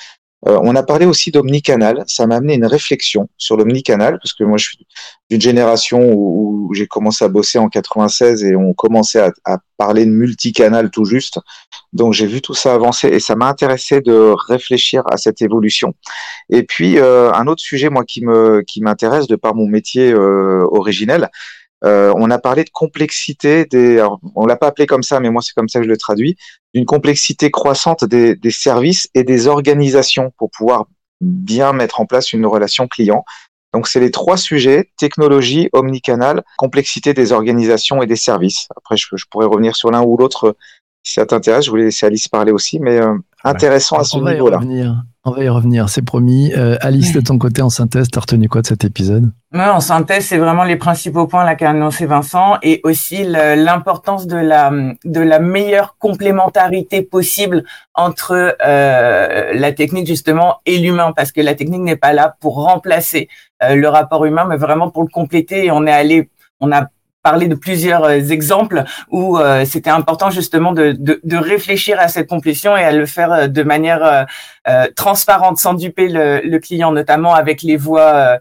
Euh, 0.48 0.60
on 0.62 0.76
a 0.76 0.84
parlé 0.84 1.06
aussi 1.06 1.32
d'omnicanal. 1.32 2.04
Ça 2.08 2.28
m'a 2.28 2.36
amené 2.36 2.56
une 2.56 2.66
réflexion 2.66 3.30
sur 3.38 3.58
l'omnicanal 3.58 4.20
parce 4.22 4.34
que 4.34 4.44
moi 4.44 4.58
je 4.58 4.66
suis 4.66 4.88
d'une 5.30 5.42
génération 5.42 6.14
où, 6.14 6.72
j'ai 6.74 6.88
commencé 6.88 7.24
à 7.24 7.28
bosser 7.28 7.60
en 7.60 7.70
96 7.70 8.44
et 8.44 8.56
on 8.56 8.74
commençait 8.74 9.20
à, 9.20 9.32
à 9.46 9.60
parler 9.78 10.06
de 10.06 10.12
multicanal 10.12 10.90
tout 10.90 11.06
juste. 11.06 11.40
Donc 11.94 12.14
j'ai 12.14 12.28
vu 12.28 12.42
tout 12.42 12.54
ça 12.54 12.74
avancer 12.74 13.08
et 13.08 13.20
ça 13.20 13.36
m'a 13.36 13.48
intéressé 13.48 14.02
de 14.02 14.34
réfléchir 14.48 15.04
à 15.12 15.18
cette 15.18 15.42
évolution. 15.42 15.94
Et 16.50 16.64
puis 16.64 16.98
euh, 16.98 17.32
un 17.34 17.48
autre 17.48 17.62
sujet 17.62 17.90
moi 17.90 18.04
qui 18.04 18.26
me 18.26 18.62
qui 18.66 18.82
m'intéresse 18.82 19.28
de 19.28 19.36
par 19.36 19.56
mon 19.56 19.68
métier 19.68 20.12
euh, 20.12 20.66
originel, 20.72 21.30
euh, 21.86 22.14
on 22.16 22.32
a 22.32 22.40
parlé 22.40 22.64
de 22.64 22.70
complexité 22.70 23.66
des. 23.66 24.00
alors, 24.00 24.20
on 24.36 24.46
l'a 24.46 24.56
pas 24.56 24.68
appelé 24.68 24.88
comme 24.88 25.04
ça, 25.04 25.20
mais 25.20 25.30
moi 25.30 25.42
c'est 25.42 25.54
comme 25.54 25.70
ça 25.70 25.80
que 25.80 25.86
je 25.86 25.90
le 25.90 25.98
traduis. 25.98 26.36
D'une 26.74 26.86
complexité 26.86 27.52
croissante 27.52 28.06
des, 28.06 28.36
des 28.36 28.52
services 28.52 29.08
et 29.14 29.24
des 29.24 29.48
organisations 29.48 30.32
pour 30.38 30.50
pouvoir 30.50 30.86
bien 31.22 31.74
mettre 31.74 32.02
en 32.02 32.06
place 32.06 32.34
une 32.34 32.46
relation 32.46 32.88
client. 32.88 33.24
Donc 33.74 33.88
c'est 33.88 34.00
les 34.00 34.12
trois 34.12 34.38
sujets 34.38 34.90
technologie, 34.98 35.70
omnicanal, 35.74 36.44
complexité 36.58 37.14
des 37.14 37.32
organisations 37.32 38.02
et 38.02 38.08
des 38.08 38.16
services. 38.16 38.68
Après 38.76 38.98
je, 38.98 39.08
je 39.14 39.26
pourrais 39.30 39.46
revenir 39.46 39.76
sur 39.76 39.92
l'un 39.92 40.02
ou 40.02 40.18
l'autre 40.18 40.48
euh, 40.48 40.54
si 41.04 41.14
ça 41.14 41.26
t'intéresse. 41.26 41.66
Je 41.66 41.70
voulais 41.70 41.86
laisser 41.86 42.06
Alice 42.06 42.28
parler 42.28 42.52
aussi, 42.52 42.80
mais 42.80 43.00
euh, 43.00 43.16
intéressant 43.44 43.98
à 43.98 44.04
ce 44.04 44.18
niveau-là. 44.18 44.58
revenir. 44.58 45.04
On 45.28 45.32
va 45.32 45.44
y 45.44 45.50
revenir, 45.50 45.90
c'est 45.90 46.04
promis. 46.04 46.54
Euh, 46.56 46.78
Alice, 46.82 47.12
de 47.12 47.20
ton 47.20 47.40
côté, 47.40 47.64
en 47.64 47.72
synthèse, 47.72 48.10
t'as 48.12 48.20
retenu 48.20 48.48
quoi 48.48 48.62
de 48.62 48.68
cet 48.68 48.86
épisode? 48.86 49.32
Ouais, 49.56 49.66
en 49.66 49.80
synthèse, 49.80 50.28
c'est 50.28 50.38
vraiment 50.38 50.64
les 50.64 50.76
principaux 50.76 51.26
points 51.26 51.44
là 51.44 51.56
qu'a 51.56 51.72
annoncé 51.72 52.06
Vincent 52.06 52.58
et 52.62 52.80
aussi 52.84 53.24
l'importance 53.24 54.28
de 54.28 54.38
la 54.38 54.72
de 55.04 55.20
la 55.22 55.40
meilleure 55.40 55.98
complémentarité 55.98 57.02
possible 57.02 57.64
entre 57.96 58.56
euh, 58.64 59.52
la 59.54 59.72
technique 59.72 60.06
justement 60.06 60.60
et 60.68 60.78
l'humain 60.78 61.12
parce 61.16 61.32
que 61.32 61.42
la 61.42 61.56
technique 61.56 61.82
n'est 61.82 61.96
pas 61.96 62.14
là 62.14 62.36
pour 62.40 62.64
remplacer 62.64 63.28
euh, 63.64 63.76
le 63.76 63.88
rapport 63.88 64.26
humain 64.26 64.46
mais 64.48 64.58
vraiment 64.58 64.92
pour 64.92 65.02
le 65.02 65.10
compléter 65.10 65.66
et 65.66 65.72
on 65.72 65.88
est 65.88 65.92
allé 65.92 66.30
on 66.60 66.72
a 66.72 66.88
parlé 67.26 67.48
de 67.48 67.56
plusieurs 67.56 68.04
euh, 68.04 68.20
exemples 68.38 68.84
où 69.10 69.40
euh, 69.40 69.66
c'était 69.66 69.90
important 69.90 70.30
justement 70.30 70.74
de, 70.74 70.92
de, 70.92 71.20
de 71.24 71.38
réfléchir 71.38 72.00
à 72.00 72.08
cette 72.08 72.30
complétion 72.30 72.78
et 72.78 72.84
à 72.84 72.92
le 72.92 73.08
faire 73.08 73.32
euh, 73.34 73.48
de 73.48 73.64
manière 73.64 74.28
transparente 74.96 75.58
sans 75.58 75.74
duper 75.74 76.08
le, 76.08 76.42
le 76.54 76.60
client 76.60 76.92
notamment 76.92 77.34
avec 77.34 77.62
les 77.62 77.78
voix 77.78 78.40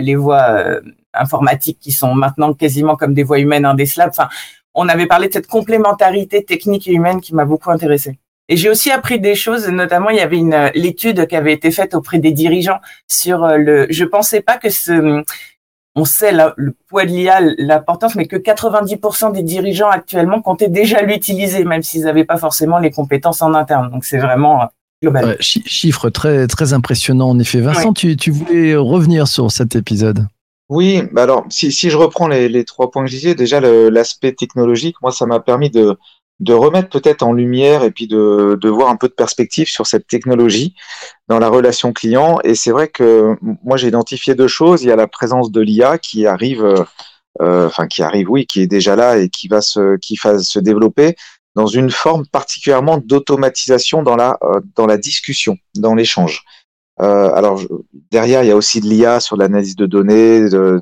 les 0.00 0.16
euh, 0.16 0.80
informatiques 1.12 1.78
qui 1.80 1.92
sont 1.92 2.14
maintenant 2.14 2.54
quasiment 2.54 2.96
comme 2.96 3.14
des 3.14 3.24
voies 3.24 3.40
humaines 3.40 3.66
indécelables. 3.66 4.12
Enfin, 4.16 4.28
on 4.74 4.88
avait 4.88 5.06
parlé 5.06 5.28
de 5.28 5.34
cette 5.34 5.46
complémentarité 5.46 6.44
technique 6.44 6.88
et 6.88 6.92
humaine 6.92 7.20
qui 7.20 7.34
m'a 7.34 7.44
beaucoup 7.44 7.70
intéressée. 7.70 8.18
Et 8.48 8.56
j'ai 8.56 8.70
aussi 8.70 8.90
appris 8.90 9.20
des 9.20 9.34
choses, 9.34 9.68
notamment 9.68 10.10
il 10.10 10.16
y 10.16 10.26
avait 10.28 10.38
une 10.38 10.70
l'étude 10.74 11.26
qui 11.26 11.36
avait 11.36 11.52
été 11.52 11.70
faite 11.70 11.92
auprès 11.94 12.18
des 12.18 12.32
dirigeants 12.32 12.80
sur 13.06 13.46
le. 13.66 13.86
Je 13.90 14.04
pensais 14.04 14.40
pas 14.40 14.56
que 14.56 14.70
ce, 14.70 15.22
on 15.96 16.04
sait 16.04 16.32
la- 16.32 16.54
le 16.56 16.74
poids 16.88 17.04
de 17.04 17.10
l'IA, 17.10 17.40
l'importance, 17.58 18.14
mais 18.14 18.26
que 18.26 18.36
90% 18.36 19.30
des 19.30 19.42
dirigeants 19.42 19.88
actuellement 19.90 20.40
comptaient 20.40 20.68
déjà 20.68 21.02
l'utiliser, 21.02 21.64
même 21.64 21.82
s'ils 21.82 22.02
n'avaient 22.04 22.24
pas 22.24 22.36
forcément 22.36 22.78
les 22.78 22.90
compétences 22.90 23.42
en 23.42 23.54
interne. 23.54 23.90
Donc 23.90 24.04
c'est 24.04 24.18
vraiment 24.18 24.62
euh, 24.62 24.66
global. 25.02 25.24
Ouais, 25.24 25.36
chi- 25.40 25.62
Chiffre 25.66 26.10
très, 26.10 26.46
très 26.46 26.72
impressionnant, 26.72 27.28
en 27.30 27.38
effet. 27.38 27.60
Vincent, 27.60 27.92
tu, 27.92 28.16
tu 28.16 28.30
voulais 28.30 28.76
revenir 28.76 29.26
sur 29.26 29.50
cet 29.50 29.74
épisode 29.76 30.26
Oui, 30.68 31.02
bah 31.12 31.22
alors 31.24 31.46
si, 31.50 31.72
si 31.72 31.90
je 31.90 31.96
reprends 31.96 32.28
les, 32.28 32.48
les 32.48 32.64
trois 32.64 32.90
points 32.90 33.04
que 33.04 33.10
je 33.10 33.16
disais, 33.16 33.34
déjà 33.34 33.60
l'aspect 33.60 34.32
technologique, 34.32 34.96
moi 35.02 35.10
ça 35.10 35.26
m'a 35.26 35.40
permis 35.40 35.70
de, 35.70 35.96
de 36.40 36.52
remettre 36.52 36.88
peut-être 36.88 37.22
en 37.22 37.32
lumière 37.32 37.82
et 37.82 37.90
puis 37.90 38.06
de, 38.06 38.58
de 38.60 38.68
voir 38.68 38.90
un 38.90 38.96
peu 38.96 39.08
de 39.08 39.12
perspective 39.12 39.68
sur 39.68 39.86
cette 39.86 40.06
technologie 40.06 40.74
dans 41.28 41.38
la 41.38 41.48
relation 41.48 41.92
client. 41.92 42.38
Et 42.44 42.54
c'est 42.54 42.70
vrai 42.70 42.88
que 42.88 43.36
moi 43.64 43.76
j'ai 43.76 43.88
identifié 43.88 44.34
deux 44.34 44.48
choses. 44.48 44.82
Il 44.82 44.88
y 44.88 44.92
a 44.92 44.96
la 44.96 45.08
présence 45.08 45.50
de 45.50 45.60
l'IA 45.60 45.98
qui 45.98 46.26
arrive, 46.26 46.64
euh, 46.64 46.84
euh, 47.40 47.66
enfin 47.66 47.86
qui 47.88 48.02
arrive, 48.02 48.30
oui, 48.30 48.46
qui 48.46 48.60
est 48.60 48.66
déjà 48.68 48.94
là 48.94 49.18
et 49.18 49.28
qui 49.28 49.48
va 49.48 49.60
se, 49.60 49.96
qui 49.96 50.16
va 50.22 50.38
se 50.38 50.58
développer 50.60 51.16
dans 51.56 51.66
une 51.66 51.90
forme 51.90 52.24
particulièrement 52.26 52.98
d'automatisation 52.98 54.04
dans 54.04 54.14
la, 54.14 54.38
euh, 54.42 54.60
dans 54.76 54.86
la 54.86 54.96
discussion, 54.96 55.56
dans 55.74 55.96
l'échange. 55.96 56.44
Euh, 57.00 57.32
alors 57.32 57.60
derrière, 58.10 58.42
il 58.42 58.48
y 58.48 58.52
a 58.52 58.56
aussi 58.56 58.80
de 58.80 58.86
l'IA 58.86 59.20
sur 59.20 59.36
l'analyse 59.36 59.76
de 59.76 59.86
données, 59.86 60.48
de, 60.48 60.80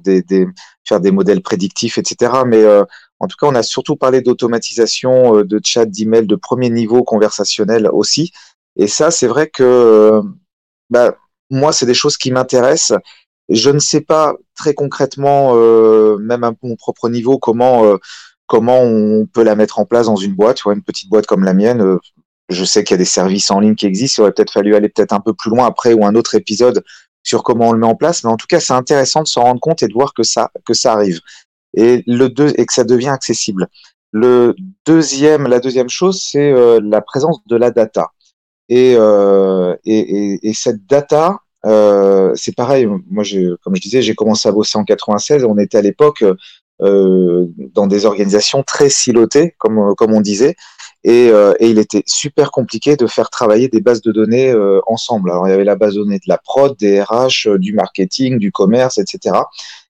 faire 0.84 1.00
des 1.00 1.10
modèles 1.10 1.42
prédictifs, 1.42 1.98
etc. 1.98 2.32
Mais 2.46 2.62
euh, 2.62 2.84
en 3.18 3.26
tout 3.26 3.36
cas, 3.40 3.46
on 3.46 3.54
a 3.54 3.62
surtout 3.62 3.96
parlé 3.96 4.20
d'automatisation, 4.20 5.38
euh, 5.38 5.44
de 5.44 5.60
chat, 5.62 5.86
d'email, 5.86 6.26
de 6.26 6.36
premier 6.36 6.70
niveau 6.70 7.02
conversationnel 7.02 7.88
aussi. 7.92 8.32
Et 8.76 8.88
ça, 8.88 9.10
c'est 9.10 9.26
vrai 9.26 9.48
que 9.48 9.62
euh, 9.62 10.22
bah, 10.90 11.16
moi, 11.50 11.72
c'est 11.72 11.86
des 11.86 11.94
choses 11.94 12.16
qui 12.16 12.30
m'intéressent. 12.30 12.98
Je 13.48 13.70
ne 13.70 13.78
sais 13.78 14.00
pas 14.00 14.34
très 14.54 14.74
concrètement, 14.74 15.52
euh, 15.54 16.18
même 16.18 16.44
à 16.44 16.52
mon 16.62 16.76
propre 16.76 17.08
niveau, 17.08 17.38
comment 17.38 17.84
euh, 17.86 17.96
comment 18.46 18.80
on 18.80 19.26
peut 19.26 19.42
la 19.42 19.56
mettre 19.56 19.78
en 19.78 19.86
place 19.86 20.06
dans 20.06 20.16
une 20.16 20.34
boîte, 20.34 20.60
vois, 20.62 20.74
une 20.74 20.82
petite 20.82 21.08
boîte 21.08 21.26
comme 21.26 21.44
la 21.44 21.54
mienne. 21.54 21.98
je 22.48 22.64
sais 22.64 22.84
qu'il 22.84 22.94
y 22.94 22.96
a 22.96 22.98
des 22.98 23.04
services 23.04 23.50
en 23.50 23.60
ligne 23.60 23.74
qui 23.74 23.86
existent. 23.86 24.22
Il 24.22 24.24
aurait 24.24 24.32
peut-être 24.32 24.52
fallu 24.52 24.74
aller 24.76 24.88
peut-être 24.88 25.12
un 25.12 25.20
peu 25.20 25.34
plus 25.34 25.50
loin 25.50 25.66
après 25.66 25.94
ou 25.94 26.04
un 26.04 26.14
autre 26.14 26.34
épisode 26.36 26.84
sur 27.24 27.42
comment 27.42 27.70
on 27.70 27.72
le 27.72 27.78
met 27.78 27.86
en 27.86 27.96
place. 27.96 28.22
Mais 28.24 28.30
en 28.30 28.36
tout 28.36 28.46
cas, 28.48 28.60
c'est 28.60 28.72
intéressant 28.72 29.22
de 29.22 29.28
s'en 29.28 29.42
rendre 29.42 29.60
compte 29.60 29.82
et 29.82 29.88
de 29.88 29.92
voir 29.92 30.14
que 30.14 30.22
ça, 30.22 30.50
que 30.64 30.74
ça 30.74 30.92
arrive. 30.92 31.20
Et 31.76 32.02
le 32.06 32.28
deux, 32.28 32.52
et 32.56 32.66
que 32.66 32.72
ça 32.72 32.84
devient 32.84 33.08
accessible. 33.08 33.68
Le 34.12 34.54
deuxième, 34.86 35.46
la 35.46 35.60
deuxième 35.60 35.88
chose, 35.88 36.22
c'est 36.22 36.50
euh, 36.50 36.80
la 36.82 37.00
présence 37.00 37.40
de 37.46 37.56
la 37.56 37.70
data. 37.70 38.10
Et, 38.68 38.94
euh, 38.96 39.76
et, 39.84 39.98
et, 40.32 40.48
et, 40.48 40.54
cette 40.54 40.86
data, 40.86 41.40
euh, 41.66 42.32
c'est 42.34 42.54
pareil. 42.56 42.86
Moi, 42.86 43.24
comme 43.62 43.76
je 43.76 43.80
disais, 43.80 44.02
j'ai 44.02 44.14
commencé 44.14 44.48
à 44.48 44.52
bosser 44.52 44.78
en 44.78 44.84
96. 44.84 45.44
On 45.44 45.58
était 45.58 45.78
à 45.78 45.82
l'époque 45.82 46.24
euh, 46.82 47.46
dans 47.74 47.86
des 47.86 48.04
organisations 48.04 48.62
très 48.62 48.90
silotées, 48.90 49.54
comme, 49.58 49.94
comme 49.96 50.12
on 50.12 50.20
disait. 50.20 50.56
Et, 51.04 51.30
euh, 51.30 51.54
et, 51.58 51.70
il 51.70 51.78
était 51.78 52.02
super 52.06 52.50
compliqué 52.50 52.96
de 52.96 53.06
faire 53.06 53.30
travailler 53.30 53.68
des 53.68 53.80
bases 53.80 54.02
de 54.02 54.12
données 54.12 54.50
euh, 54.50 54.80
ensemble. 54.86 55.30
Alors, 55.30 55.46
il 55.46 55.50
y 55.50 55.54
avait 55.54 55.64
la 55.64 55.76
base 55.76 55.94
de 55.94 56.00
données 56.00 56.18
de 56.18 56.28
la 56.28 56.36
prod, 56.36 56.76
des 56.76 57.00
RH, 57.00 57.56
du 57.58 57.72
marketing, 57.72 58.38
du 58.38 58.52
commerce, 58.52 58.98
etc. 58.98 59.36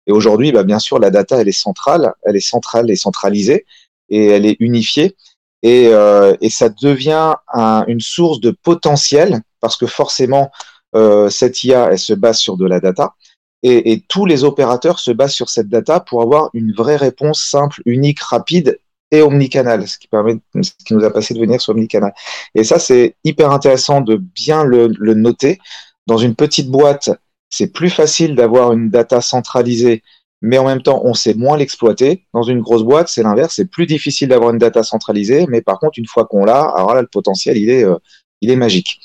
Et 0.07 0.13
aujourd'hui, 0.13 0.53
bah, 0.53 0.63
bien 0.63 0.79
sûr, 0.79 0.99
la 0.99 1.11
data, 1.11 1.41
elle 1.41 1.49
est 1.49 1.53
centrale, 1.53 2.13
elle 2.23 2.37
est 2.37 2.41
centrale 2.41 2.91
et 2.91 2.97
centralisée, 2.97 3.67
et 4.09 4.27
elle 4.27 4.47
est 4.47 4.57
unifiée. 4.61 5.17
Et, 5.63 5.89
euh, 5.89 6.35
ça 6.49 6.69
devient 6.69 7.35
un, 7.53 7.85
une 7.89 8.01
source 8.01 8.41
de 8.41 8.51
potentiel, 8.51 9.41
parce 9.61 9.77
que 9.77 9.87
forcément, 9.87 10.51
euh, 10.95 11.29
cette 11.29 11.63
IA, 11.65 11.89
elle 11.91 11.99
se 11.99 12.15
base 12.15 12.39
sur 12.39 12.57
de 12.57 12.67
la 12.67 12.81
data. 12.81 13.15
Et, 13.63 14.05
tous 14.09 14.27
les 14.27 14.45
opérateurs 14.45 15.01
se 15.01 15.11
basent 15.11 15.33
sur 15.33 15.49
cette 15.49 15.69
data 15.69 15.99
pour 15.99 16.23
avoir 16.23 16.51
une 16.55 16.73
vraie 16.73 16.97
réponse 16.97 17.43
simple, 17.43 17.83
unique, 17.85 18.21
rapide 18.21 18.79
et 19.11 19.23
omnicanal, 19.23 19.89
ce 19.89 19.99
qui 19.99 20.95
nous 20.95 21.05
a 21.05 21.13
passé 21.13 21.35
de 21.35 21.41
venir 21.41 21.61
sur 21.61 21.73
omnicanal. 21.73 22.15
Et 22.55 22.63
ça, 22.63 22.79
c'est 22.79 23.17
hyper 23.25 23.51
intéressant 23.51 24.03
de 24.03 24.17
bien 24.17 24.63
le, 24.63 24.89
noter. 25.15 25.59
Dans 26.07 26.19
une 26.19 26.37
petite 26.37 26.71
boîte, 26.71 27.11
c'est 27.51 27.73
plus 27.73 27.91
facile 27.91 28.35
d'avoir 28.35 28.73
une 28.73 28.91
data 28.91 29.21
centralisée, 29.21 30.03
mais 30.43 30.59
en 30.59 30.67
même 30.67 30.83
temps, 30.83 31.01
on 31.05 31.15
sait 31.15 31.35
moins 31.35 31.57
l'exploiter. 31.57 32.27
Dans 32.35 32.43
une 32.43 32.61
grosse 32.61 32.83
boîte, 32.83 33.09
c'est 33.09 33.23
l'inverse, 33.23 33.55
c'est 33.57 33.71
plus 33.71 33.87
difficile 33.87 34.29
d'avoir 34.29 34.51
une 34.51 34.59
data 34.59 34.83
centralisée, 34.83 35.47
mais 35.49 35.63
par 35.63 35.79
contre, 35.79 35.99
une 35.99 36.07
fois 36.07 36.27
qu'on 36.27 36.45
l'a, 36.45 36.63
alors 36.63 36.95
là, 36.95 37.01
le 37.01 37.09
potentiel, 37.09 37.57
il 37.57 37.71
est, 37.71 37.85
euh, 37.85 37.97
il 38.41 38.51
est 38.51 38.57
magique. 38.57 39.01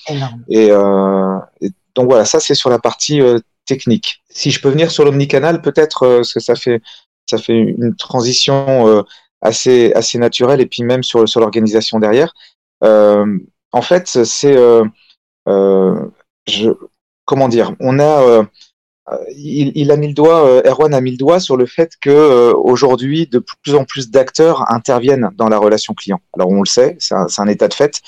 Et, 0.50 0.68
euh, 0.72 1.38
et, 1.62 1.70
donc 1.96 2.08
voilà, 2.08 2.26
ça 2.26 2.40
c'est 2.40 2.56
sur 2.56 2.70
la 2.70 2.80
partie 2.80 3.22
euh, 3.22 3.40
technique. 3.66 4.24
Si 4.30 4.52
je 4.52 4.62
peux 4.62 4.70
venir 4.70 4.92
sur 4.92 5.06
l'omnicanal, 5.06 5.62
peut-être, 5.62 6.04
euh, 6.04 6.18
parce 6.18 6.34
que 6.34 6.40
ça 6.40 6.56
fait, 6.56 6.82
ça 7.30 7.38
fait 7.38 7.54
une 7.54 7.96
transition 7.96 8.88
euh, 8.88 9.04
assez 9.42 9.92
assez 9.94 10.18
naturel 10.20 10.62
et 10.62 10.66
puis 10.66 10.84
même 10.84 11.04
sur 11.04 11.28
sur 11.28 11.40
l'organisation 11.40 12.00
derrière. 12.00 12.34
Euh, 12.84 13.26
en 13.72 13.82
fait, 13.82 14.08
c'est 14.08 14.56
euh, 14.56 14.84
euh, 15.48 16.08
je 16.48 16.70
comment 17.32 17.48
dire, 17.48 17.74
on 17.80 17.98
a 17.98 18.22
euh, 18.24 18.44
il, 19.38 19.90
a 19.90 19.96
mis 19.96 20.10
le 20.10 20.14
doigt, 20.14 20.62
Erwan 20.66 20.94
a 20.94 21.00
mis 21.00 21.12
le 21.12 21.18
doigt 21.18 21.40
sur 21.40 21.56
le 21.56 21.66
fait 21.66 21.94
que 22.02 22.52
aujourd'hui 22.54 23.26
de 23.26 23.40
plus 23.64 23.74
en 23.74 23.86
plus 23.86 24.12
d'acteurs 24.12 24.70
interviennent 24.70 25.30
dans 25.36 25.48
la 25.48 25.58
relation 25.58 25.94
client. 25.94 26.20
Alors 26.36 26.50
on 26.50 26.60
le 26.60 26.68
sait, 26.68 26.98
c'est 27.00 27.16
un, 27.16 27.48
état 27.48 27.70
de 27.70 27.74
fait, 27.74 28.02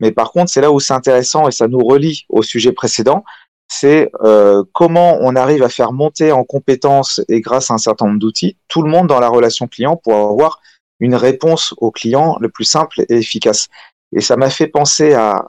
mais 0.00 0.12
par 0.12 0.32
contre 0.32 0.50
c'est 0.50 0.62
là 0.62 0.72
où 0.72 0.80
c'est 0.80 0.94
intéressant 0.94 1.46
et 1.46 1.52
ça 1.52 1.68
nous 1.68 1.78
relie 1.78 2.24
au 2.30 2.42
sujet 2.42 2.72
précédent, 2.72 3.22
c'est 3.68 4.10
euh, 4.22 4.64
comment 4.72 5.18
on 5.20 5.36
arrive 5.36 5.62
à 5.62 5.68
faire 5.68 5.92
monter 5.92 6.32
en 6.32 6.44
compétences 6.44 7.20
et 7.28 7.40
grâce 7.42 7.70
à 7.70 7.74
un 7.74 7.78
certain 7.78 8.06
nombre 8.06 8.18
d'outils 8.18 8.56
tout 8.66 8.82
le 8.82 8.90
monde 8.90 9.06
dans 9.06 9.20
la 9.20 9.28
relation 9.28 9.68
client 9.68 9.96
pour 9.96 10.14
avoir 10.14 10.60
une 11.00 11.14
réponse 11.14 11.74
au 11.78 11.90
client 11.90 12.38
le 12.40 12.48
plus 12.48 12.64
simple 12.64 13.02
et 13.08 13.14
efficace. 13.14 13.68
Et 14.12 14.20
ça 14.20 14.36
m'a 14.36 14.50
fait 14.50 14.66
penser 14.66 15.12
à, 15.12 15.44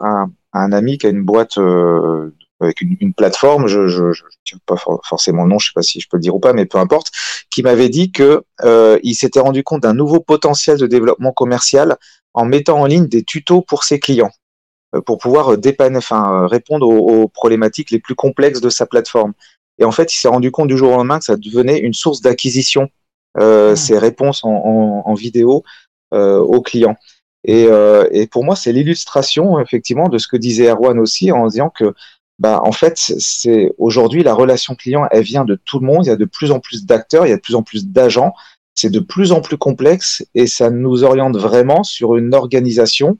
un 0.53 0.71
ami 0.73 0.97
qui 0.97 1.07
a 1.07 1.09
une 1.09 1.23
boîte 1.23 1.57
euh, 1.57 2.35
avec 2.62 2.82
une, 2.82 2.97
une, 3.00 3.13
plateforme, 3.13 3.67
je 3.67 3.82
ne 3.82 4.13
tiens 4.43 4.58
pas 4.65 4.78
for 4.78 5.02
forcément 5.08 5.43
le 5.43 5.50
nom, 5.50 5.60
je 5.60 5.67
sais 5.67 5.74
pas 5.74 5.82
si 5.82 6.00
je 6.00 6.08
peux 6.10 6.17
le 6.17 6.21
dire 6.21 6.36
ou 6.36 6.39
pas, 6.39 6.54
mais 6.54 6.65
peu 6.65 6.78
importe, 6.78 7.12
qui 7.50 7.63
m'avait 7.63 7.89
dit 7.89 8.12
que 8.12 8.43
euh, 8.63 9.00
il 9.04 9.15
s'était 9.15 9.39
rendu 9.39 9.63
compte 9.63 9.84
d'un 9.84 9.93
nouveau 9.93 10.19
potentiel 10.19 10.78
de 10.78 10.88
développement 10.88 11.32
commercial 11.32 11.97
en 12.34 12.45
mettant 12.45 12.80
en 12.80 12.86
ligne 12.86 13.08
des 13.08 13.24
tutos 13.24 13.62
pour 13.62 13.84
ses 13.84 14.00
clients 14.00 14.32
euh, 14.95 15.02
pour 15.02 15.17
pouvoir 15.17 15.58
dépanner, 15.58 15.97
enfin 15.97 16.47
répondre 16.47 16.88
aux, 16.88 17.24
aux, 17.24 17.28
problématiques 17.28 17.91
les 17.91 18.00
plus 18.00 18.15
complexes 18.15 18.62
de 18.62 18.69
sa 18.69 18.86
plateforme. 18.86 19.34
Et 19.80 19.86
en 19.86 19.91
fait, 19.91 20.13
il 20.13 20.17
s'est 20.17 20.28
rendu 20.28 20.52
compte 20.52 20.67
du 20.67 20.78
jour 20.78 20.91
au 20.91 20.97
lendemain 20.97 21.19
que 21.19 21.26
ça 21.26 21.38
devenait 21.38 21.80
une 21.80 21.93
source 21.93 22.21
d'acquisition 22.21 22.89
euh, 23.38 23.78
ces 23.78 23.97
réponses 23.97 24.43
en, 24.43 24.50
en, 24.50 25.04
en 25.06 25.13
vidéo 25.13 25.63
euh, 26.13 26.39
aux 26.39 26.62
clients. 26.62 26.97
Et, 27.45 27.65
euh, 27.69 28.06
et, 28.12 28.28
pour 28.28 28.43
moi, 28.43 28.58
c'est 28.58 28.74
l'illustration 28.74 29.60
effectivement 29.60 30.10
de 30.10 30.17
ce 30.17 30.28
que 30.28 30.36
disait 30.36 30.69
Erwan 30.69 31.00
aussi 31.00 31.32
en 31.32 31.47
disant 31.47 31.69
que 31.69 31.93
bah, 32.41 32.60
en 32.63 32.71
fait, 32.71 32.97
c'est 32.97 33.71
aujourd'hui 33.77 34.23
la 34.23 34.34
relation 34.34 34.73
client, 34.73 35.08
elle 35.12 35.23
vient 35.23 35.45
de 35.45 35.54
tout 35.54 35.77
le 35.77 35.86
monde. 35.86 36.08
Il 36.08 36.10
y 36.10 36.12
a 36.12 36.15
de 36.15 36.25
plus 36.25 36.49
en 36.49 36.60
plus 36.60 36.88
d'acteurs, 36.88 37.27
il 37.27 37.30
y 37.30 37.34
a 37.34 37.36
de 37.36 37.41
plus 37.41 37.54
en 37.54 37.62
plus 37.62 37.86
d'agents. 37.86 38.34
C'est 38.73 38.89
de 38.89 38.99
plus 38.99 39.32
en 39.32 39.41
plus 39.41 39.60
complexe 39.60 40.25
et 40.34 40.47
ça 40.47 40.71
nous 40.71 41.04
oriente 41.04 41.38
vraiment 41.38 41.84
sur 41.84 42.15
une 42.15 42.34
organisation 42.34 43.19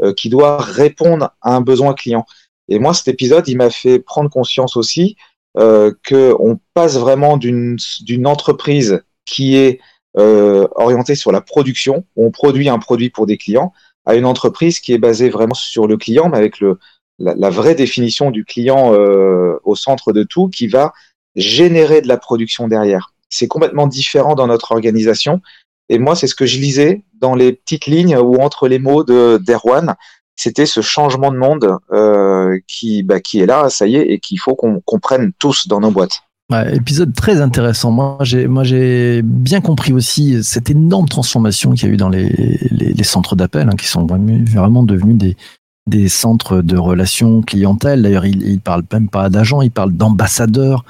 euh, 0.00 0.14
qui 0.14 0.30
doit 0.30 0.56
répondre 0.56 1.34
à 1.42 1.54
un 1.54 1.60
besoin 1.60 1.92
client. 1.92 2.24
Et 2.70 2.78
moi, 2.78 2.94
cet 2.94 3.08
épisode, 3.08 3.46
il 3.46 3.58
m'a 3.58 3.68
fait 3.68 3.98
prendre 3.98 4.30
conscience 4.30 4.78
aussi 4.78 5.16
euh, 5.58 5.92
que 6.02 6.34
on 6.40 6.58
passe 6.72 6.96
vraiment 6.96 7.36
d'une 7.36 7.76
entreprise 8.24 9.02
qui 9.26 9.54
est 9.54 9.80
euh, 10.16 10.66
orienté 10.76 11.14
sur 11.14 11.30
la 11.30 11.42
production, 11.42 12.06
où 12.16 12.24
on 12.24 12.30
produit 12.30 12.70
un 12.70 12.78
produit 12.78 13.10
pour 13.10 13.26
des 13.26 13.36
clients, 13.36 13.74
à 14.06 14.14
une 14.14 14.24
entreprise 14.24 14.80
qui 14.80 14.94
est 14.94 14.98
basée 14.98 15.28
vraiment 15.28 15.52
sur 15.52 15.86
le 15.86 15.98
client, 15.98 16.30
mais 16.30 16.38
avec 16.38 16.58
le, 16.58 16.78
la, 17.22 17.50
vraie 17.50 17.74
définition 17.74 18.30
du 18.30 18.44
client 18.44 18.92
euh, 18.94 19.58
au 19.64 19.76
centre 19.76 20.12
de 20.12 20.22
tout, 20.22 20.48
qui 20.48 20.66
va 20.66 20.92
générer 21.36 22.00
de 22.00 22.08
la 22.08 22.16
production 22.16 22.68
derrière. 22.68 23.12
C'est 23.30 23.48
complètement 23.48 23.86
différent 23.86 24.34
dans 24.34 24.46
notre 24.46 24.72
organisation. 24.72 25.40
Et 25.88 25.98
moi, 25.98 26.14
c'est 26.14 26.26
ce 26.26 26.34
que 26.34 26.46
je 26.46 26.58
lisais 26.58 27.02
dans 27.20 27.34
les 27.34 27.52
petites 27.52 27.86
lignes 27.86 28.16
ou 28.16 28.36
entre 28.36 28.68
les 28.68 28.78
mots 28.78 29.04
de 29.04 29.38
d'Erwan. 29.38 29.94
C'était 30.36 30.66
ce 30.66 30.80
changement 30.80 31.30
de 31.30 31.36
monde 31.36 31.76
euh, 31.92 32.58
qui, 32.66 33.02
bah, 33.02 33.20
qui 33.20 33.40
est 33.40 33.46
là, 33.46 33.70
ça 33.70 33.86
y 33.86 33.96
est, 33.96 34.10
et 34.10 34.18
qu'il 34.18 34.40
faut 34.40 34.54
qu'on 34.54 34.80
comprenne 34.80 35.32
tous 35.38 35.68
dans 35.68 35.80
nos 35.80 35.90
boîtes. 35.90 36.22
Épisode 36.74 37.14
très 37.14 37.40
intéressant. 37.40 37.90
Moi, 37.90 38.18
j'ai, 38.22 39.22
bien 39.22 39.62
compris 39.62 39.94
aussi 39.94 40.42
cette 40.44 40.68
énorme 40.68 41.08
transformation 41.08 41.72
qu'il 41.72 41.88
y 41.88 41.90
a 41.90 41.94
eu 41.94 41.96
dans 41.96 42.10
les, 42.10 43.04
centres 43.04 43.36
d'appel, 43.36 43.68
hein, 43.70 43.76
qui 43.76 43.86
sont 43.86 44.06
vraiment 44.06 44.82
devenus 44.82 45.16
des, 45.16 45.36
des 45.88 46.08
centres 46.08 46.62
de 46.62 46.76
relations 46.76 47.42
clientèle. 47.42 48.02
D'ailleurs, 48.02 48.26
il, 48.26 48.42
il 48.42 48.60
parle 48.60 48.82
même 48.92 49.08
pas 49.08 49.28
d'agents, 49.30 49.62
il 49.62 49.70
parle 49.70 49.92
d'ambassadeurs 49.92 50.84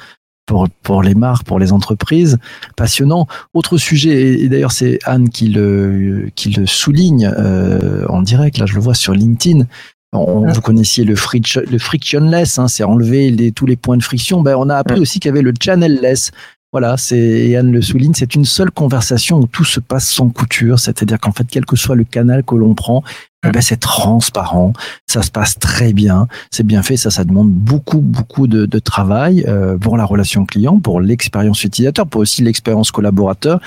pour, 0.47 0.69
pour 0.83 1.03
les 1.03 1.15
marques, 1.15 1.45
pour 1.45 1.59
les 1.59 1.73
entreprises. 1.73 2.39
Passionnant. 2.77 3.27
Autre 3.55 3.79
sujet, 3.79 4.41
et 4.41 4.49
d'ailleurs, 4.49 4.73
c'est 4.73 4.99
Anne 5.05 5.29
qui 5.29 5.49
le, 5.49 6.29
qui 6.35 6.51
le 6.51 6.67
souligne 6.67 7.33
euh, 7.37 8.07
en 8.09 8.23
direct. 8.23 8.59
Là, 8.59 8.67
je 8.67 8.75
le 8.75 8.81
vois 8.81 8.95
sur 8.95 9.15
LinkedIn. 9.15 9.67
On, 10.15 10.47
vous 10.47 10.61
connaissiez 10.61 11.05
le, 11.05 11.17
friction, 11.17 11.63
le 11.71 11.79
frictionless, 11.79 12.59
hein, 12.59 12.69
c'est 12.69 12.85
enlever 12.85 13.31
les, 13.31 13.51
tous 13.51 13.65
les 13.65 13.77
points 13.77 13.97
de 13.97 14.03
friction. 14.03 14.43
Ben, 14.43 14.57
on 14.57 14.69
a 14.69 14.77
appris 14.77 15.01
aussi 15.01 15.21
qu'il 15.21 15.31
y 15.31 15.33
avait 15.33 15.41
le 15.41 15.55
channelless. 15.59 16.33
Voilà, 16.71 16.99
c'est 16.99 17.57
Anne 17.57 17.73
le 17.73 17.81
souligne, 17.81 18.13
c'est 18.15 18.35
une 18.35 18.45
seule 18.45 18.71
conversation 18.71 19.39
où 19.39 19.47
tout 19.47 19.65
se 19.65 19.81
passe 19.81 20.09
sans 20.09 20.29
couture, 20.29 20.79
c'est-à-dire 20.81 21.19
qu'en 21.19 21.33
fait, 21.33 21.47
quel 21.51 21.67
que 21.67 21.77
soit 21.77 21.97
le 21.97 22.05
canal 22.05 22.45
que 22.45 22.55
l'on 22.55 22.75
prend, 22.75 23.03
eh 23.45 23.51
ben, 23.51 23.61
c'est 23.61 23.81
transparent, 23.81 24.73
ça 25.07 25.23
se 25.23 25.31
passe 25.31 25.59
très 25.59 25.93
bien, 25.93 26.29
c'est 26.51 26.65
bien 26.65 26.83
fait, 26.83 26.97
ça, 26.97 27.11
ça 27.11 27.25
demande 27.25 27.51
beaucoup, 27.51 27.99
beaucoup 27.99 28.47
de, 28.47 28.67
de 28.67 28.79
travail 28.79 29.45
euh, 29.49 29.77
pour 29.77 29.97
la 29.97 30.05
relation 30.05 30.47
client, 30.47 30.79
pour 30.79 31.01
l'expérience 31.01 31.65
utilisateur, 31.65 32.07
pour 32.07 32.21
aussi 32.21 32.43
l'expérience 32.43 32.93
collaborateur, 32.93 33.61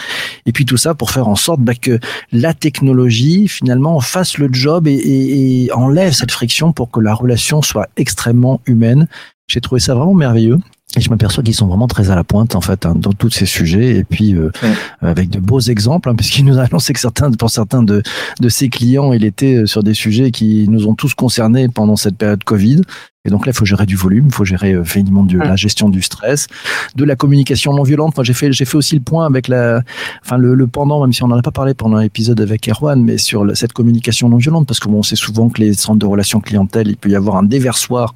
et 0.45 0.53
puis 0.53 0.65
tout 0.65 0.77
ça 0.77 0.95
pour 0.95 1.11
faire 1.11 1.27
en 1.27 1.35
sorte 1.35 1.59
bah, 1.59 1.75
que 1.75 1.99
la 2.31 2.53
technologie 2.53 3.47
finalement 3.47 3.99
fasse 3.99 4.37
le 4.37 4.49
job 4.51 4.87
et, 4.87 4.93
et, 4.93 5.65
et 5.65 5.71
enlève 5.73 6.13
cette 6.13 6.31
friction 6.31 6.71
pour 6.71 6.89
que 6.89 6.99
la 6.99 7.13
relation 7.13 7.61
soit 7.61 7.89
extrêmement 7.97 8.61
humaine. 8.65 9.07
J'ai 9.47 9.61
trouvé 9.61 9.79
ça 9.79 9.93
vraiment 9.93 10.13
merveilleux. 10.13 10.59
Et 10.95 11.01
je 11.01 11.09
m'aperçois 11.09 11.43
qu'ils 11.43 11.55
sont 11.55 11.67
vraiment 11.67 11.87
très 11.87 12.09
à 12.09 12.15
la 12.15 12.23
pointe 12.23 12.55
en 12.55 12.61
fait 12.61 12.85
hein, 12.85 12.93
dans 12.95 13.11
tous 13.11 13.29
ces 13.29 13.45
sujets 13.45 13.97
et 13.97 14.03
puis 14.03 14.33
euh, 14.33 14.51
ouais. 14.63 14.73
avec 15.01 15.29
de 15.29 15.39
beaux 15.39 15.59
exemples 15.59 16.09
hein, 16.09 16.15
puisqu'il 16.15 16.45
nous 16.45 16.57
a 16.57 16.63
annoncé 16.63 16.93
que 16.93 16.99
certains 16.99 17.31
pour 17.31 17.49
certains 17.49 17.83
de 17.83 18.01
de 18.39 18.49
ses 18.49 18.69
clients 18.69 19.11
il 19.11 19.25
était 19.25 19.65
sur 19.65 19.83
des 19.83 19.93
sujets 19.93 20.31
qui 20.31 20.67
nous 20.69 20.87
ont 20.87 20.95
tous 20.95 21.13
concernés 21.13 21.67
pendant 21.67 21.95
cette 21.95 22.17
période 22.17 22.43
Covid 22.43 22.81
et 23.25 23.29
donc 23.29 23.45
là, 23.45 23.51
il 23.51 23.55
faut 23.55 23.65
gérer 23.65 23.85
du 23.85 23.95
volume, 23.95 24.27
il 24.27 24.33
faut 24.33 24.45
gérer 24.45 24.73
euh, 24.73 24.83
de 24.83 25.37
la 25.37 25.55
gestion 25.55 25.89
du 25.89 26.01
stress, 26.01 26.47
de 26.95 27.03
la 27.03 27.15
communication 27.15 27.73
non 27.73 27.83
violente. 27.83 28.15
Moi, 28.15 28.23
j'ai 28.23 28.33
fait, 28.33 28.51
j'ai 28.51 28.65
fait 28.65 28.77
aussi 28.77 28.95
le 28.95 29.01
point 29.01 29.25
avec 29.25 29.47
la, 29.47 29.81
enfin 30.23 30.37
le, 30.37 30.55
le 30.55 30.67
pendant, 30.67 31.01
même 31.01 31.11
si 31.11 31.23
on 31.23 31.27
n'en 31.27 31.37
a 31.37 31.41
pas 31.41 31.51
parlé 31.51 31.73
pendant 31.73 31.97
l'épisode 31.97 32.39
avec 32.39 32.67
Erwan, 32.69 33.01
mais 33.03 33.17
sur 33.17 33.43
le, 33.43 33.55
cette 33.55 33.73
communication 33.73 34.29
non 34.29 34.37
violente, 34.37 34.67
parce 34.67 34.79
que 34.79 34.87
bon, 34.87 34.99
on 34.99 35.03
sait 35.03 35.15
souvent 35.15 35.49
que 35.49 35.61
les 35.61 35.73
centres 35.73 35.99
de 35.99 36.05
relations 36.05 36.39
clientèle, 36.39 36.87
il 36.87 36.97
peut 36.97 37.09
y 37.09 37.15
avoir 37.15 37.37
un 37.37 37.43
déversoir 37.43 38.15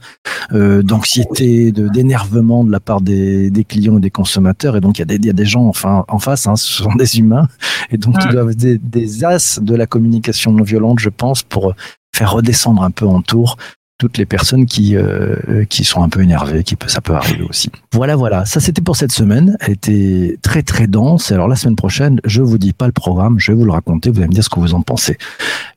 euh, 0.53 0.81
d'anxiété, 0.84 1.71
de 1.71 1.88
d'énervement 1.89 2.63
de 2.63 2.71
la 2.71 2.79
part 2.79 3.01
des, 3.01 3.49
des 3.49 3.63
clients 3.63 3.97
et 3.97 4.01
des 4.01 4.11
consommateurs, 4.11 4.77
et 4.77 4.81
donc 4.81 4.97
il 4.97 5.01
y 5.01 5.03
a 5.03 5.05
des, 5.05 5.15
il 5.15 5.25
y 5.25 5.29
a 5.29 5.34
des 5.34 5.45
gens 5.45 5.65
enfin 5.65 6.05
en 6.07 6.19
face, 6.19 6.47
hein, 6.47 6.55
ce 6.55 6.84
sont 6.84 6.95
des 6.95 7.19
humains, 7.19 7.47
et 7.91 7.97
donc 7.97 8.15
ils 8.23 8.31
doivent 8.31 8.55
des, 8.55 8.77
des 8.77 9.23
as 9.25 9.59
de 9.61 9.75
la 9.75 9.88
communication 9.88 10.51
non 10.51 10.63
violente, 10.63 10.99
je 10.99 11.09
pense, 11.09 11.43
pour 11.43 11.73
faire 12.13 12.31
redescendre 12.31 12.84
un 12.84 12.91
peu 12.91 13.05
en 13.05 13.21
tour 13.21 13.57
toutes 13.99 14.17
les 14.17 14.25
personnes 14.25 14.65
qui 14.65 14.95
euh, 14.95 15.65
qui 15.69 15.83
sont 15.83 16.01
un 16.01 16.07
peu 16.07 16.21
énervées, 16.21 16.63
qui 16.63 16.77
peut, 16.77 16.87
ça 16.87 17.01
peut 17.01 17.13
arriver 17.13 17.43
aussi. 17.43 17.69
Voilà, 17.91 18.15
voilà. 18.15 18.45
Ça 18.45 18.61
c'était 18.61 18.81
pour 18.81 18.95
cette 18.95 19.11
semaine. 19.11 19.57
Elle 19.59 19.73
était 19.73 20.39
très 20.41 20.63
très 20.63 20.87
dense. 20.87 21.33
Alors 21.33 21.49
la 21.49 21.57
semaine 21.57 21.75
prochaine, 21.75 22.21
je 22.23 22.41
vous 22.41 22.57
dis 22.57 22.71
pas 22.71 22.87
le 22.87 22.93
programme, 22.93 23.39
je 23.39 23.51
vais 23.51 23.57
vous 23.57 23.65
le 23.65 23.71
raconter. 23.71 24.09
Vous 24.09 24.19
allez 24.19 24.29
me 24.29 24.33
dire 24.33 24.43
ce 24.43 24.49
que 24.49 24.59
vous 24.59 24.73
en 24.73 24.81
pensez. 24.81 25.17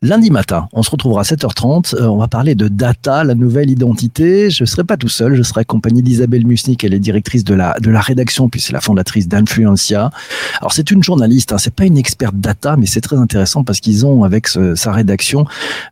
Lundi 0.03 0.31
matin, 0.31 0.69
on 0.73 0.85
se 0.85 0.91
retrouvera 0.91 1.23
à 1.23 1.25
7h30. 1.25 1.97
Euh, 1.97 2.07
on 2.07 2.17
va 2.17 2.29
parler 2.29 2.55
de 2.55 2.69
data, 2.69 3.25
la 3.25 3.35
nouvelle 3.35 3.71
identité. 3.71 4.51
Je 4.51 4.65
serai 4.65 4.85
pas 4.85 4.97
tout 4.97 5.09
seul. 5.09 5.35
Je 5.35 5.43
serai 5.43 5.63
accompagné 5.63 6.01
d'Isabelle 6.01 6.47
Musnik. 6.47 6.85
Elle 6.85 6.95
est 6.95 7.01
directrice 7.01 7.43
de 7.43 7.55
la 7.55 7.77
de 7.81 7.91
la 7.91 8.01
rédaction, 8.01 8.49
puis 8.49 8.61
c'est 8.61 8.73
la 8.73 8.81
fondatrice 8.81 9.27
d'Influencia. 9.27 10.13
Alors 10.61 10.73
c'est 10.73 10.93
une 10.93 11.03
journaliste. 11.03 11.53
Hein, 11.53 11.59
c'est 11.59 11.75
pas 11.75 11.87
une 11.87 11.99
experte 11.99 12.37
data, 12.37 12.77
mais 12.77 12.87
c'est 12.87 13.01
très 13.01 13.17
intéressant 13.17 13.65
parce 13.65 13.81
qu'ils 13.81 14.07
ont 14.07 14.23
avec 14.23 14.47
sa 14.47 14.93
rédaction 14.93 15.45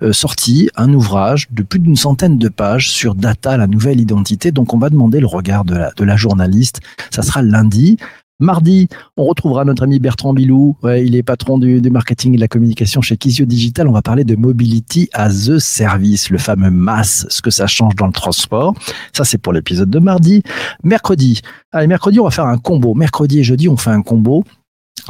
euh, 0.02 0.12
sorti 0.12 0.70
un 0.76 0.94
ouvrage 0.94 1.48
de 1.50 1.64
plus 1.64 1.80
d'une 1.80 1.96
centaine 1.96 2.19
de 2.28 2.48
pages 2.48 2.90
sur 2.90 3.14
data, 3.14 3.56
la 3.56 3.66
nouvelle 3.66 4.00
identité. 4.00 4.52
Donc 4.52 4.74
on 4.74 4.78
va 4.78 4.90
demander 4.90 5.20
le 5.20 5.26
regard 5.26 5.64
de 5.64 6.04
la, 6.04 6.16
journaliste. 6.16 6.80
Ça 7.10 7.22
sera 7.22 7.42
lundi. 7.42 7.96
Mardi, 8.40 8.88
on 9.16 9.24
retrouvera 9.24 9.64
notre 9.64 9.82
ami 9.82 9.98
Bertrand 9.98 10.32
Bilou. 10.32 10.76
Il 10.84 11.14
est 11.14 11.22
patron 11.22 11.58
du, 11.58 11.80
du, 11.80 11.90
marketing 11.90 12.32
et 12.32 12.36
de 12.36 12.40
la 12.40 12.48
communication 12.48 13.00
chez 13.00 13.16
Kizio 13.16 13.44
Digital. 13.44 13.86
On 13.86 13.92
va 13.92 14.02
parler 14.02 14.24
de 14.24 14.34
Mobility 14.34 15.08
as 15.12 15.50
a 15.50 15.60
Service, 15.60 16.30
le 16.30 16.38
fameux 16.38 16.70
MAS, 16.70 17.26
ce 17.28 17.42
que 17.42 17.50
ça 17.50 17.66
change 17.66 17.94
dans 17.96 18.06
le 18.06 18.12
transport. 18.12 18.74
Ça, 19.12 19.24
c'est 19.24 19.38
pour 19.38 19.52
l'épisode 19.52 19.90
de 19.90 19.98
mardi. 19.98 20.42
Mercredi, 20.82 21.40
allez, 21.72 21.86
mercredi, 21.86 22.18
on 22.20 22.24
va 22.24 22.30
faire 22.30 22.46
un 22.46 22.58
combo. 22.58 22.94
Mercredi 22.94 23.40
et 23.40 23.44
jeudi, 23.44 23.68
on 23.68 23.76
fait 23.76 23.90
un 23.90 24.02
combo 24.02 24.44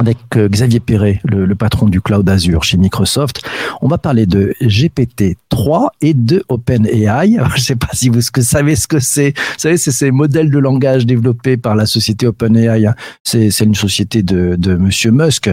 avec 0.01 0.17
euh, 0.37 0.49
Xavier 0.49 0.81
Perret, 0.81 1.21
le, 1.25 1.55
patron 1.55 1.87
du 1.87 2.01
cloud 2.01 2.29
Azure 2.29 2.65
chez 2.65 2.79
Microsoft. 2.79 3.43
On 3.83 3.89
va 3.89 3.99
parler 3.99 4.25
de 4.25 4.55
GPT-3 4.63 5.89
et 6.01 6.15
de 6.15 6.43
OpenAI. 6.49 7.37
Je 7.51 7.55
ne 7.55 7.61
sais 7.61 7.77
pas 7.77 7.89
si 7.93 8.09
vous 8.09 8.21
savez 8.23 8.77
ce 8.77 8.89
que 8.89 8.99
c'est. 8.99 9.35
Vous 9.37 9.59
savez, 9.59 9.77
c'est 9.77 9.91
ces 9.91 10.11
modèles 10.11 10.51
de 10.51 10.59
langage 10.59 11.05
développés 11.05 11.57
par 11.57 11.75
la 11.75 11.87
société 11.87 12.27
OpenAI. 12.27 12.87
Hein. 12.87 12.95
C'est 13.25 13.61
une 13.61 13.75
société 13.75 14.23
de, 14.23 14.57
de 14.57 14.75
Monsieur 14.75 15.11
Musk. 15.11 15.51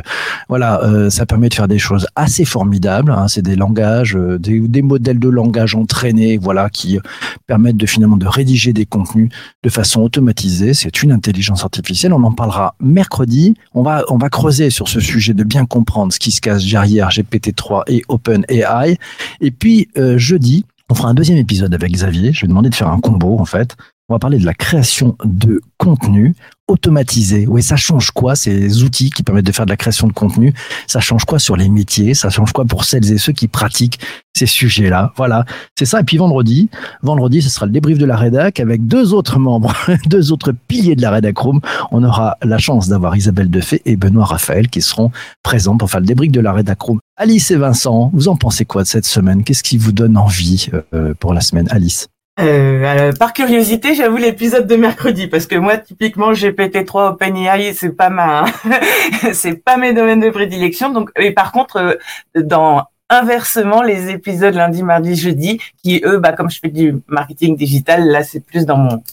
Voilà, 0.48 0.82
euh, 0.84 1.10
ça 1.10 1.26
permet 1.26 1.50
de 1.50 1.54
faire 1.54 1.68
des 1.68 1.80
choses 1.80 2.08
assez 2.16 2.46
formidables. 2.46 3.12
Hein. 3.12 3.28
C'est 3.28 3.42
des 3.42 3.56
langages, 3.56 4.16
euh, 4.16 4.40
des, 4.40 4.82
modèles 4.82 5.20
de 5.20 5.30
langage 5.30 5.76
entraînés, 5.76 6.38
voilà, 6.38 6.70
qui 6.70 7.00
permettent 7.48 7.78
de 7.78 7.86
finalement 7.86 8.18
de 8.18 8.28
rédiger 8.28 8.72
des 8.72 8.86
contenus 8.86 9.30
de 9.64 9.70
façon 9.70 10.02
automatisée. 10.02 10.74
C'est 10.74 11.04
une 11.04 11.12
intelligence 11.12 11.64
artificielle. 11.64 12.14
On 12.14 12.24
en 12.24 12.32
parlera 12.32 12.76
mercredi. 12.80 13.56
On 13.74 13.84
va, 13.84 14.04
va 14.18 14.30
creuser 14.30 14.70
sur 14.70 14.88
ce 14.88 15.00
sujet 15.00 15.34
de 15.34 15.44
bien 15.44 15.66
comprendre 15.66 16.14
ce 16.14 16.20
qui 16.20 16.32
se 16.32 16.42
cache 16.42 16.70
derrière 16.70 17.10
GPT-3 17.10 17.84
et 17.88 18.04
OpenAI. 18.08 18.98
Et 19.42 19.52
puis 19.52 19.88
euh, 19.98 20.18
jeudi, 20.18 20.66
on 20.90 20.96
fera 20.96 21.10
un 21.10 21.14
deuxième 21.14 21.38
épisode 21.38 21.74
avec 21.74 21.92
Xavier. 21.92 22.34
Je 22.34 22.42
vais 22.42 22.48
demander 22.48 22.70
de 22.70 22.76
faire 22.76 22.90
un 22.90 23.00
combo 23.00 23.40
en 23.40 23.46
fait. 23.46 23.76
On 24.10 24.16
va 24.16 24.20
parler 24.20 24.40
de 24.40 24.46
la 24.46 24.54
création 24.54 25.18
de 25.26 25.60
contenu 25.78 26.34
automatisé. 26.70 27.46
Oui, 27.46 27.62
ça 27.62 27.76
change 27.76 28.12
quoi 28.12 28.38
ces 28.38 28.84
outils 28.84 29.10
qui 29.10 29.22
permettent 29.22 29.46
de 29.46 29.52
faire 29.52 29.66
de 29.66 29.70
la 29.70 29.76
création 29.76 30.08
de 30.08 30.14
contenu? 30.14 30.54
Ça 30.88 31.02
change 31.02 31.26
quoi 31.26 31.40
sur 31.40 31.58
les 31.58 31.68
métiers? 31.68 32.14
Ça 32.14 32.30
change 32.30 32.54
quoi 32.54 32.64
pour 32.64 32.86
celles 32.86 33.12
et 33.12 33.18
ceux 33.18 33.34
qui 33.34 33.50
pratiquent 33.50 34.00
ces 34.34 34.46
sujets-là? 34.46 35.12
Voilà, 35.18 35.44
c'est 35.78 35.84
ça. 35.84 36.00
Et 36.00 36.04
puis 36.06 36.16
vendredi, 36.16 36.70
vendredi, 37.04 37.42
ce 37.42 37.50
sera 37.50 37.66
le 37.66 37.74
débrief 37.74 37.98
de 37.98 38.06
la 38.06 38.16
rédac 38.16 38.62
avec 38.62 38.88
deux 38.88 39.14
autres 39.14 39.40
membres, 39.40 39.76
deux 40.06 40.32
autres 40.32 40.54
piliers 40.70 40.96
de 40.96 41.02
la 41.02 41.12
rédac 41.12 41.38
room. 41.38 41.60
On 41.92 42.02
aura 42.02 42.38
la 42.42 42.60
chance 42.60 42.88
d'avoir 42.88 43.14
Isabelle 43.18 43.50
Defay 43.50 43.82
et 43.84 43.98
Benoît 43.98 44.24
Raphaël 44.24 44.70
qui 44.70 44.82
seront 44.82 45.12
présents 45.44 45.76
pour 45.76 45.92
faire 45.92 46.00
le 46.00 46.06
débrief 46.06 46.32
de 46.32 46.40
la 46.40 46.54
rédac 46.54 46.82
room. 46.82 47.00
Alice 47.18 47.52
et 47.52 47.58
Vincent, 47.58 48.10
vous 48.14 48.30
en 48.30 48.38
pensez 48.38 48.64
quoi 48.64 48.84
de 48.84 48.88
cette 48.88 49.06
semaine? 49.06 49.44
Qu'est-ce 49.44 49.64
qui 49.64 49.78
vous 49.78 49.92
donne 49.92 50.16
envie 50.16 50.70
euh, 50.94 51.14
pour 51.20 51.34
la 51.34 51.42
semaine, 51.42 51.68
Alice? 51.72 52.08
Euh, 52.40 53.14
par 53.14 53.34
curiosité, 53.34 53.96
j'avoue 53.96 54.18
l'épisode 54.18 54.68
de 54.68 54.76
mercredi 54.76 55.28
parce 55.28 55.48
que 55.48 55.56
moi, 55.56 55.78
typiquement, 55.78 56.34
GPT-3 56.34 57.14
OpenAI, 57.14 57.74
c'est 57.74 57.92
pas 57.92 58.10
ma, 58.10 58.46
c'est 59.34 59.64
pas 59.64 59.78
mes 59.78 59.94
domaines 59.94 60.20
de 60.20 60.30
prédilection. 60.30 60.92
Donc, 60.92 61.10
et 61.18 61.32
par 61.32 61.52
contre, 61.52 61.78
euh, 61.78 61.96
dans 62.36 62.84
inversement 63.10 63.82
les 63.82 64.10
épisodes 64.10 64.54
lundi, 64.54 64.84
mardi, 64.84 65.16
jeudi, 65.16 65.60
qui 65.82 66.02
eux, 66.06 66.18
bah 66.18 66.34
comme 66.34 66.50
je 66.50 66.60
fais 66.60 66.70
du 66.70 66.98
marketing 67.08 67.56
digital, 67.56 68.08
là, 68.08 68.24
c'est 68.24 68.42
plus 68.42 68.66
dans 68.66 68.78
mon 68.78 69.04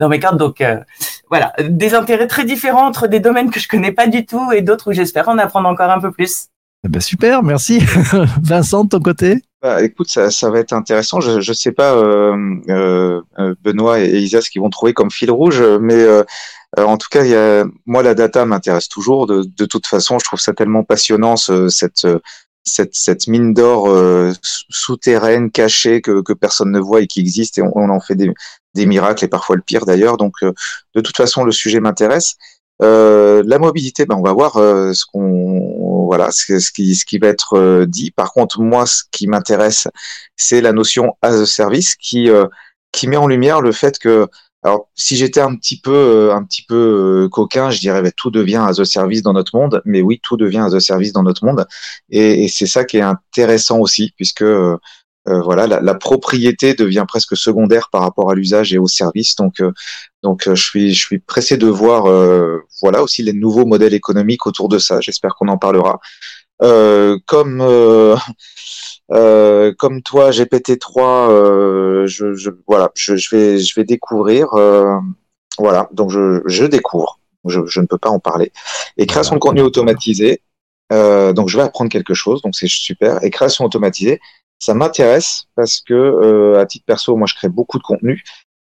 dans 0.00 0.08
mes 0.08 0.18
cartes. 0.18 0.38
Donc 0.38 0.60
euh, 0.60 0.78
voilà, 1.28 1.52
des 1.68 1.94
intérêts 1.94 2.26
très 2.26 2.44
différents 2.44 2.86
entre 2.86 3.06
des 3.06 3.20
domaines 3.20 3.50
que 3.50 3.60
je 3.60 3.68
connais 3.68 3.92
pas 3.92 4.06
du 4.06 4.24
tout 4.24 4.52
et 4.52 4.62
d'autres 4.62 4.90
où 4.90 4.92
j'espère 4.94 5.28
en 5.28 5.38
apprendre 5.38 5.68
encore 5.68 5.90
un 5.90 6.00
peu 6.00 6.10
plus. 6.10 6.48
Eh 6.84 6.88
ben 6.88 7.00
super, 7.00 7.42
merci. 7.42 7.80
Vincent, 8.42 8.84
de 8.84 8.88
ton 8.88 9.00
côté? 9.00 9.42
Bah, 9.62 9.80
écoute, 9.84 10.08
ça, 10.08 10.50
va 10.50 10.58
être 10.58 10.72
intéressant. 10.72 11.20
Je 11.20 11.36
ne 11.36 11.54
sais 11.54 11.70
pas, 11.70 11.94
euh, 11.94 12.60
euh, 12.68 13.54
Benoît 13.62 14.00
et 14.00 14.18
Isa, 14.18 14.40
ce 14.40 14.50
qu'ils 14.50 14.60
vont 14.60 14.70
trouver 14.70 14.92
comme 14.92 15.10
fil 15.10 15.30
rouge, 15.30 15.62
mais 15.80 15.94
euh, 15.94 16.24
en 16.76 16.96
tout 16.96 17.06
cas, 17.10 17.22
moi, 17.86 18.02
la 18.02 18.14
data 18.14 18.44
m'intéresse 18.44 18.88
toujours. 18.88 19.26
De, 19.28 19.64
toute 19.66 19.86
façon, 19.86 20.18
je 20.18 20.24
trouve 20.24 20.40
ça 20.40 20.52
tellement 20.52 20.82
passionnant, 20.82 21.36
ce, 21.36 21.68
cette, 22.64 23.28
mine 23.28 23.54
d'or 23.54 23.88
euh, 23.88 24.32
souterraine, 24.68 25.52
cachée, 25.52 26.00
que, 26.00 26.32
personne 26.32 26.72
ne 26.72 26.80
voit 26.80 27.02
et 27.02 27.06
qui 27.06 27.20
existe, 27.20 27.58
et 27.58 27.62
on, 27.62 27.88
en 27.88 28.00
fait 28.00 28.16
des, 28.16 28.32
des 28.74 28.86
miracles, 28.86 29.24
et 29.26 29.28
parfois 29.28 29.54
le 29.54 29.62
pire 29.62 29.86
d'ailleurs. 29.86 30.16
Donc, 30.16 30.42
de 30.42 31.00
toute 31.00 31.16
façon, 31.16 31.44
le 31.44 31.52
sujet 31.52 31.78
m'intéresse. 31.78 32.36
Euh, 32.82 33.42
la 33.46 33.58
mobilité, 33.58 34.06
ben 34.06 34.16
on 34.16 34.22
va 34.22 34.32
voir 34.32 34.56
euh, 34.56 34.92
ce 34.92 35.04
qu'on 35.06 35.31
voilà 36.12 36.30
ce, 36.30 36.70
qui 36.72 36.94
ce 36.94 37.04
qui 37.06 37.18
va 37.18 37.28
être 37.28 37.54
euh, 37.56 37.86
dit. 37.86 38.10
Par 38.10 38.32
contre, 38.32 38.60
moi, 38.60 38.84
ce 38.84 39.02
qui 39.10 39.26
m'intéresse, 39.26 39.88
c'est 40.36 40.60
la 40.60 40.72
notion 40.72 41.16
as 41.22 41.40
a 41.40 41.46
service 41.46 41.96
qui 41.96 42.28
qui 42.92 43.08
met 43.08 43.16
en 43.16 43.26
lumière 43.26 43.62
le 43.62 43.72
fait 43.72 43.98
que 43.98 44.26
alors 44.62 44.90
si 44.94 45.16
j'étais 45.16 45.40
un 45.40 45.56
petit 45.56 45.80
peu 45.80 46.30
un 46.32 46.44
petit 46.44 46.64
peu 46.68 47.28
coquin, 47.32 47.70
je 47.70 47.80
dirais 47.80 48.02
ben, 48.02 48.12
tout 48.14 48.30
devient 48.30 48.64
as 48.68 48.78
a 48.78 48.84
service 48.84 49.22
dans 49.22 49.32
notre 49.32 49.56
monde. 49.56 49.80
Mais 49.86 50.02
oui, 50.02 50.20
tout 50.22 50.36
devient 50.36 50.64
as 50.66 50.74
a 50.74 50.80
service 50.80 51.12
dans 51.14 51.22
notre 51.22 51.46
monde, 51.46 51.64
et, 52.10 52.44
et 52.44 52.48
c'est 52.48 52.66
ça 52.66 52.84
qui 52.84 52.98
est 52.98 53.00
intéressant 53.00 53.78
aussi, 53.78 54.12
puisque 54.16 54.42
euh, 54.42 54.76
voilà, 55.26 55.66
la, 55.66 55.80
la, 55.80 55.94
propriété 55.94 56.74
devient 56.74 57.04
presque 57.06 57.36
secondaire 57.36 57.90
par 57.90 58.02
rapport 58.02 58.30
à 58.30 58.34
l'usage 58.34 58.72
et 58.72 58.78
au 58.78 58.88
service. 58.88 59.36
Donc, 59.36 59.60
euh, 59.60 59.72
donc, 60.22 60.48
euh, 60.48 60.54
je 60.56 60.64
suis, 60.64 60.92
je 60.94 61.00
suis 61.00 61.18
pressé 61.20 61.56
de 61.56 61.68
voir, 61.68 62.04
voilà, 62.80 63.02
aussi 63.02 63.22
les 63.22 63.32
nouveaux 63.32 63.66
modèles 63.66 63.94
économiques 63.94 64.46
autour 64.46 64.68
de 64.68 64.78
ça. 64.78 65.00
J'espère 65.00 65.34
qu'on 65.36 65.48
en 65.48 65.58
parlera. 65.58 66.00
comme 67.26 67.58
comme 69.78 70.02
toi, 70.02 70.30
GPT-3, 70.30 72.06
je, 72.06 72.34
je, 72.34 72.50
voilà, 72.66 72.90
je, 72.96 73.16
je, 73.16 73.36
vais, 73.36 73.58
je 73.58 73.74
vais 73.76 73.84
découvrir. 73.84 74.48
voilà, 75.58 75.88
donc 75.92 76.10
je, 76.10 76.40
je 76.46 76.64
découvre. 76.64 77.20
Je, 77.44 77.60
je, 77.66 77.80
ne 77.80 77.86
peux 77.86 77.98
pas 77.98 78.10
en 78.10 78.20
parler. 78.20 78.52
Et 78.96 79.06
création 79.06 79.34
de 79.34 79.40
contenu 79.40 79.62
automatisé. 79.62 80.42
donc, 80.90 81.48
je 81.48 81.56
vais 81.56 81.62
apprendre 81.62 81.90
quelque 81.90 82.14
chose. 82.14 82.42
Donc, 82.42 82.56
c'est 82.56 82.68
super. 82.68 83.22
Et 83.22 83.30
création 83.30 83.64
automatisée 83.64 84.20
ça 84.62 84.74
m'intéresse 84.74 85.46
parce 85.56 85.80
que 85.80 85.92
euh, 85.92 86.60
à 86.60 86.66
titre 86.66 86.84
perso, 86.86 87.16
moi 87.16 87.26
je 87.26 87.34
crée 87.34 87.48
beaucoup 87.48 87.78
de 87.78 87.82
contenu 87.82 88.22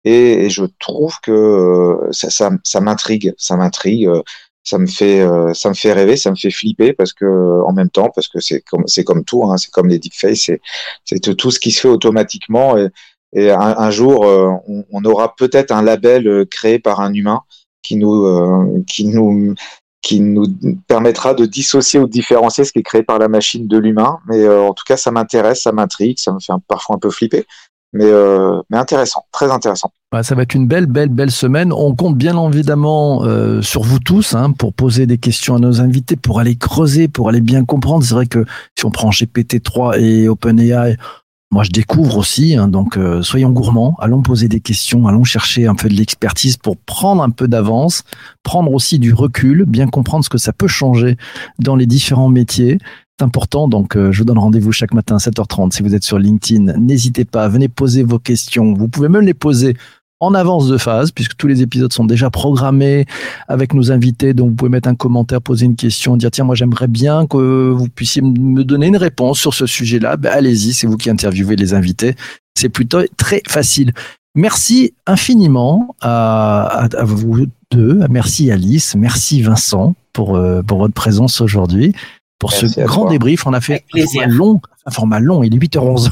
et, 0.04 0.46
et 0.46 0.50
je 0.50 0.64
trouve 0.78 1.14
que 1.22 1.30
euh, 1.30 2.12
ça, 2.12 2.30
ça, 2.30 2.50
ça 2.64 2.80
m'intrigue, 2.80 3.34
ça 3.36 3.56
m'intrigue, 3.56 4.06
euh, 4.06 4.22
ça 4.64 4.78
me 4.78 4.86
fait 4.86 5.20
euh, 5.20 5.52
ça 5.52 5.68
me 5.68 5.74
fait 5.74 5.92
rêver, 5.92 6.16
ça 6.16 6.30
me 6.30 6.36
fait 6.36 6.50
flipper 6.50 6.94
parce 6.94 7.12
que 7.12 7.26
en 7.66 7.74
même 7.74 7.90
temps 7.90 8.10
parce 8.14 8.28
que 8.28 8.40
c'est 8.40 8.62
comme 8.62 8.84
c'est 8.86 9.04
comme 9.04 9.22
tout, 9.22 9.44
hein, 9.44 9.58
c'est 9.58 9.70
comme 9.70 9.88
les 9.88 9.98
deepfakes, 9.98 10.52
c'est 11.04 11.36
tout 11.36 11.50
ce 11.50 11.60
qui 11.60 11.70
se 11.70 11.80
fait 11.82 11.88
automatiquement 11.88 12.78
et, 12.78 12.88
et 13.34 13.50
un, 13.50 13.90
jour 13.90 14.22
on, 14.22 14.84
on 14.90 15.04
aura 15.04 15.34
peut-être 15.36 15.72
un 15.72 15.82
label 15.82 16.46
créé 16.50 16.78
par 16.78 17.00
un 17.00 17.12
humain 17.12 17.42
qui 17.82 17.96
nous 17.96 18.84
qui 18.86 19.06
nous 19.06 19.54
qui 20.02 20.20
nous 20.20 20.46
permettra 20.88 21.32
de 21.32 21.46
dissocier 21.46 22.00
ou 22.00 22.06
de 22.06 22.10
différencier 22.10 22.64
ce 22.64 22.72
qui 22.72 22.80
est 22.80 22.82
créé 22.82 23.02
par 23.04 23.18
la 23.18 23.28
machine 23.28 23.68
de 23.68 23.78
l'humain. 23.78 24.18
Mais 24.26 24.40
euh, 24.40 24.62
en 24.62 24.74
tout 24.74 24.84
cas, 24.86 24.96
ça 24.96 25.12
m'intéresse, 25.12 25.62
ça 25.62 25.72
m'intrigue, 25.72 26.18
ça 26.18 26.32
me 26.32 26.40
fait 26.40 26.52
parfois 26.68 26.96
un 26.96 26.98
peu 26.98 27.10
flipper. 27.10 27.46
Mais, 27.94 28.06
euh, 28.06 28.60
mais 28.70 28.78
intéressant, 28.78 29.26
très 29.32 29.50
intéressant. 29.50 29.92
Ouais, 30.12 30.22
ça 30.22 30.34
va 30.34 30.42
être 30.42 30.54
une 30.54 30.66
belle, 30.66 30.86
belle, 30.86 31.10
belle 31.10 31.30
semaine. 31.30 31.72
On 31.72 31.94
compte 31.94 32.16
bien 32.16 32.36
évidemment 32.50 33.22
euh, 33.24 33.62
sur 33.62 33.82
vous 33.82 33.98
tous 33.98 34.34
hein, 34.34 34.52
pour 34.52 34.72
poser 34.72 35.06
des 35.06 35.18
questions 35.18 35.56
à 35.56 35.58
nos 35.58 35.80
invités, 35.80 36.16
pour 36.16 36.40
aller 36.40 36.56
creuser, 36.56 37.08
pour 37.08 37.28
aller 37.28 37.42
bien 37.42 37.64
comprendre. 37.64 38.02
C'est 38.02 38.14
vrai 38.14 38.26
que 38.26 38.44
si 38.78 38.86
on 38.86 38.90
prend 38.90 39.10
GPT-3 39.10 40.00
et 40.00 40.28
OpenAI, 40.28 40.96
moi, 41.52 41.64
je 41.64 41.70
découvre 41.70 42.16
aussi, 42.16 42.56
hein, 42.56 42.66
donc 42.66 42.96
euh, 42.96 43.20
soyons 43.20 43.50
gourmands, 43.50 43.94
allons 44.00 44.22
poser 44.22 44.48
des 44.48 44.60
questions, 44.60 45.06
allons 45.06 45.22
chercher 45.22 45.66
un 45.66 45.74
peu 45.74 45.90
de 45.90 45.94
l'expertise 45.94 46.56
pour 46.56 46.78
prendre 46.78 47.22
un 47.22 47.28
peu 47.28 47.46
d'avance, 47.46 48.04
prendre 48.42 48.72
aussi 48.72 48.98
du 48.98 49.12
recul, 49.12 49.66
bien 49.66 49.86
comprendre 49.86 50.24
ce 50.24 50.30
que 50.30 50.38
ça 50.38 50.54
peut 50.54 50.66
changer 50.66 51.18
dans 51.58 51.76
les 51.76 51.84
différents 51.84 52.30
métiers. 52.30 52.78
C'est 53.18 53.26
important, 53.26 53.68
donc 53.68 53.96
euh, 53.96 54.12
je 54.12 54.20
vous 54.20 54.24
donne 54.24 54.38
rendez-vous 54.38 54.72
chaque 54.72 54.94
matin 54.94 55.16
à 55.16 55.18
7h30. 55.18 55.72
Si 55.72 55.82
vous 55.82 55.94
êtes 55.94 56.04
sur 56.04 56.18
LinkedIn, 56.18 56.72
n'hésitez 56.78 57.26
pas, 57.26 57.48
venez 57.48 57.68
poser 57.68 58.02
vos 58.02 58.18
questions. 58.18 58.72
Vous 58.72 58.88
pouvez 58.88 59.10
même 59.10 59.26
les 59.26 59.34
poser 59.34 59.76
en 60.22 60.34
avance 60.34 60.68
de 60.68 60.78
phase, 60.78 61.10
puisque 61.10 61.36
tous 61.36 61.48
les 61.48 61.62
épisodes 61.62 61.92
sont 61.92 62.04
déjà 62.04 62.30
programmés 62.30 63.06
avec 63.48 63.74
nos 63.74 63.90
invités. 63.90 64.34
Donc, 64.34 64.50
vous 64.50 64.54
pouvez 64.54 64.70
mettre 64.70 64.88
un 64.88 64.94
commentaire, 64.94 65.42
poser 65.42 65.66
une 65.66 65.74
question, 65.74 66.16
dire 66.16 66.30
tiens, 66.30 66.44
moi 66.44 66.54
j'aimerais 66.54 66.86
bien 66.86 67.26
que 67.26 67.70
vous 67.70 67.88
puissiez 67.88 68.22
me 68.22 68.62
donner 68.62 68.86
une 68.86 68.96
réponse 68.96 69.40
sur 69.40 69.52
ce 69.52 69.66
sujet-là. 69.66 70.16
Ben, 70.16 70.30
allez-y, 70.32 70.74
c'est 70.74 70.86
vous 70.86 70.96
qui 70.96 71.10
interviewez 71.10 71.56
les 71.56 71.74
invités. 71.74 72.14
C'est 72.54 72.68
plutôt 72.68 73.00
très 73.16 73.42
facile. 73.48 73.92
Merci 74.36 74.94
infiniment 75.06 75.96
à, 76.00 76.88
vous 77.02 77.46
deux. 77.72 78.00
Merci 78.08 78.52
Alice, 78.52 78.94
merci 78.94 79.42
Vincent 79.42 79.94
pour, 80.12 80.36
euh, 80.36 80.62
pour 80.62 80.78
votre 80.78 80.94
présence 80.94 81.40
aujourd'hui. 81.40 81.94
Pour 82.42 82.52
ce 82.52 82.66
grand 82.84 83.08
débrief, 83.08 83.46
on 83.46 83.52
a 83.52 83.60
fait 83.60 83.84
un 83.94 84.04
format 84.04 84.26
long, 84.26 84.60
un 84.84 84.90
format 84.90 85.20
long, 85.20 85.44
il 85.44 85.54
est 85.54 85.58
8h11. 85.58 86.10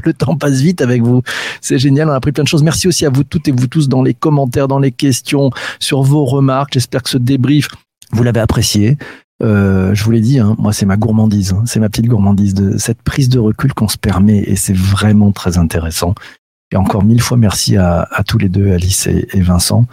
le 0.06 0.12
temps 0.14 0.34
passe 0.34 0.60
vite 0.62 0.80
avec 0.80 1.02
vous. 1.02 1.20
C'est 1.60 1.78
génial, 1.78 2.08
on 2.08 2.12
a 2.12 2.16
appris 2.16 2.32
plein 2.32 2.44
de 2.44 2.48
choses. 2.48 2.62
Merci 2.62 2.88
aussi 2.88 3.04
à 3.04 3.10
vous 3.10 3.24
toutes 3.24 3.46
et 3.46 3.52
vous 3.52 3.66
tous 3.66 3.86
dans 3.86 4.02
les 4.02 4.14
commentaires, 4.14 4.68
dans 4.68 4.78
les 4.78 4.90
questions, 4.90 5.50
sur 5.78 6.00
vos 6.00 6.24
remarques. 6.24 6.72
J'espère 6.72 7.02
que 7.02 7.10
ce 7.10 7.18
débrief, 7.18 7.68
vous 8.10 8.22
l'avez 8.22 8.40
apprécié. 8.40 8.96
Euh, 9.42 9.94
je 9.94 10.02
vous 10.02 10.10
l'ai 10.10 10.22
dit, 10.22 10.38
hein, 10.38 10.56
moi 10.58 10.72
c'est 10.72 10.86
ma 10.86 10.96
gourmandise, 10.96 11.52
hein. 11.52 11.62
c'est 11.66 11.78
ma 11.78 11.90
petite 11.90 12.06
gourmandise 12.06 12.54
de 12.54 12.78
cette 12.78 13.02
prise 13.02 13.28
de 13.28 13.38
recul 13.38 13.74
qu'on 13.74 13.88
se 13.88 13.98
permet 13.98 14.38
et 14.38 14.56
c'est 14.56 14.76
vraiment 14.76 15.30
très 15.30 15.58
intéressant. 15.58 16.14
Et 16.72 16.76
encore 16.76 17.04
mille 17.04 17.20
fois 17.20 17.36
merci 17.36 17.76
à, 17.76 18.08
tous 18.26 18.38
les 18.38 18.48
deux, 18.48 18.72
Alice 18.72 19.06
et, 19.06 19.40
Vincent, 19.40 19.84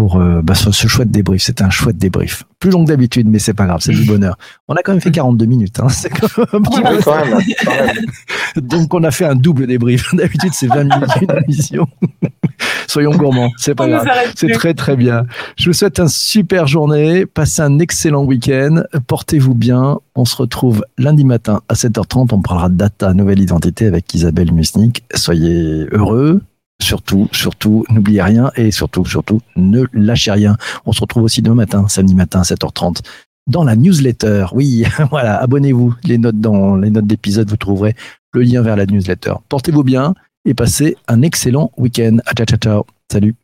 pour 0.00 0.16
euh, 0.16 0.40
bah, 0.42 0.54
ce, 0.54 0.70
chouette 0.70 1.10
débrief. 1.10 1.42
C'était 1.42 1.62
un 1.62 1.68
chouette 1.68 1.98
débrief. 1.98 2.44
Plus 2.58 2.70
long 2.70 2.84
que 2.84 2.88
d'habitude, 2.88 3.28
mais 3.28 3.38
c'est 3.38 3.52
pas 3.52 3.66
grave, 3.66 3.80
c'est 3.82 3.92
du 3.92 4.04
bonheur. 4.04 4.38
On 4.66 4.74
a 4.74 4.80
quand 4.82 4.92
même 4.92 5.00
fait 5.02 5.10
42 5.10 5.44
minutes. 5.44 5.78
Hein, 5.78 5.90
c'est 5.90 6.10
Donc 8.56 8.94
on 8.94 9.04
a 9.04 9.10
fait 9.10 9.26
un 9.26 9.34
double 9.34 9.66
débrief. 9.66 10.14
D'habitude 10.14 10.52
c'est 10.54 10.68
20 10.68 10.84
minutes 10.84 11.10
une 11.20 11.42
émission. 11.44 11.86
Soyons 12.86 13.10
gourmands, 13.10 13.50
c'est 13.58 13.74
pas 13.74 13.88
grave. 13.88 14.06
C'est 14.34 14.48
très 14.52 14.72
très 14.72 14.96
bien. 14.96 15.26
Je 15.58 15.68
vous 15.68 15.74
souhaite 15.74 16.00
une 16.00 16.08
super 16.08 16.66
journée, 16.66 17.26
passez 17.26 17.60
un 17.60 17.78
excellent 17.78 18.24
week-end, 18.24 18.82
portez-vous 19.06 19.54
bien. 19.54 19.98
On 20.14 20.24
se 20.24 20.34
retrouve 20.36 20.82
lundi 20.96 21.26
matin 21.26 21.60
à 21.68 21.74
7h30. 21.74 22.28
On 22.32 22.40
parlera 22.40 22.70
de 22.70 22.76
data, 22.76 23.12
nouvelle 23.12 23.40
identité 23.40 23.86
avec 23.86 24.14
Isabelle 24.14 24.50
Musnik. 24.50 25.04
Soyez 25.14 25.86
heureux, 25.92 26.40
surtout, 26.82 27.28
surtout, 27.32 27.84
n'oubliez 27.90 28.22
rien 28.22 28.50
et 28.56 28.70
surtout, 28.70 29.04
surtout, 29.04 29.40
ne 29.56 29.84
lâchez 29.92 30.30
rien. 30.30 30.56
On 30.86 30.92
se 30.92 31.00
retrouve 31.00 31.24
aussi 31.24 31.42
demain 31.42 31.56
matin, 31.56 31.86
samedi 31.88 32.14
matin 32.14 32.40
à 32.40 32.42
7h30 32.42 33.00
dans 33.46 33.64
la 33.64 33.76
newsletter. 33.76 34.46
Oui, 34.52 34.84
voilà, 35.10 35.36
abonnez-vous. 35.38 35.94
Les 36.04 36.18
notes 36.18 36.40
dans 36.40 36.76
les 36.76 36.90
notes 36.90 37.06
d'épisode, 37.06 37.48
vous 37.50 37.56
trouverez 37.56 37.94
le 38.32 38.42
lien 38.42 38.62
vers 38.62 38.76
la 38.76 38.86
newsletter. 38.86 39.34
Portez-vous 39.48 39.84
bien 39.84 40.14
et 40.44 40.54
passez 40.54 40.96
un 41.08 41.22
excellent 41.22 41.70
week-end. 41.76 42.18
Ciao, 42.36 42.46
ciao, 42.46 42.58
ciao. 42.58 42.86
Salut. 43.10 43.34